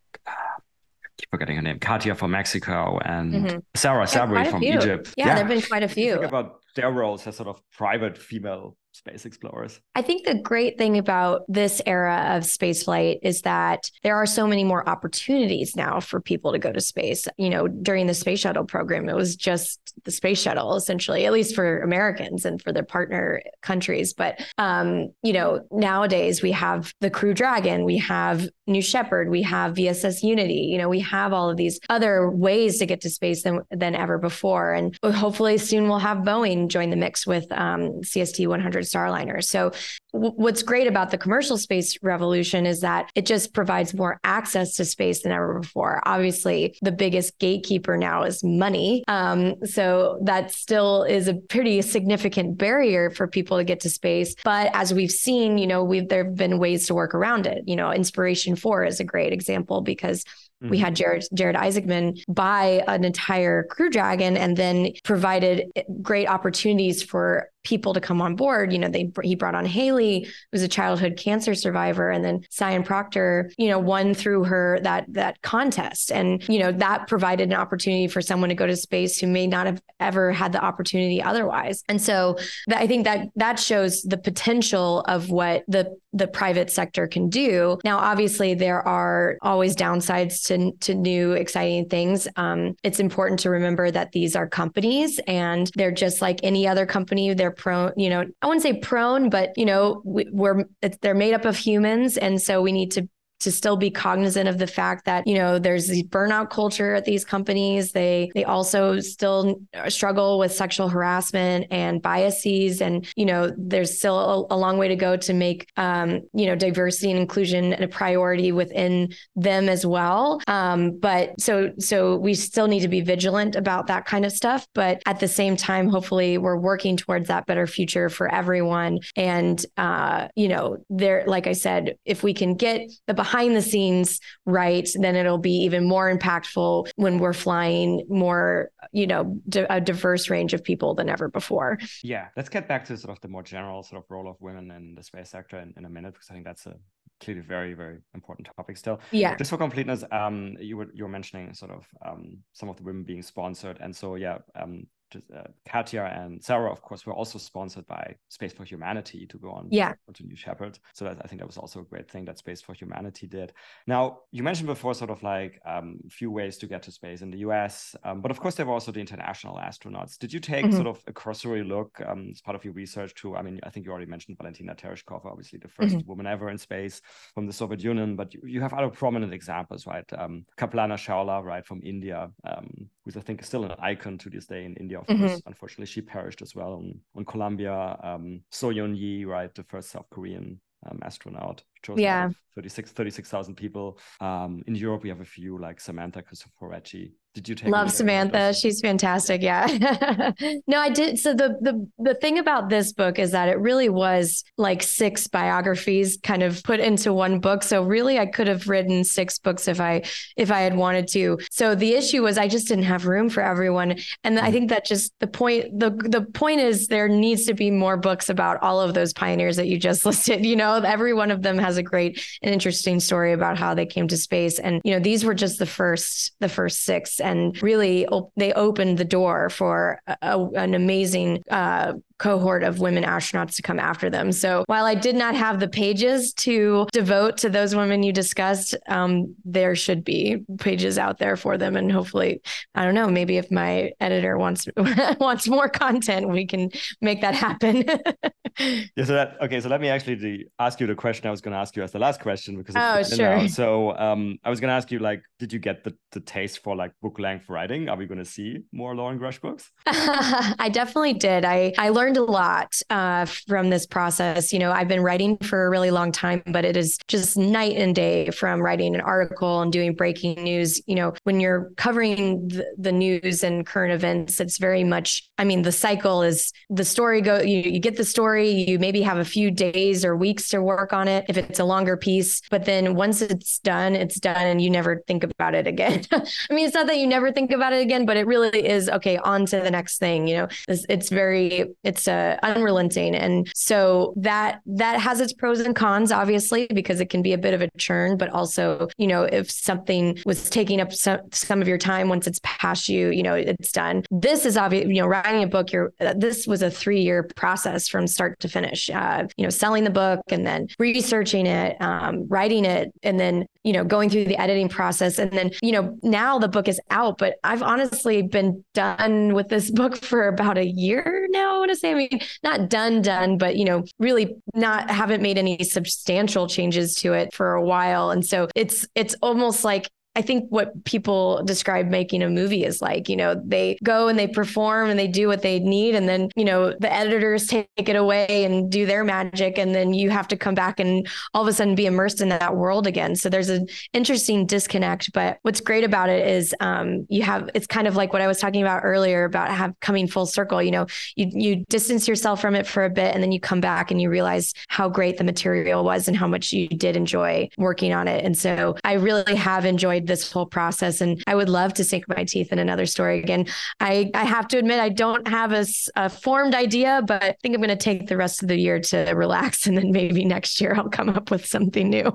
keep 1.20 1.30
forgetting 1.30 1.56
her 1.56 1.62
name, 1.62 1.80
Katia 1.80 2.16
from 2.16 2.32
Mexico 2.32 3.00
and 3.04 3.34
mm-hmm. 3.34 3.58
Sara 3.76 4.06
Sabry 4.06 4.50
from 4.50 4.64
Egypt. 4.64 5.14
Yeah, 5.16 5.28
yeah, 5.28 5.36
there 5.36 5.46
have 5.46 5.48
been 5.48 5.62
quite 5.62 5.84
a 5.84 5.88
few. 5.88 6.14
Think 6.14 6.26
about 6.26 6.62
their 6.76 6.92
roles 6.92 7.28
as 7.28 7.36
sort 7.36 7.50
of 7.50 7.62
private 7.72 8.18
female 8.18 8.78
space 8.92 9.26
explorers. 9.26 9.80
I 9.96 10.02
think 10.02 10.26
the 10.26 10.36
great 10.36 10.78
thing 10.78 10.98
about 10.98 11.42
this 11.48 11.82
era 11.86 12.36
of 12.36 12.44
spaceflight 12.44 13.20
is 13.24 13.42
that 13.44 13.90
there 14.04 14.16
are 14.16 14.26
so 14.26 14.48
many 14.48 14.64
more 14.64 14.88
opportunities 14.88 15.76
now 15.76 16.00
for 16.00 16.20
people 16.20 16.52
to 16.52 16.60
go 16.60 16.72
to 16.72 16.82
space. 16.82 17.28
You 17.38 17.50
know, 17.50 17.68
during 17.68 18.08
the 18.08 18.14
space 18.14 18.40
shuttle 18.40 18.66
program, 18.66 19.08
it 19.08 19.16
was 19.16 19.36
just 19.36 19.80
the 20.04 20.12
space 20.12 20.42
shuttle 20.42 20.76
essentially, 20.76 21.26
at 21.26 21.34
least 21.34 21.56
for 21.56 21.82
Americans 21.82 22.46
and 22.46 22.62
for 22.62 22.72
their 22.72 22.84
partner 22.84 23.42
countries. 23.62 24.14
But 24.14 24.42
um, 24.58 25.10
you 25.24 25.34
know, 25.34 25.66
nowadays 25.72 26.42
we 26.42 26.52
have 26.52 26.94
the 27.00 27.10
Crew 27.10 27.34
Dragon, 27.34 27.86
we 27.86 27.98
have 27.98 28.50
New 28.68 28.82
Shepard, 28.82 29.30
we 29.30 29.42
have 29.44 29.76
VSS 29.76 30.24
Unity. 30.24 30.68
You 30.72 30.78
know, 30.78 30.90
we 30.90 31.00
have 31.02 31.34
all 31.34 31.50
of 31.50 31.58
these 31.58 31.80
other 31.90 32.30
ways 32.30 32.80
to 32.80 32.86
get 32.86 33.02
to 33.02 33.10
space 33.10 33.44
than 33.44 33.62
than 33.72 33.96
ever 33.96 34.18
before, 34.18 34.74
and 34.74 34.98
hopefully 35.04 35.58
soon 35.58 35.88
we'll 35.88 36.00
have 36.00 36.20
Boeing 36.20 36.68
join 36.68 36.90
the 36.90 36.96
mix 36.96 37.26
with 37.26 37.52
um, 37.52 38.02
CST 38.02 38.48
100 38.48 38.79
Starliner. 38.84 39.44
So 39.44 39.72
w- 40.14 40.34
what's 40.36 40.64
great 40.64 40.88
about 40.88 41.12
the 41.12 41.18
commercial 41.18 41.58
space 41.58 41.98
revolution 42.02 42.66
is 42.66 42.82
that 42.82 43.12
it 43.16 43.26
just 43.26 43.54
provides 43.54 43.94
more 43.94 44.20
access 44.24 44.76
to 44.76 44.86
space 44.86 45.24
than 45.24 45.32
ever 45.32 45.60
before. 45.60 46.02
Obviously, 46.06 46.78
the 46.82 46.92
biggest 46.92 47.38
gatekeeper 47.40 47.98
now 47.98 48.24
is 48.24 48.44
money. 48.44 49.04
Um, 49.08 49.56
so 49.66 50.20
that 50.24 50.52
still 50.52 51.04
is 51.04 51.28
a 51.28 51.36
pretty 51.36 51.82
significant 51.82 52.58
barrier 52.58 53.10
for 53.10 53.28
people 53.28 53.58
to 53.58 53.64
get 53.64 53.80
to 53.82 53.90
space. 53.90 54.36
But 54.44 54.72
as 54.74 54.94
we've 54.94 55.12
seen, 55.12 55.58
you 55.58 55.68
know, 55.68 55.84
we've 55.84 56.08
there 56.08 56.26
have 56.26 56.36
been 56.36 56.60
ways 56.60 56.88
to 56.88 56.94
work 56.94 57.14
around 57.14 57.48
it. 57.48 57.64
You 57.68 57.76
know, 57.76 57.92
Inspiration 57.92 58.56
4 58.56 58.86
is 58.86 59.00
a 59.00 59.04
great 59.04 59.34
example 59.34 59.82
because 59.82 60.24
Mm-hmm. 60.62 60.72
We 60.72 60.78
had 60.78 60.96
Jared 60.96 61.26
Jared 61.34 61.56
Isaacman 61.56 62.22
buy 62.28 62.84
an 62.88 63.06
entire 63.06 63.64
Crew 63.64 63.90
Dragon 63.90 64.36
and 64.36 64.58
then 64.58 64.92
provided 65.06 65.72
great 66.02 66.28
opportunities 66.28 67.02
for 67.02 67.50
people 67.64 67.94
to 67.94 68.02
come 68.02 68.22
on 68.22 68.36
board. 68.36 68.72
You 68.72 68.80
know, 68.80 68.90
they 68.90 69.12
he 69.24 69.36
brought 69.36 69.56
on 69.56 69.66
Hayley, 69.66 70.24
who 70.24 70.32
was 70.52 70.64
a 70.64 70.68
childhood 70.68 71.18
cancer 71.18 71.54
survivor, 71.56 72.10
and 72.10 72.24
then 72.24 72.42
Sian 72.50 72.84
Proctor, 72.84 73.52
you 73.58 73.68
know, 73.68 73.80
won 73.80 74.14
through 74.14 74.46
her 74.46 74.80
that 74.84 75.06
that 75.14 75.42
contest, 75.42 76.12
and 76.12 76.48
you 76.48 76.60
know 76.60 76.72
that 76.72 77.08
provided 77.08 77.50
an 77.50 77.56
opportunity 77.56 78.08
for 78.08 78.22
someone 78.22 78.50
to 78.50 78.56
go 78.56 78.68
to 78.68 78.76
space 78.76 79.20
who 79.20 79.28
may 79.28 79.48
not 79.48 79.66
have 79.66 79.82
ever 80.00 80.32
had 80.32 80.52
the 80.52 80.64
opportunity 80.64 81.22
otherwise. 81.22 81.84
And 81.90 82.02
so 82.02 82.38
I 82.74 82.88
think 82.88 83.04
that 83.06 83.28
that 83.36 83.60
shows 83.60 84.02
the 84.04 84.18
potential 84.18 85.02
of 85.02 85.30
what 85.30 85.64
the 85.68 85.96
the 86.14 86.28
private 86.28 86.72
sector 86.72 87.08
can 87.08 87.30
do. 87.30 87.78
Now, 87.84 88.00
obviously, 88.00 88.56
there 88.56 88.86
are 88.88 89.38
always 89.42 89.76
downsides 89.76 90.46
to 90.48 90.72
to 90.80 90.96
new 90.96 91.34
exciting 91.34 91.88
things. 91.90 92.28
Um, 92.36 92.76
it's 92.84 93.00
important 93.00 93.40
to 93.42 93.50
remember 93.50 93.92
that 93.92 94.12
these 94.12 94.36
are 94.36 94.48
companies, 94.48 95.20
and 95.28 95.70
they're 95.76 95.92
just 95.92 96.22
like 96.22 96.40
any 96.44 96.68
other 96.68 96.86
company. 96.86 97.34
They're 97.34 97.49
prone, 97.52 97.94
you 97.98 98.10
know, 98.10 98.26
I 98.42 98.48
wouldn't 98.48 98.64
say 98.64 98.80
prone, 98.80 99.30
but 99.30 99.52
you 99.58 99.66
know, 99.66 100.02
we, 100.06 100.28
we're 100.32 100.66
they're 101.02 101.14
made 101.14 101.34
up 101.34 101.46
of 101.46 101.58
humans, 101.58 102.18
and 102.18 102.42
so 102.42 102.62
we 102.62 102.72
need 102.72 102.92
to 102.92 103.08
to 103.40 103.52
still 103.52 103.78
be 103.78 103.90
cognizant 103.90 104.50
of 104.50 104.58
the 104.58 104.68
fact 104.68 105.06
that 105.06 105.26
you 105.26 105.36
know 105.36 105.60
there's 105.60 105.88
the 105.88 106.04
burnout 106.06 106.50
culture 106.50 106.94
at 106.94 107.06
these 107.06 107.26
companies. 107.26 107.92
They 107.92 108.32
they 108.36 108.44
also 108.44 109.00
still 109.00 109.62
struggle 109.88 110.40
with 110.40 110.52
sexual 110.52 110.90
harassment 110.90 111.68
and 111.72 112.02
biases. 112.02 112.82
And 112.82 113.08
you 113.16 113.26
know 113.26 113.52
there's 113.58 113.98
still 113.98 114.48
a, 114.52 114.56
a 114.56 114.58
long 114.58 114.78
way 114.78 114.88
to 114.88 114.96
go 114.96 115.18
to 115.18 115.34
make 115.34 115.68
um, 115.78 116.22
you 116.34 116.46
know 116.46 116.56
diversity 116.56 117.12
and 117.12 117.20
inclusion 117.20 117.74
a 117.74 117.88
priority 117.88 118.52
within 118.52 119.14
them 119.36 119.70
as 119.70 119.86
well. 119.86 120.42
Um, 120.48 121.00
but 121.00 121.40
so 121.40 121.72
so 121.80 122.18
we 122.18 122.34
still 122.34 122.68
need 122.68 122.82
to 122.82 122.88
be 122.88 123.02
vigilant 123.02 123.56
about 123.56 123.88
that 123.88 124.06
kind 124.06 124.26
of 124.26 124.32
stuff. 124.32 124.68
But 124.74 125.02
at 125.06 125.20
the 125.20 125.28
same 125.28 125.56
time 125.56 125.90
hopefully 125.90 126.38
we're 126.38 126.58
working 126.58 126.98
towards 126.98 127.30
that 127.30 127.46
better 127.46 127.68
future 127.68 128.10
for 128.10 128.34
everyone. 128.34 129.00
And 129.16 129.64
uh, 129.78 130.28
you 130.36 130.48
know 130.48 130.78
there 130.90 131.24
like 131.28 131.48
i 131.48 131.54
said 131.54 131.96
if 132.06 132.24
we 132.24 132.34
can 132.34 132.56
get 132.56 132.90
the 133.08 133.14
behind 133.14 133.29
the 133.34 133.62
scenes 133.62 134.20
right, 134.46 134.90
then 134.96 135.16
it'll 135.16 135.38
be 135.38 135.64
even 135.64 135.88
more 135.88 136.14
impactful 136.14 136.90
when 136.96 137.20
we're 137.20 137.34
flying 137.34 138.06
more, 138.10 138.72
you 138.92 139.08
know, 139.08 139.40
a 139.70 139.80
diverse 139.82 140.30
range 140.30 140.54
of 140.54 140.64
people 140.64 140.96
than 140.96 141.10
ever 141.10 141.30
before. 141.30 141.80
Yeah, 142.04 142.28
let's 142.36 142.50
get 142.50 142.68
back 142.68 142.86
to 142.86 142.98
sort 142.98 143.16
of 143.16 143.22
the 143.22 143.28
more 143.28 143.44
general 143.44 143.84
sort 143.84 144.04
of 144.04 144.10
role 144.10 144.28
of 144.30 144.36
women 144.40 144.72
in 144.72 144.96
the 144.96 145.04
space 145.04 145.30
sector 145.30 145.60
in, 145.60 145.74
in 145.78 145.86
a 145.86 145.90
minute, 145.90 146.14
because 146.14 146.30
I 146.30 146.34
think 146.34 146.46
that's 146.46 146.66
a 146.66 146.76
clearly 147.20 147.42
very 147.42 147.74
very 147.74 147.98
important 148.14 148.48
topic 148.56 148.78
still 148.78 148.98
yeah 149.12 149.36
just 149.36 149.50
for 149.50 149.58
completeness 149.58 150.06
um 150.12 150.56
you 150.60 150.78
were 150.78 150.88
you 150.94 151.04
were 151.04 151.10
mentioning 151.10 151.54
sort 151.54 151.70
of 151.70 151.86
um 152.06 152.38
some 152.54 152.70
of 152.70 152.78
the 152.78 152.84
women 152.84 153.04
being 153.04 153.22
sponsored 153.22 153.78
and 153.82 153.94
so 153.94 154.16
yeah 154.16 154.38
um 154.56 154.88
uh, 155.36 155.44
Katia 155.68 156.06
and 156.06 156.44
Sarah, 156.44 156.72
of 156.72 156.82
course, 156.82 157.06
were 157.06 157.14
also 157.14 157.40
sponsored 157.40 157.86
by 157.88 158.16
Space 158.30 158.54
for 158.54 158.64
Humanity 158.64 159.26
to 159.28 159.38
go 159.38 159.52
on 159.52 159.68
yeah. 159.72 159.94
to 160.14 160.24
New 160.24 160.36
Shepard. 160.36 160.80
So 160.94 161.06
that, 161.06 161.18
I 161.24 161.28
think 161.28 161.42
that 161.42 161.48
was 161.48 161.58
also 161.58 161.82
a 161.82 161.84
great 161.84 162.10
thing 162.10 162.26
that 162.26 162.38
Space 162.38 162.62
for 162.62 162.74
Humanity 162.74 163.28
did. 163.28 163.54
Now, 163.88 164.20
you 164.32 164.44
mentioned 164.44 164.68
before 164.68 164.94
sort 164.94 165.10
of 165.10 165.22
like 165.24 165.60
a 165.66 165.78
um, 165.78 166.00
few 166.10 166.32
ways 166.32 166.58
to 166.58 166.68
get 166.68 166.84
to 166.84 166.92
space 166.92 167.22
in 167.22 167.32
the 167.32 167.40
US, 167.40 167.96
um, 168.04 168.22
but 168.22 168.32
of 168.32 168.40
course, 168.40 168.56
there 168.56 168.66
were 168.66 168.74
also 168.74 168.92
the 168.92 169.00
international 169.00 169.58
astronauts. 169.58 170.18
Did 170.18 170.34
you 170.34 170.40
take 170.40 170.66
mm-hmm. 170.66 170.76
sort 170.76 170.88
of 170.88 171.04
a 171.08 171.14
cursory 171.14 171.64
look 171.64 172.02
um, 172.06 172.30
as 172.32 172.42
part 172.42 172.56
of 172.56 172.64
your 172.64 172.74
research 172.74 173.14
to, 173.16 173.36
I 173.36 173.42
mean, 173.42 173.60
I 173.64 173.70
think 173.70 173.86
you 173.86 173.92
already 173.92 174.10
mentioned 174.10 174.38
Valentina 174.38 174.76
Tereshkova, 174.76 175.26
obviously 175.26 175.60
the 175.60 175.68
1st 175.68 175.92
mm-hmm. 175.92 176.08
woman 176.08 176.28
ever 176.28 176.50
in 176.50 176.58
space 176.58 177.02
from 177.34 177.48
the 177.48 177.54
Soviet 177.54 177.84
Union, 177.84 178.16
but 178.16 178.34
you, 178.34 178.42
you 178.46 178.62
have 178.62 178.74
other 178.74 178.90
prominent 178.90 179.34
examples, 179.34 179.86
right? 179.88 180.06
Um, 180.18 180.46
Kalpana 180.58 180.96
Chawla, 180.96 181.44
right, 181.44 181.66
from 181.66 181.82
India, 181.84 182.30
um, 182.44 182.90
who's 183.04 183.18
I 183.18 183.22
think 183.22 183.42
is 183.42 183.48
still 183.48 183.66
an 183.66 183.76
icon 183.80 184.18
to 184.20 184.30
this 184.30 184.46
day 184.46 184.66
in 184.66 184.76
India, 184.76 184.99
of 185.00 185.08
mm-hmm. 185.08 185.28
course, 185.28 185.42
unfortunately 185.46 185.86
she 185.86 186.02
perished 186.02 186.42
as 186.42 186.56
well 186.56 186.74
on, 186.74 187.00
on 187.16 187.26
Columbia. 187.26 187.98
Um, 188.04 188.42
Soyun 188.52 188.98
Yi, 188.98 189.26
right, 189.26 189.54
the 189.54 189.64
first 189.64 189.90
South 189.90 190.08
Korean 190.10 190.60
um, 190.90 191.00
astronaut, 191.02 191.64
chosen 191.84 192.04
yeah. 192.04 192.30
36 192.56 192.92
36,000 192.92 193.56
people. 193.56 194.00
Um, 194.20 194.64
in 194.68 194.76
Europe, 194.76 195.04
we 195.04 195.10
have 195.10 195.22
a 195.22 195.26
few 195.26 195.58
like 195.58 195.80
Samantha 195.80 196.22
Cristoforetti, 196.22 197.12
did 197.36 197.48
you 197.48 197.56
take 197.56 197.72
love 197.72 197.92
Samantha? 197.92 198.54
She's 198.54 198.82
fantastic. 198.82 199.44
Yeah. 199.44 199.68
no, 200.68 200.80
I 200.80 200.90
did. 200.90 201.20
So 201.20 201.34
the 201.34 201.58
the 201.62 201.88
the 202.00 202.16
thing 202.16 202.40
about 202.40 202.70
this 202.70 202.92
book 202.92 203.20
is 203.20 203.32
that 203.32 203.50
it 203.50 203.60
really 203.60 203.88
was 203.88 204.44
like 204.58 204.82
six 204.82 205.28
biographies 205.28 206.18
kind 206.24 206.42
of 206.42 206.64
put 206.64 206.80
into 206.80 207.14
one 207.14 207.40
book. 207.40 207.62
So 207.62 207.84
really 207.84 208.18
I 208.18 208.26
could 208.26 208.48
have 208.48 208.68
written 208.68 209.04
six 209.04 209.38
books 209.38 209.68
if 209.68 209.80
I 209.80 210.04
if 210.38 210.52
I 210.52 210.62
had 210.62 210.76
wanted 210.76 211.08
to. 211.10 211.38
So 211.52 211.76
the 211.76 211.94
issue 211.94 212.24
was 212.24 212.40
I 212.40 212.48
just 212.48 212.68
didn't 212.68 212.86
have 212.86 213.06
room 213.06 213.30
for 213.30 213.44
everyone. 213.44 213.92
And 214.24 214.38
mm-hmm. 214.38 214.46
I 214.46 214.52
think 214.52 214.70
that 214.72 214.86
just 214.86 215.14
the 215.20 215.28
point 215.28 215.80
the 215.80 215.92
the 215.92 216.24
point 216.34 216.62
is 216.62 216.88
there 216.88 217.08
needs 217.08 217.46
to 217.46 217.54
be 217.54 217.70
more 217.70 217.96
books 217.96 218.30
about 218.30 218.62
all 218.64 218.82
of 218.82 218.96
those 218.96 219.14
pioneers 219.14 219.56
that 219.58 219.68
you 219.68 219.78
just 219.78 220.04
listed. 220.06 220.44
You 220.44 220.56
know, 220.56 220.74
every 220.74 221.14
one 221.14 221.30
of 221.30 221.44
them 221.44 221.60
has 221.60 221.69
has 221.70 221.78
a 221.78 221.84
great 221.84 222.22
and 222.42 222.54
interesting 222.54 223.00
story 223.00 223.34
about 223.34 223.58
how 223.58 223.74
they 223.74 223.86
came 223.86 224.08
to 224.08 224.18
space. 224.18 224.60
And, 224.60 224.82
you 224.84 224.94
know, 224.94 225.00
these 225.00 225.24
were 225.24 225.36
just 225.36 225.60
the 225.60 225.66
first, 225.66 226.34
the 226.40 226.50
first 226.50 226.84
six 226.84 227.20
and 227.20 227.62
really 227.62 228.08
they 228.36 228.54
opened 228.54 228.98
the 228.98 229.06
door 229.06 229.50
for 229.50 230.02
a, 230.22 230.40
an 230.56 230.74
amazing 230.74 231.44
uh, 231.50 231.94
cohort 232.20 232.64
of 232.64 232.80
women 232.80 233.04
astronauts 233.04 233.56
to 233.56 233.62
come 233.62 233.80
after 233.80 234.10
them. 234.10 234.32
So 234.32 234.64
while 234.68 234.86
I 234.86 234.94
did 234.94 235.16
not 235.16 235.36
have 235.36 235.60
the 235.60 235.68
pages 235.68 236.34
to 236.34 236.88
devote 236.92 237.38
to 237.38 237.50
those 237.50 237.76
women 237.76 238.04
you 238.04 238.14
discussed, 238.14 238.76
um, 238.88 239.36
there 239.46 239.76
should 239.76 240.04
be 240.04 240.38
pages 240.60 240.98
out 240.98 241.18
there 241.18 241.36
for 241.36 241.58
them. 241.58 241.76
And 241.76 241.92
hopefully, 241.92 242.42
I 242.76 242.86
don't 242.86 242.96
know, 242.96 243.10
maybe 243.10 243.38
if 243.38 243.50
my 243.52 243.92
editor 244.00 244.38
wants 244.38 244.68
wants 245.20 245.48
more 245.48 245.70
content, 245.70 246.30
we 246.30 246.46
can 246.46 246.70
make 247.02 247.22
that 247.22 247.36
happen. 247.36 247.84
yeah. 248.60 249.04
So 249.06 249.14
that 249.14 249.38
okay. 249.42 249.62
So 249.62 249.70
let 249.70 249.82
me 249.82 249.90
actually 249.90 250.48
ask 250.60 250.80
you 250.80 250.88
the 250.88 250.96
question 250.96 251.28
I 251.28 251.32
was 251.32 251.42
going 251.42 251.54
to 251.54 251.60
ask 251.60 251.76
you 251.76 251.84
as 251.84 251.92
the 251.92 252.00
last 252.00 252.20
question 252.22 252.58
because 252.58 252.76
oh 252.78 253.16
sure. 253.16 253.38
Now. 253.38 253.48
So 253.48 253.98
um, 253.98 254.38
I 254.44 254.50
was 254.50 254.60
going 254.60 254.70
to 254.70 254.76
ask 254.76 254.92
you 254.92 255.00
like, 255.00 255.22
did 255.40 255.54
you 255.54 255.60
get 255.60 255.84
the 255.84 255.96
the 256.12 256.20
taste 256.20 256.64
for 256.64 256.76
like 256.76 256.92
book 257.02 257.18
length 257.20 257.50
writing? 257.50 257.90
Are 257.90 257.98
we 257.98 258.06
going 258.06 258.20
to 258.20 258.26
see 258.26 258.60
more 258.72 258.96
Loren 258.96 259.20
Grush 259.20 259.40
books? 259.40 259.72
I 259.86 260.70
definitely 260.72 261.14
did. 261.14 261.46
I 261.46 261.74
I 261.78 261.90
learned 261.90 262.09
a 262.18 262.24
lot 262.24 262.80
uh, 262.90 263.26
from 263.26 263.70
this 263.70 263.86
process. 263.86 264.52
You 264.54 264.60
know, 264.60 264.72
I've 264.72 264.88
been 264.88 265.02
writing 265.02 265.38
for 265.38 265.66
a 265.66 265.70
really 265.70 265.92
long 265.92 266.12
time, 266.12 266.44
but 266.48 266.66
it 266.66 266.78
is 266.78 266.98
just 267.08 267.38
night 267.38 267.76
and 267.78 267.96
day 267.96 268.30
from 268.32 268.62
writing 268.62 268.96
an 268.96 269.02
article 269.02 269.62
and 269.62 269.72
doing 269.72 269.94
breaking 269.94 270.44
news. 270.44 270.82
You 270.88 270.96
know, 270.96 271.14
when 271.24 271.40
you're 271.40 271.72
covering 271.78 272.48
the, 272.48 272.66
the 272.78 272.92
news 272.92 273.44
and 273.44 273.66
current 273.66 273.94
events, 273.94 274.40
it's 274.40 274.58
very 274.58 274.84
much. 274.84 275.30
I 275.38 275.44
mean, 275.44 275.62
the 275.62 275.72
cycle 275.72 276.24
is 276.24 276.52
the 276.70 276.86
story 276.86 277.22
go. 277.22 277.40
You, 277.40 277.60
you 277.60 277.80
get 277.80 277.98
the 277.98 278.06
story. 278.06 278.50
You 278.50 278.80
maybe 278.80 279.02
have 279.02 279.18
a 279.18 279.26
few 279.26 279.52
days 279.52 280.06
or 280.06 280.16
weeks 280.16 280.50
to 280.50 280.62
work 280.62 280.94
on 280.94 281.08
it 281.08 281.26
if 281.28 281.38
it's 281.38 281.60
a 281.60 281.66
longer 281.66 281.98
piece, 281.98 282.42
but 282.50 282.66
then 282.66 282.96
once 282.96 283.22
it's 283.22 283.60
done, 283.60 283.96
it's 283.96 284.20
done, 284.20 284.38
and 284.38 284.62
you 284.62 284.70
never 284.70 285.04
think 285.08 285.24
about 285.24 285.56
it 285.56 285.68
again. 285.68 286.04
I 286.12 286.54
mean, 286.54 286.66
it's 286.66 286.76
not 286.76 286.88
that 286.88 286.98
you 286.98 287.08
never 287.08 287.32
think 287.32 287.52
about 287.52 287.74
it 287.74 287.82
again, 287.82 288.06
but 288.06 288.18
it 288.18 288.28
really 288.28 288.68
is 288.68 288.90
okay. 288.90 289.18
On 289.18 289.46
to 289.48 289.60
the 289.60 289.72
next 289.72 290.00
thing. 290.00 290.28
You 290.28 290.38
know, 290.38 290.48
it's, 290.68 290.86
it's 290.90 291.10
very. 291.10 291.66
It's 291.84 291.99
uh, 292.08 292.38
unrelenting. 292.44 293.16
And 293.16 293.50
so 293.56 294.14
that 294.18 294.62
that 294.66 295.00
has 295.00 295.20
its 295.20 295.34
pros 295.34 295.60
and 295.60 295.76
cons, 295.76 296.12
obviously, 296.12 296.68
because 296.74 297.00
it 297.00 297.10
can 297.10 297.22
be 297.22 297.34
a 297.34 297.38
bit 297.38 297.54
of 297.54 297.62
a 297.62 297.70
churn, 297.78 298.18
but 298.18 298.30
also, 298.30 298.88
you 298.98 299.08
know, 299.08 299.24
if 299.24 299.50
something 299.50 300.18
was 300.26 300.50
taking 300.50 300.82
up 300.82 300.94
some, 300.94 301.20
some 301.32 301.62
of 301.62 301.68
your 301.68 301.78
time 301.78 302.10
once 302.10 302.28
it's 302.28 302.40
past 302.44 302.90
you, 302.90 303.10
you 303.10 303.24
know, 303.24 303.34
it's 303.34 303.72
done. 303.72 304.04
This 304.12 304.46
is 304.46 304.58
obvious, 304.58 304.86
you 304.88 305.02
know, 305.02 305.08
writing 305.08 305.44
a 305.44 305.48
book, 305.48 305.72
you're, 305.72 305.92
uh, 306.00 306.14
this 306.18 306.48
was 306.48 306.62
a 306.62 306.72
three 306.72 307.02
year 307.02 307.30
process 307.36 307.88
from 307.88 308.08
start 308.08 308.40
to 308.40 308.48
finish, 308.48 308.90
uh, 308.90 309.26
you 309.38 309.44
know, 309.44 309.50
selling 309.50 309.84
the 309.84 309.90
book 309.90 310.22
and 310.30 310.46
then 310.46 310.68
researching 310.78 311.46
it, 311.46 311.80
um, 311.82 312.28
writing 312.28 312.66
it, 312.66 312.92
and 313.04 313.20
then, 313.20 313.46
you 313.64 313.74
know, 313.74 313.84
going 313.84 314.10
through 314.10 314.26
the 314.26 314.38
editing 314.38 314.70
process. 314.70 315.20
And 315.20 315.32
then, 315.32 315.52
you 315.62 315.72
know, 315.72 315.98
now 316.04 316.40
the 316.40 316.48
book 316.48 316.68
is 316.68 316.80
out, 316.90 317.18
but 317.18 317.36
I've 317.44 317.64
honestly 317.64 318.22
been 318.22 318.64
done 318.74 319.34
with 319.34 319.50
this 319.50 319.72
book 319.80 319.98
for 319.98 320.28
about 320.28 320.58
a 320.58 320.66
year 320.66 321.28
now, 321.30 321.56
I 321.56 321.60
want 321.60 321.72
to 321.72 321.76
say. 321.76 321.89
I 321.90 321.94
mean, 321.94 322.22
not 322.44 322.70
done, 322.70 323.02
done, 323.02 323.38
but, 323.38 323.56
you 323.56 323.66
know, 323.66 323.84
really 324.00 324.36
not, 324.54 324.90
haven't 324.90 325.22
made 325.22 325.38
any 325.38 325.64
substantial 325.64 326.48
changes 326.48 326.96
to 326.96 327.14
it 327.14 327.34
for 327.34 327.54
a 327.54 327.64
while. 327.64 328.12
And 328.12 328.26
so 328.26 328.48
it's, 328.56 328.88
it's 328.96 329.16
almost 329.22 329.64
like 329.64 329.90
I 330.20 330.22
think 330.22 330.50
what 330.50 330.84
people 330.84 331.42
describe 331.46 331.88
making 331.88 332.22
a 332.24 332.30
movie 332.30 332.66
is 332.66 332.82
like, 332.82 333.08
you 333.08 333.16
know, 333.16 333.42
they 333.42 333.78
go 333.84 334.10
and 334.10 334.20
they 334.20 334.28
perform 334.28 334.90
and 334.90 335.00
they 335.00 335.08
do 335.08 335.30
what 335.30 335.44
they 335.44 335.60
need. 335.60 335.96
And 335.96 336.10
then, 336.10 336.30
you 336.36 336.44
know, 336.44 336.74
the 336.78 336.92
editors 336.92 337.48
take 337.48 337.70
it 337.78 337.96
away 337.96 338.44
and 338.44 338.70
do 338.70 338.86
their 338.86 339.06
magic. 339.06 339.58
And 339.58 339.74
then 339.74 339.94
you 339.94 340.10
have 340.10 340.28
to 340.28 340.36
come 340.36 340.56
back 340.56 340.78
and 340.78 341.08
all 341.34 341.42
of 341.42 341.48
a 341.48 341.54
sudden 341.54 341.74
be 341.74 341.86
immersed 341.86 342.20
in 342.20 342.28
that 342.28 342.58
world 342.58 342.86
again. 342.86 343.16
So 343.16 343.30
there's 343.30 343.48
an 343.48 343.70
interesting 343.94 344.46
disconnect. 344.46 345.14
But 345.14 345.38
what's 345.44 345.62
great 345.62 345.86
about 345.86 346.10
it 346.10 346.28
is 346.28 346.54
um, 346.60 347.08
you 347.08 347.24
have, 347.24 347.50
it's 347.54 347.66
kind 347.66 347.88
of 347.88 347.96
like 347.96 348.12
what 348.12 348.22
I 348.22 348.28
was 348.28 348.40
talking 348.40 348.62
about 348.62 348.82
earlier 348.84 349.24
about 349.24 349.50
have 349.52 349.74
coming 349.80 350.06
full 350.06 350.26
circle. 350.26 350.62
You 350.62 350.72
know, 350.72 350.88
you, 351.16 351.28
you 351.32 351.66
distance 351.70 352.10
yourself 352.10 352.42
from 352.42 352.56
it 352.56 352.68
for 352.68 352.84
a 352.84 352.90
bit 352.90 353.16
and 353.16 353.24
then 353.24 353.32
you 353.32 353.40
come 353.40 353.62
back 353.62 353.90
and 353.90 354.02
you 354.02 354.10
realize 354.10 354.54
how 354.68 354.90
great 354.90 355.18
the 355.18 355.24
material 355.24 355.86
was 355.86 356.10
and 356.10 356.18
how 356.18 356.28
much 356.28 356.52
you 356.52 356.68
did 356.68 356.98
enjoy 356.98 357.48
working 357.58 357.94
on 357.94 358.10
it. 358.10 358.26
And 358.26 358.38
so 358.38 358.76
I 358.84 358.96
really 358.96 359.36
have 359.36 359.64
enjoyed 359.64 360.09
this 360.10 360.30
whole 360.30 360.46
process. 360.46 361.00
And 361.00 361.24
I 361.28 361.36
would 361.36 361.48
love 361.48 361.74
to 361.76 361.84
sink 361.84 362.06
my 362.10 362.26
teeth 362.26 362.52
in 362.52 362.60
another 362.60 362.86
story 362.86 363.20
again. 363.20 363.46
I, 363.80 364.12
I 364.14 364.26
have 364.26 364.48
to 364.50 364.58
admit, 364.58 364.80
I 364.80 364.90
don't 364.90 365.26
have 365.28 365.54
a, 365.54 365.66
a 365.96 366.10
formed 366.10 366.54
idea, 366.54 367.02
but 367.08 367.24
I 367.24 367.36
think 367.42 367.56
I'm 367.56 367.62
going 367.62 367.70
to 367.70 367.78
take 367.78 368.08
the 368.08 368.18
rest 368.18 368.42
of 368.42 368.50
the 368.50 368.58
year 368.58 368.80
to 368.80 368.98
relax. 369.16 369.66
And 369.66 369.78
then 369.78 369.92
maybe 369.92 370.26
next 370.26 370.60
year 370.60 370.76
I'll 370.76 370.90
come 370.90 371.10
up 371.10 371.32
with 371.32 371.46
something 371.46 371.90
new. 371.90 372.12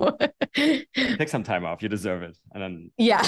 take 0.55 1.29
some 1.29 1.43
time 1.43 1.65
off. 1.65 1.83
You 1.83 1.89
deserve 1.89 2.23
it. 2.23 2.37
And 2.53 2.63
then, 2.63 2.91
yeah. 2.99 3.27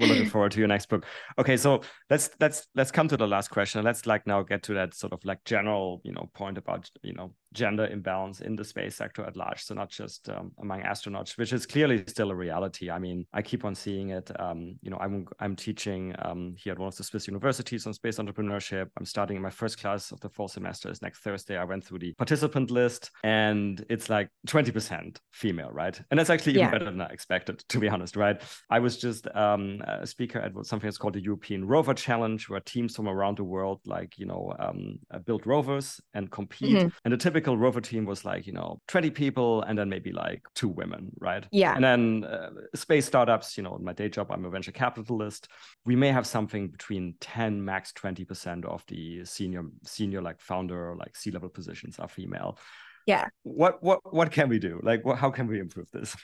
we're 0.00 0.06
looking 0.06 0.28
forward 0.30 0.52
to 0.52 0.58
your 0.58 0.68
next 0.68 0.88
book. 0.88 1.04
Okay. 1.38 1.56
So 1.56 1.82
let's, 2.08 2.30
let's, 2.40 2.66
let's 2.74 2.90
come 2.90 3.08
to 3.08 3.16
the 3.16 3.26
last 3.26 3.48
question. 3.48 3.84
Let's 3.84 4.06
like 4.06 4.26
now 4.26 4.42
get 4.42 4.62
to 4.64 4.74
that 4.74 4.94
sort 4.94 5.12
of 5.12 5.24
like 5.24 5.44
general, 5.44 6.00
you 6.04 6.12
know, 6.12 6.30
point 6.34 6.56
about, 6.58 6.90
you 7.02 7.12
know, 7.12 7.34
gender 7.52 7.86
imbalance 7.86 8.40
in 8.40 8.56
the 8.56 8.64
space 8.64 8.96
sector 8.96 9.24
at 9.24 9.36
large. 9.36 9.62
So 9.64 9.74
not 9.74 9.90
just 9.90 10.28
um, 10.28 10.52
among 10.60 10.82
astronauts, 10.82 11.36
which 11.36 11.52
is 11.52 11.66
clearly 11.66 12.04
still 12.06 12.30
a 12.30 12.34
reality. 12.34 12.90
I 12.90 12.98
mean, 12.98 13.26
I 13.32 13.42
keep 13.48 13.64
on 13.64 13.74
seeing 13.74 14.10
it. 14.10 14.30
Um, 14.38 14.78
you 14.82 14.90
know, 14.90 14.98
I'm 15.00 15.26
I'm 15.40 15.56
teaching 15.56 16.14
um, 16.20 16.54
here 16.56 16.72
at 16.74 16.78
one 16.78 16.88
of 16.88 16.96
the 16.96 17.02
Swiss 17.02 17.26
universities 17.26 17.86
on 17.86 17.94
space 17.94 18.18
entrepreneurship. 18.18 18.90
I'm 18.96 19.06
starting 19.06 19.40
my 19.40 19.50
first 19.50 19.80
class 19.80 20.12
of 20.12 20.20
the 20.20 20.28
fall 20.28 20.48
semester 20.48 20.90
is 20.90 21.00
next 21.02 21.20
Thursday. 21.20 21.56
I 21.56 21.64
went 21.64 21.84
through 21.84 22.00
the 22.00 22.12
participant 22.12 22.70
list, 22.70 23.10
and 23.24 23.84
it's 23.88 24.10
like 24.10 24.28
20% 24.46 25.16
female, 25.32 25.70
right? 25.70 25.98
And 26.10 26.20
that's 26.20 26.30
actually 26.30 26.52
even 26.52 26.66
yeah. 26.66 26.70
better 26.70 26.84
than 26.84 27.00
I 27.00 27.06
expected, 27.06 27.64
to 27.70 27.78
be 27.78 27.88
honest, 27.88 28.16
right? 28.16 28.40
I 28.70 28.78
was 28.78 28.98
just 28.98 29.26
um, 29.34 29.82
a 29.86 30.06
speaker 30.06 30.38
at 30.38 30.52
something 30.66 30.86
that's 30.86 30.98
called 30.98 31.14
the 31.14 31.22
European 31.22 31.66
Rover 31.66 31.94
Challenge, 31.94 32.48
where 32.48 32.60
teams 32.60 32.94
from 32.94 33.08
around 33.08 33.38
the 33.38 33.44
world, 33.44 33.80
like 33.86 34.18
you 34.18 34.26
know, 34.26 34.54
um, 34.58 34.98
build 35.24 35.46
rovers 35.46 36.00
and 36.12 36.30
compete. 36.30 36.76
Mm-hmm. 36.76 36.88
And 37.04 37.12
the 37.12 37.18
typical 37.18 37.56
rover 37.56 37.80
team 37.80 38.04
was 38.04 38.24
like 38.24 38.46
you 38.46 38.52
know 38.52 38.80
20 38.88 39.10
people, 39.10 39.62
and 39.62 39.78
then 39.78 39.88
maybe 39.88 40.12
like 40.12 40.42
two 40.54 40.68
women, 40.68 41.12
right? 41.18 41.46
Yeah. 41.50 41.74
And 41.74 41.82
then 41.82 42.24
uh, 42.24 42.50
space 42.74 43.06
startups, 43.28 43.56
you 43.56 43.62
know, 43.62 43.76
in 43.76 43.84
my 43.84 43.92
day 43.92 44.08
job, 44.08 44.30
I'm 44.30 44.44
a 44.44 44.50
venture 44.50 44.72
capitalist. 44.72 45.48
We 45.84 45.96
may 45.96 46.10
have 46.10 46.26
something 46.26 46.68
between 46.68 47.14
10, 47.20 47.62
max 47.64 47.92
20% 47.92 48.64
of 48.64 48.82
the 48.88 49.24
senior, 49.24 49.64
senior 49.84 50.22
like 50.22 50.40
founder, 50.40 50.96
like 50.98 51.14
C-level 51.16 51.50
positions 51.50 51.98
are 51.98 52.08
female. 52.08 52.58
Yeah. 53.06 53.26
What 53.42 53.82
what 53.82 54.00
what 54.12 54.30
can 54.30 54.48
we 54.48 54.58
do? 54.58 54.80
Like, 54.82 55.04
what, 55.04 55.18
how 55.18 55.30
can 55.30 55.46
we 55.46 55.58
improve 55.60 55.90
this? 55.90 56.14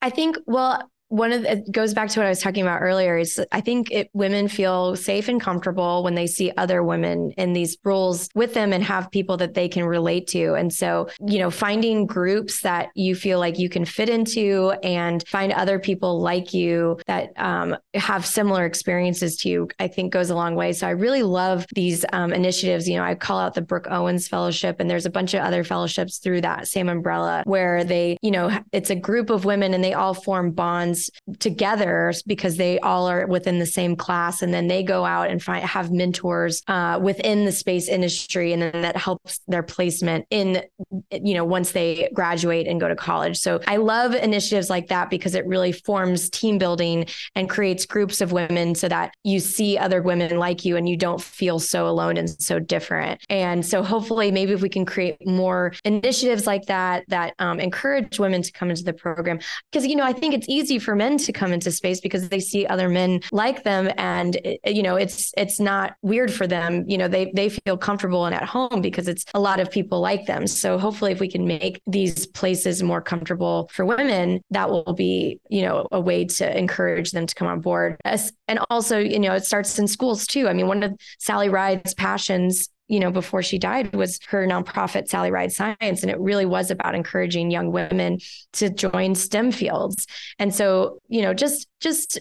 I 0.00 0.10
think 0.10 0.36
well, 0.46 0.88
one 1.08 1.32
of 1.32 1.42
the, 1.42 1.52
it 1.52 1.72
goes 1.72 1.94
back 1.94 2.10
to 2.10 2.20
what 2.20 2.26
I 2.26 2.28
was 2.28 2.40
talking 2.40 2.62
about 2.62 2.80
earlier 2.80 3.16
is 3.16 3.40
I 3.50 3.60
think 3.60 3.90
it, 3.90 4.10
women 4.12 4.48
feel 4.48 4.94
safe 4.94 5.28
and 5.28 5.40
comfortable 5.40 6.02
when 6.02 6.14
they 6.14 6.26
see 6.26 6.52
other 6.56 6.82
women 6.82 7.32
in 7.32 7.54
these 7.54 7.78
roles 7.82 8.28
with 8.34 8.54
them 8.54 8.72
and 8.72 8.84
have 8.84 9.10
people 9.10 9.38
that 9.38 9.54
they 9.54 9.68
can 9.68 9.84
relate 9.84 10.26
to. 10.28 10.54
And 10.54 10.72
so, 10.72 11.08
you 11.26 11.38
know, 11.38 11.50
finding 11.50 12.06
groups 12.06 12.60
that 12.60 12.90
you 12.94 13.14
feel 13.14 13.38
like 13.38 13.58
you 13.58 13.68
can 13.68 13.84
fit 13.84 14.08
into 14.08 14.72
and 14.82 15.26
find 15.28 15.52
other 15.52 15.78
people 15.78 16.20
like 16.20 16.52
you 16.52 16.98
that 17.06 17.30
um, 17.36 17.76
have 17.94 18.26
similar 18.26 18.66
experiences 18.66 19.36
to 19.38 19.48
you, 19.48 19.68
I 19.78 19.88
think 19.88 20.12
goes 20.12 20.30
a 20.30 20.34
long 20.34 20.54
way. 20.56 20.72
So 20.72 20.86
I 20.86 20.90
really 20.90 21.22
love 21.22 21.66
these 21.74 22.04
um, 22.12 22.32
initiatives. 22.32 22.86
You 22.88 22.96
know, 22.96 23.04
I 23.04 23.14
call 23.14 23.38
out 23.38 23.54
the 23.54 23.62
Brooke 23.62 23.88
Owens 23.90 24.28
Fellowship, 24.28 24.76
and 24.78 24.90
there's 24.90 25.06
a 25.06 25.10
bunch 25.10 25.32
of 25.32 25.40
other 25.40 25.64
fellowships 25.64 26.18
through 26.18 26.42
that 26.42 26.68
same 26.68 26.88
umbrella 26.88 27.42
where 27.46 27.82
they, 27.82 28.18
you 28.20 28.30
know, 28.30 28.50
it's 28.72 28.90
a 28.90 28.96
group 28.96 29.30
of 29.30 29.46
women 29.46 29.72
and 29.72 29.82
they 29.82 29.94
all 29.94 30.12
form 30.12 30.50
bonds 30.50 30.97
together 31.38 32.12
because 32.26 32.56
they 32.56 32.78
all 32.80 33.08
are 33.08 33.26
within 33.26 33.58
the 33.58 33.66
same 33.66 33.96
class 33.96 34.42
and 34.42 34.52
then 34.52 34.68
they 34.68 34.82
go 34.82 35.04
out 35.04 35.30
and 35.30 35.42
find 35.42 35.64
have 35.64 35.90
mentors 35.90 36.62
uh, 36.68 36.98
within 37.02 37.44
the 37.44 37.52
space 37.52 37.88
industry 37.88 38.52
and 38.52 38.62
then 38.62 38.82
that 38.82 38.96
helps 38.96 39.40
their 39.48 39.62
placement 39.62 40.26
in 40.30 40.62
you 41.10 41.34
know 41.34 41.44
once 41.44 41.72
they 41.72 42.08
graduate 42.14 42.66
and 42.66 42.80
go 42.80 42.88
to 42.88 42.96
college. 42.96 43.36
So 43.38 43.60
i 43.66 43.76
love 43.76 44.14
initiatives 44.14 44.70
like 44.70 44.88
that 44.88 45.10
because 45.10 45.34
it 45.34 45.46
really 45.46 45.72
forms 45.72 46.30
team 46.30 46.58
building 46.58 47.06
and 47.34 47.48
creates 47.48 47.86
groups 47.86 48.20
of 48.20 48.32
women 48.32 48.74
so 48.74 48.88
that 48.88 49.12
you 49.24 49.40
see 49.40 49.78
other 49.78 50.02
women 50.02 50.38
like 50.38 50.64
you 50.64 50.76
and 50.76 50.88
you 50.88 50.96
don't 50.96 51.20
feel 51.20 51.58
so 51.58 51.86
alone 51.86 52.16
and 52.16 52.28
so 52.42 52.58
different. 52.58 53.20
And 53.28 53.64
so 53.64 53.82
hopefully 53.82 54.30
maybe 54.30 54.52
if 54.52 54.62
we 54.62 54.68
can 54.68 54.84
create 54.84 55.16
more 55.26 55.72
initiatives 55.84 56.46
like 56.46 56.66
that 56.66 57.04
that 57.08 57.34
um, 57.38 57.60
encourage 57.60 58.18
women 58.18 58.42
to 58.42 58.52
come 58.52 58.70
into 58.70 58.84
the 58.84 58.92
program. 58.92 59.38
Because 59.70 59.86
you 59.86 59.96
know 59.96 60.04
i 60.04 60.12
think 60.12 60.34
it's 60.34 60.48
easy 60.48 60.78
for 60.78 60.87
men 60.94 61.18
to 61.18 61.32
come 61.32 61.52
into 61.52 61.70
space 61.70 62.00
because 62.00 62.28
they 62.28 62.40
see 62.40 62.66
other 62.66 62.88
men 62.88 63.20
like 63.32 63.64
them. 63.64 63.90
And 63.96 64.38
eh, 64.44 64.56
you 64.66 64.82
know 64.82 64.96
it's 64.96 65.32
it's 65.36 65.60
not 65.60 65.94
weird 66.02 66.32
for 66.32 66.46
them. 66.46 66.84
You 66.86 66.98
know 66.98 67.08
they 67.08 67.32
they 67.34 67.48
feel 67.48 67.76
comfortable 67.76 68.24
and 68.26 68.34
at 68.34 68.44
home 68.44 68.80
because 68.80 69.08
it's 69.08 69.24
a 69.34 69.40
lot 69.40 69.60
of 69.60 69.70
people 69.70 70.00
like 70.00 70.26
them. 70.26 70.46
So 70.46 70.78
hopefully 70.78 71.12
if 71.12 71.20
we 71.20 71.28
can 71.28 71.46
make 71.46 71.80
these 71.86 72.26
places 72.26 72.82
more 72.82 73.00
comfortable 73.00 73.70
for 73.72 73.84
women 73.84 74.40
that 74.50 74.70
will 74.70 74.94
be 74.94 75.40
you 75.48 75.62
know 75.62 75.88
a 75.92 76.00
way 76.00 76.24
to 76.24 76.58
encourage 76.58 77.10
them 77.12 77.26
to 77.26 77.34
come 77.34 77.48
on 77.48 77.60
board. 77.60 77.96
And 78.04 78.60
also 78.70 78.98
you 78.98 79.18
know 79.18 79.34
it 79.34 79.44
starts 79.44 79.78
in 79.78 79.88
schools 79.88 80.26
too. 80.26 80.48
I 80.48 80.52
mean 80.52 80.68
one 80.68 80.82
of 80.82 80.94
sally 81.18 81.48
ride's 81.48 81.94
passions 81.94 82.68
you 82.88 83.00
know, 83.00 83.10
before 83.10 83.42
she 83.42 83.58
died 83.58 83.94
was 83.94 84.18
her 84.28 84.46
nonprofit, 84.46 85.08
Sally 85.08 85.30
Ride 85.30 85.52
Science. 85.52 86.02
And 86.02 86.10
it 86.10 86.18
really 86.18 86.46
was 86.46 86.70
about 86.70 86.94
encouraging 86.94 87.50
young 87.50 87.70
women 87.70 88.18
to 88.54 88.70
join 88.70 89.14
STEM 89.14 89.52
fields. 89.52 90.06
And 90.38 90.54
so, 90.54 90.98
you 91.08 91.22
know, 91.22 91.34
just, 91.34 91.68
just 91.80 92.20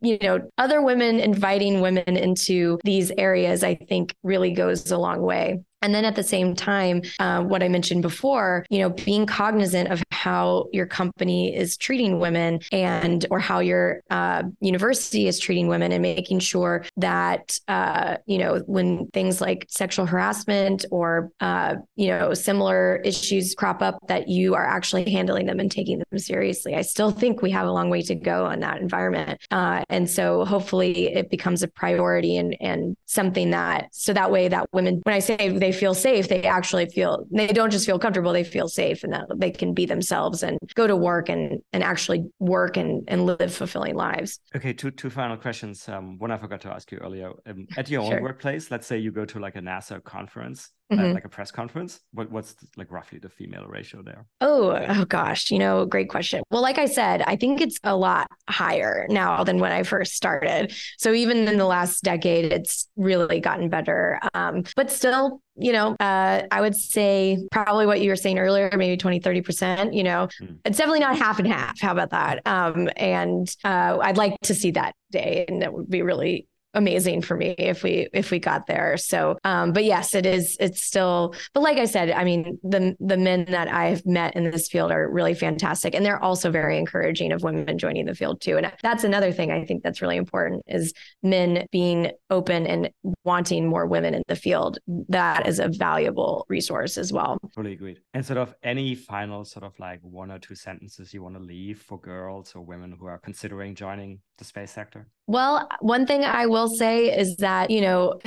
you 0.00 0.18
know, 0.20 0.40
other 0.58 0.82
women 0.82 1.20
inviting 1.20 1.80
women 1.80 2.16
into 2.16 2.78
these 2.84 3.12
areas, 3.16 3.62
I 3.62 3.76
think 3.76 4.14
really 4.22 4.50
goes 4.50 4.90
a 4.90 4.98
long 4.98 5.22
way. 5.22 5.60
And 5.84 5.94
then 5.94 6.06
at 6.06 6.16
the 6.16 6.22
same 6.22 6.54
time, 6.54 7.02
uh, 7.20 7.42
what 7.42 7.62
I 7.62 7.68
mentioned 7.68 8.00
before, 8.00 8.64
you 8.70 8.78
know, 8.78 8.88
being 8.88 9.26
cognizant 9.26 9.90
of 9.90 10.02
how 10.10 10.68
your 10.72 10.86
company 10.86 11.54
is 11.54 11.76
treating 11.76 12.20
women 12.20 12.60
and 12.72 13.26
or 13.30 13.38
how 13.38 13.58
your 13.58 14.00
uh, 14.08 14.44
university 14.60 15.28
is 15.28 15.38
treating 15.38 15.68
women 15.68 15.92
and 15.92 16.00
making 16.00 16.38
sure 16.38 16.86
that 16.96 17.58
uh, 17.68 18.16
you 18.24 18.38
know 18.38 18.62
when 18.66 19.08
things 19.08 19.42
like 19.42 19.66
sexual 19.68 20.06
harassment 20.06 20.86
or 20.90 21.30
uh, 21.40 21.74
you 21.96 22.08
know 22.08 22.32
similar 22.32 22.96
issues 23.04 23.54
crop 23.54 23.82
up 23.82 23.98
that 24.08 24.26
you 24.26 24.54
are 24.54 24.64
actually 24.64 25.10
handling 25.10 25.44
them 25.44 25.60
and 25.60 25.70
taking 25.70 25.98
them 25.98 26.18
seriously. 26.18 26.74
I 26.74 26.80
still 26.80 27.10
think 27.10 27.42
we 27.42 27.50
have 27.50 27.66
a 27.66 27.72
long 27.72 27.90
way 27.90 28.00
to 28.02 28.14
go 28.14 28.46
on 28.46 28.60
that 28.60 28.80
environment, 28.80 29.38
uh, 29.50 29.82
and 29.90 30.08
so 30.08 30.46
hopefully 30.46 31.12
it 31.12 31.28
becomes 31.28 31.62
a 31.62 31.68
priority 31.68 32.38
and 32.38 32.56
and 32.62 32.96
something 33.04 33.50
that 33.50 33.88
so 33.92 34.14
that 34.14 34.30
way 34.30 34.48
that 34.48 34.66
women 34.72 35.02
when 35.04 35.14
I 35.14 35.18
say 35.18 35.50
they 35.50 35.73
feel 35.74 35.94
safe, 35.94 36.28
they 36.28 36.42
actually 36.44 36.86
feel 36.86 37.26
they 37.30 37.48
don't 37.48 37.70
just 37.70 37.84
feel 37.84 37.98
comfortable, 37.98 38.32
they 38.32 38.44
feel 38.44 38.68
safe 38.68 39.04
and 39.04 39.12
that 39.12 39.26
they 39.36 39.50
can 39.50 39.74
be 39.74 39.84
themselves 39.84 40.42
and 40.42 40.58
go 40.74 40.86
to 40.86 40.96
work 40.96 41.28
and 41.28 41.60
and 41.72 41.82
actually 41.82 42.24
work 42.38 42.76
and 42.76 43.04
and 43.08 43.26
live 43.26 43.52
fulfilling 43.52 43.94
lives. 43.94 44.40
Okay, 44.56 44.72
two 44.72 44.90
two 44.90 45.10
final 45.10 45.36
questions. 45.36 45.88
Um, 45.88 46.18
one 46.18 46.30
I 46.30 46.38
forgot 46.38 46.60
to 46.62 46.70
ask 46.70 46.90
you 46.92 46.98
earlier. 46.98 47.32
Um, 47.46 47.66
at 47.76 47.90
your 47.90 48.04
sure. 48.04 48.16
own 48.16 48.22
workplace, 48.22 48.70
let's 48.70 48.86
say 48.86 48.98
you 48.98 49.10
go 49.10 49.24
to 49.26 49.38
like 49.38 49.56
a 49.56 49.60
NASA 49.60 50.02
conference, 50.02 50.70
mm-hmm. 50.92 51.04
uh, 51.04 51.12
like 51.14 51.24
a 51.24 51.28
press 51.28 51.50
conference. 51.50 52.00
What 52.12 52.30
what's 52.30 52.54
like 52.76 52.90
roughly 52.90 53.18
the 53.18 53.28
female 53.28 53.66
ratio 53.66 54.02
there? 54.02 54.26
Oh, 54.40 54.70
oh 54.88 55.04
gosh, 55.04 55.50
you 55.50 55.58
know, 55.58 55.86
great 55.86 56.08
question. 56.08 56.42
Well, 56.50 56.62
like 56.62 56.78
I 56.78 56.86
said, 56.86 57.22
I 57.22 57.36
think 57.36 57.60
it's 57.60 57.78
a 57.84 57.96
lot 57.96 58.28
higher 58.48 59.06
now 59.08 59.44
than 59.44 59.58
when 59.58 59.72
I 59.72 59.82
first 59.82 60.14
started. 60.14 60.74
So 60.98 61.12
even 61.12 61.48
in 61.48 61.58
the 61.58 61.66
last 61.66 62.02
decade, 62.02 62.52
it's 62.52 62.88
really 62.96 63.40
gotten 63.40 63.68
better. 63.68 64.20
Um, 64.34 64.64
but 64.76 64.90
still, 64.90 65.40
you 65.56 65.72
know, 65.72 65.96
uh, 66.00 66.42
I 66.50 66.60
would 66.60 66.74
say 66.74 67.38
probably 67.52 67.86
what 67.86 68.00
you 68.00 68.10
were 68.10 68.16
saying 68.16 68.38
earlier, 68.38 68.70
maybe 68.76 68.96
20, 68.96 69.20
30%, 69.20 69.94
you 69.94 70.02
know, 70.02 70.28
mm. 70.42 70.58
it's 70.64 70.78
definitely 70.78 71.00
not 71.00 71.16
half 71.16 71.38
and 71.38 71.48
half. 71.48 71.80
How 71.80 71.92
about 71.92 72.10
that? 72.10 72.40
Um, 72.46 72.88
and 72.96 73.48
uh, 73.64 73.98
I'd 74.00 74.16
like 74.16 74.36
to 74.42 74.54
see 74.54 74.72
that 74.72 74.94
day 75.12 75.44
and 75.48 75.62
that 75.62 75.72
would 75.72 75.88
be 75.88 76.02
really 76.02 76.48
amazing 76.74 77.22
for 77.22 77.36
me 77.36 77.54
if 77.58 77.82
we 77.82 78.08
if 78.12 78.30
we 78.30 78.38
got 78.38 78.66
there. 78.66 78.96
So 78.96 79.38
um 79.44 79.72
but 79.72 79.84
yes 79.84 80.14
it 80.14 80.26
is 80.26 80.56
it's 80.60 80.84
still 80.84 81.34
but 81.52 81.62
like 81.62 81.78
i 81.78 81.84
said 81.84 82.10
i 82.10 82.24
mean 82.24 82.58
the 82.62 82.96
the 83.00 83.16
men 83.16 83.44
that 83.46 83.68
i've 83.68 84.04
met 84.06 84.36
in 84.36 84.50
this 84.50 84.68
field 84.68 84.90
are 84.92 85.10
really 85.10 85.34
fantastic. 85.34 85.94
And 85.94 86.04
they're 86.04 86.22
also 86.22 86.50
very 86.50 86.78
encouraging 86.78 87.32
of 87.32 87.42
women 87.42 87.78
joining 87.78 88.06
the 88.06 88.14
field 88.14 88.40
too. 88.40 88.56
And 88.56 88.70
that's 88.82 89.04
another 89.04 89.32
thing 89.32 89.50
i 89.50 89.64
think 89.64 89.82
that's 89.82 90.02
really 90.02 90.16
important 90.16 90.62
is 90.66 90.92
men 91.22 91.66
being 91.72 92.10
open 92.30 92.66
and 92.66 92.90
wanting 93.24 93.68
more 93.68 93.86
women 93.86 94.14
in 94.14 94.22
the 94.28 94.36
field. 94.36 94.78
That 95.08 95.46
is 95.46 95.58
a 95.58 95.68
valuable 95.68 96.46
resource 96.48 96.98
as 96.98 97.12
well. 97.12 97.38
Fully 97.54 97.72
agreed. 97.72 98.00
And 98.12 98.24
sort 98.24 98.38
of 98.38 98.54
any 98.62 98.94
final 98.94 99.44
sort 99.44 99.64
of 99.64 99.78
like 99.78 100.00
one 100.02 100.30
or 100.30 100.38
two 100.38 100.54
sentences 100.54 101.14
you 101.14 101.22
want 101.22 101.36
to 101.36 101.42
leave 101.42 101.80
for 101.80 101.98
girls 101.98 102.54
or 102.54 102.62
women 102.62 102.94
who 102.98 103.06
are 103.06 103.18
considering 103.18 103.74
joining 103.74 104.20
the 104.38 104.44
space 104.44 104.72
sector? 104.72 105.06
Well, 105.26 105.68
one 105.80 106.06
thing 106.06 106.24
I 106.24 106.46
will 106.46 106.63
say 106.68 107.16
is 107.16 107.36
that, 107.36 107.70
you 107.70 107.80
know, 107.80 108.20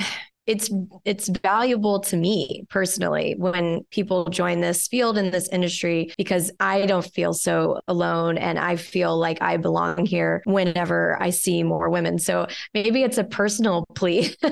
it's 0.48 0.70
it's 1.04 1.28
valuable 1.28 2.00
to 2.00 2.16
me 2.16 2.64
personally 2.70 3.34
when 3.36 3.84
people 3.90 4.24
join 4.30 4.62
this 4.62 4.88
field 4.88 5.18
in 5.18 5.30
this 5.30 5.46
industry 5.50 6.10
because 6.16 6.50
I 6.58 6.86
don't 6.86 7.04
feel 7.04 7.34
so 7.34 7.80
alone 7.86 8.38
and 8.38 8.58
I 8.58 8.76
feel 8.76 9.18
like 9.18 9.42
I 9.42 9.58
belong 9.58 10.06
here 10.06 10.40
whenever 10.46 11.20
I 11.22 11.30
see 11.30 11.62
more 11.62 11.90
women. 11.90 12.18
So 12.18 12.46
maybe 12.72 13.02
it's 13.02 13.18
a 13.18 13.24
personal 13.24 13.84
plea 13.94 14.34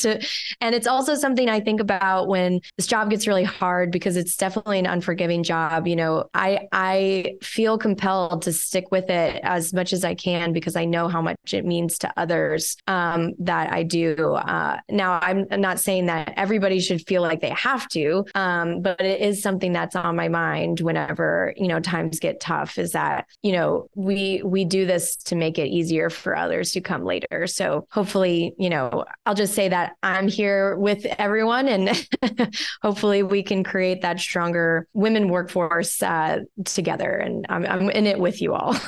to 0.00 0.26
and 0.60 0.74
it's 0.74 0.88
also 0.88 1.14
something 1.14 1.48
I 1.48 1.60
think 1.60 1.80
about 1.80 2.26
when 2.26 2.60
this 2.76 2.88
job 2.88 3.10
gets 3.10 3.28
really 3.28 3.44
hard 3.44 3.92
because 3.92 4.16
it's 4.16 4.36
definitely 4.36 4.80
an 4.80 4.86
unforgiving 4.86 5.44
job. 5.44 5.86
You 5.86 5.94
know, 5.94 6.28
I 6.34 6.66
I 6.72 7.36
feel 7.40 7.78
compelled 7.78 8.42
to 8.42 8.52
stick 8.52 8.90
with 8.90 9.10
it 9.10 9.40
as 9.44 9.72
much 9.72 9.92
as 9.92 10.02
I 10.02 10.16
can 10.16 10.52
because 10.52 10.74
I 10.74 10.86
know 10.86 11.06
how 11.06 11.22
much 11.22 11.36
it 11.52 11.64
means 11.64 11.98
to 11.98 12.12
others 12.16 12.76
um, 12.88 13.34
that 13.38 13.72
I 13.72 13.84
do. 13.84 14.34
Uh, 14.34 14.80
now 14.90 15.20
I'm 15.22 15.35
I'm 15.50 15.60
not 15.60 15.80
saying 15.80 16.06
that 16.06 16.34
everybody 16.36 16.80
should 16.80 17.06
feel 17.06 17.22
like 17.22 17.40
they 17.40 17.50
have 17.50 17.88
to, 17.88 18.24
um, 18.34 18.82
but 18.82 19.00
it 19.00 19.20
is 19.20 19.42
something 19.42 19.72
that's 19.72 19.96
on 19.96 20.16
my 20.16 20.28
mind 20.28 20.80
whenever 20.80 21.52
you 21.56 21.68
know 21.68 21.80
times 21.80 22.20
get 22.20 22.40
tough. 22.40 22.78
Is 22.78 22.92
that 22.92 23.26
you 23.42 23.52
know 23.52 23.88
we 23.94 24.42
we 24.44 24.64
do 24.64 24.86
this 24.86 25.16
to 25.16 25.34
make 25.34 25.58
it 25.58 25.68
easier 25.68 26.10
for 26.10 26.36
others 26.36 26.72
to 26.72 26.80
come 26.80 27.04
later. 27.04 27.46
So 27.46 27.86
hopefully, 27.90 28.54
you 28.58 28.70
know, 28.70 29.04
I'll 29.24 29.34
just 29.34 29.54
say 29.54 29.68
that 29.68 29.92
I'm 30.02 30.28
here 30.28 30.76
with 30.76 31.04
everyone, 31.18 31.68
and 31.68 32.08
hopefully 32.82 33.22
we 33.22 33.42
can 33.42 33.64
create 33.64 34.02
that 34.02 34.20
stronger 34.20 34.86
women 34.92 35.28
workforce 35.28 36.02
uh, 36.02 36.40
together. 36.64 37.10
And 37.16 37.46
I'm 37.48 37.66
I'm 37.66 37.90
in 37.90 38.06
it 38.06 38.18
with 38.18 38.40
you 38.40 38.54
all. 38.54 38.76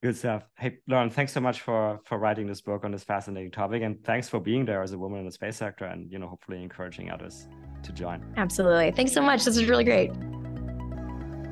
Good 0.00 0.16
stuff. 0.16 0.44
Hey, 0.56 0.78
Loren, 0.86 1.10
thanks 1.10 1.32
so 1.32 1.40
much 1.40 1.60
for 1.60 1.98
for 2.04 2.18
writing 2.18 2.46
this 2.46 2.60
book 2.60 2.84
on 2.84 2.92
this 2.92 3.02
fascinating 3.02 3.50
topic, 3.50 3.82
and 3.82 4.02
thanks 4.04 4.28
for 4.28 4.38
being 4.38 4.64
there 4.64 4.80
as 4.80 4.92
a 4.92 4.98
woman 4.98 5.07
in 5.16 5.24
the 5.24 5.32
space 5.32 5.56
sector, 5.56 5.86
and 5.86 6.12
you 6.12 6.18
know, 6.18 6.28
hopefully 6.28 6.62
encouraging 6.62 7.10
others 7.10 7.48
to 7.82 7.92
join. 7.92 8.22
Absolutely. 8.36 8.90
Thanks 8.90 9.12
so 9.12 9.22
much. 9.22 9.44
This 9.44 9.56
is 9.56 9.68
really 9.68 9.84
great. 9.84 10.12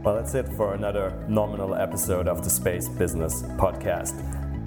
Well, 0.03 0.15
that's 0.15 0.35
it 0.35 0.49
for 0.51 0.75
another 0.75 1.25
nominal 1.29 1.75
episode 1.75 2.29
of 2.29 2.45
the 2.45 2.51
Space 2.51 2.89
Business 2.89 3.43
Podcast. 3.59 4.15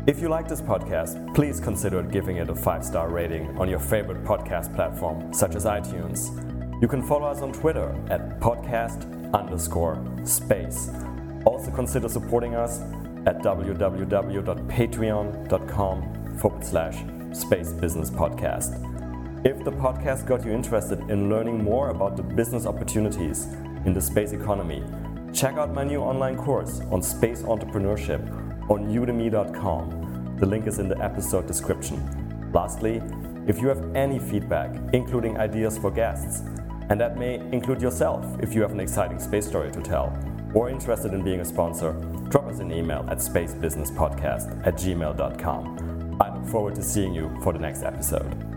If 0.08 0.22
you 0.22 0.28
like 0.28 0.48
this 0.48 0.62
podcast, 0.62 1.34
please 1.36 1.60
consider 1.60 2.02
giving 2.02 2.38
it 2.38 2.50
a 2.50 2.56
five 2.56 2.84
star 2.84 3.10
rating 3.10 3.58
on 3.58 3.70
your 3.70 3.80
favorite 3.80 4.24
podcast 4.24 4.74
platform, 4.76 5.34
such 5.34 5.56
as 5.56 5.66
iTunes. 5.66 6.32
You 6.82 6.88
can 6.88 7.04
follow 7.04 7.28
us 7.28 7.42
on 7.42 7.52
Twitter 7.52 7.90
at 8.10 8.40
podcast 8.40 9.06
underscore 9.34 10.02
space. 10.26 10.90
Also, 11.46 11.72
consider 11.72 12.10
supporting 12.10 12.56
us 12.56 12.82
at 13.26 13.40
www.patreon.com 13.40 16.38
forward 16.38 16.66
slash 16.66 16.96
space 17.34 17.72
business 17.72 18.10
podcast. 18.10 18.74
If 19.46 19.64
the 19.64 19.72
podcast 19.72 20.26
got 20.26 20.46
you 20.46 20.52
interested 20.52 21.00
in 21.10 21.30
learning 21.30 21.64
more 21.64 21.90
about 21.90 22.18
the 22.18 22.24
business 22.24 22.66
opportunities 22.66 23.46
in 23.86 23.94
the 23.94 24.02
space 24.02 24.34
economy, 24.34 24.84
check 25.34 25.56
out 25.56 25.74
my 25.74 25.84
new 25.84 26.02
online 26.02 26.36
course 26.36 26.82
on 26.92 27.02
space 27.02 27.44
entrepreneurship 27.44 28.22
on 28.70 28.88
udemy.com. 28.88 30.36
The 30.40 30.46
link 30.46 30.68
is 30.68 30.80
in 30.80 30.90
the 30.90 30.98
episode 31.02 31.48
description. 31.48 32.52
Lastly, 32.54 33.02
if 33.48 33.62
you 33.62 33.68
have 33.68 33.96
any 33.96 34.20
feedback, 34.20 34.76
including 34.94 35.38
ideas 35.38 35.78
for 35.78 35.92
guests, 35.92 36.42
and 36.90 37.00
that 37.00 37.18
may 37.18 37.36
include 37.52 37.82
yourself 37.82 38.26
if 38.42 38.54
you 38.54 38.62
have 38.62 38.72
an 38.72 38.80
exciting 38.80 39.20
space 39.20 39.48
story 39.48 39.72
to 39.72 39.82
tell, 39.82 40.18
or 40.54 40.70
interested 40.70 41.14
in 41.14 41.24
being 41.24 41.40
a 41.40 41.46
sponsor, 41.46 41.94
drop 42.30 42.48
us 42.48 42.60
an 42.60 42.72
email 42.72 43.06
at 43.10 43.20
spacebusinesspodcast 43.20 44.68
at 44.68 44.76
gmail.com. 44.76 45.99
I 46.22 46.36
look 46.36 46.46
forward 46.48 46.76
to 46.76 46.84
seeing 46.84 47.14
you 47.14 47.30
for 47.42 47.54
the 47.54 47.60
next 47.60 47.84
episode. 47.84 48.49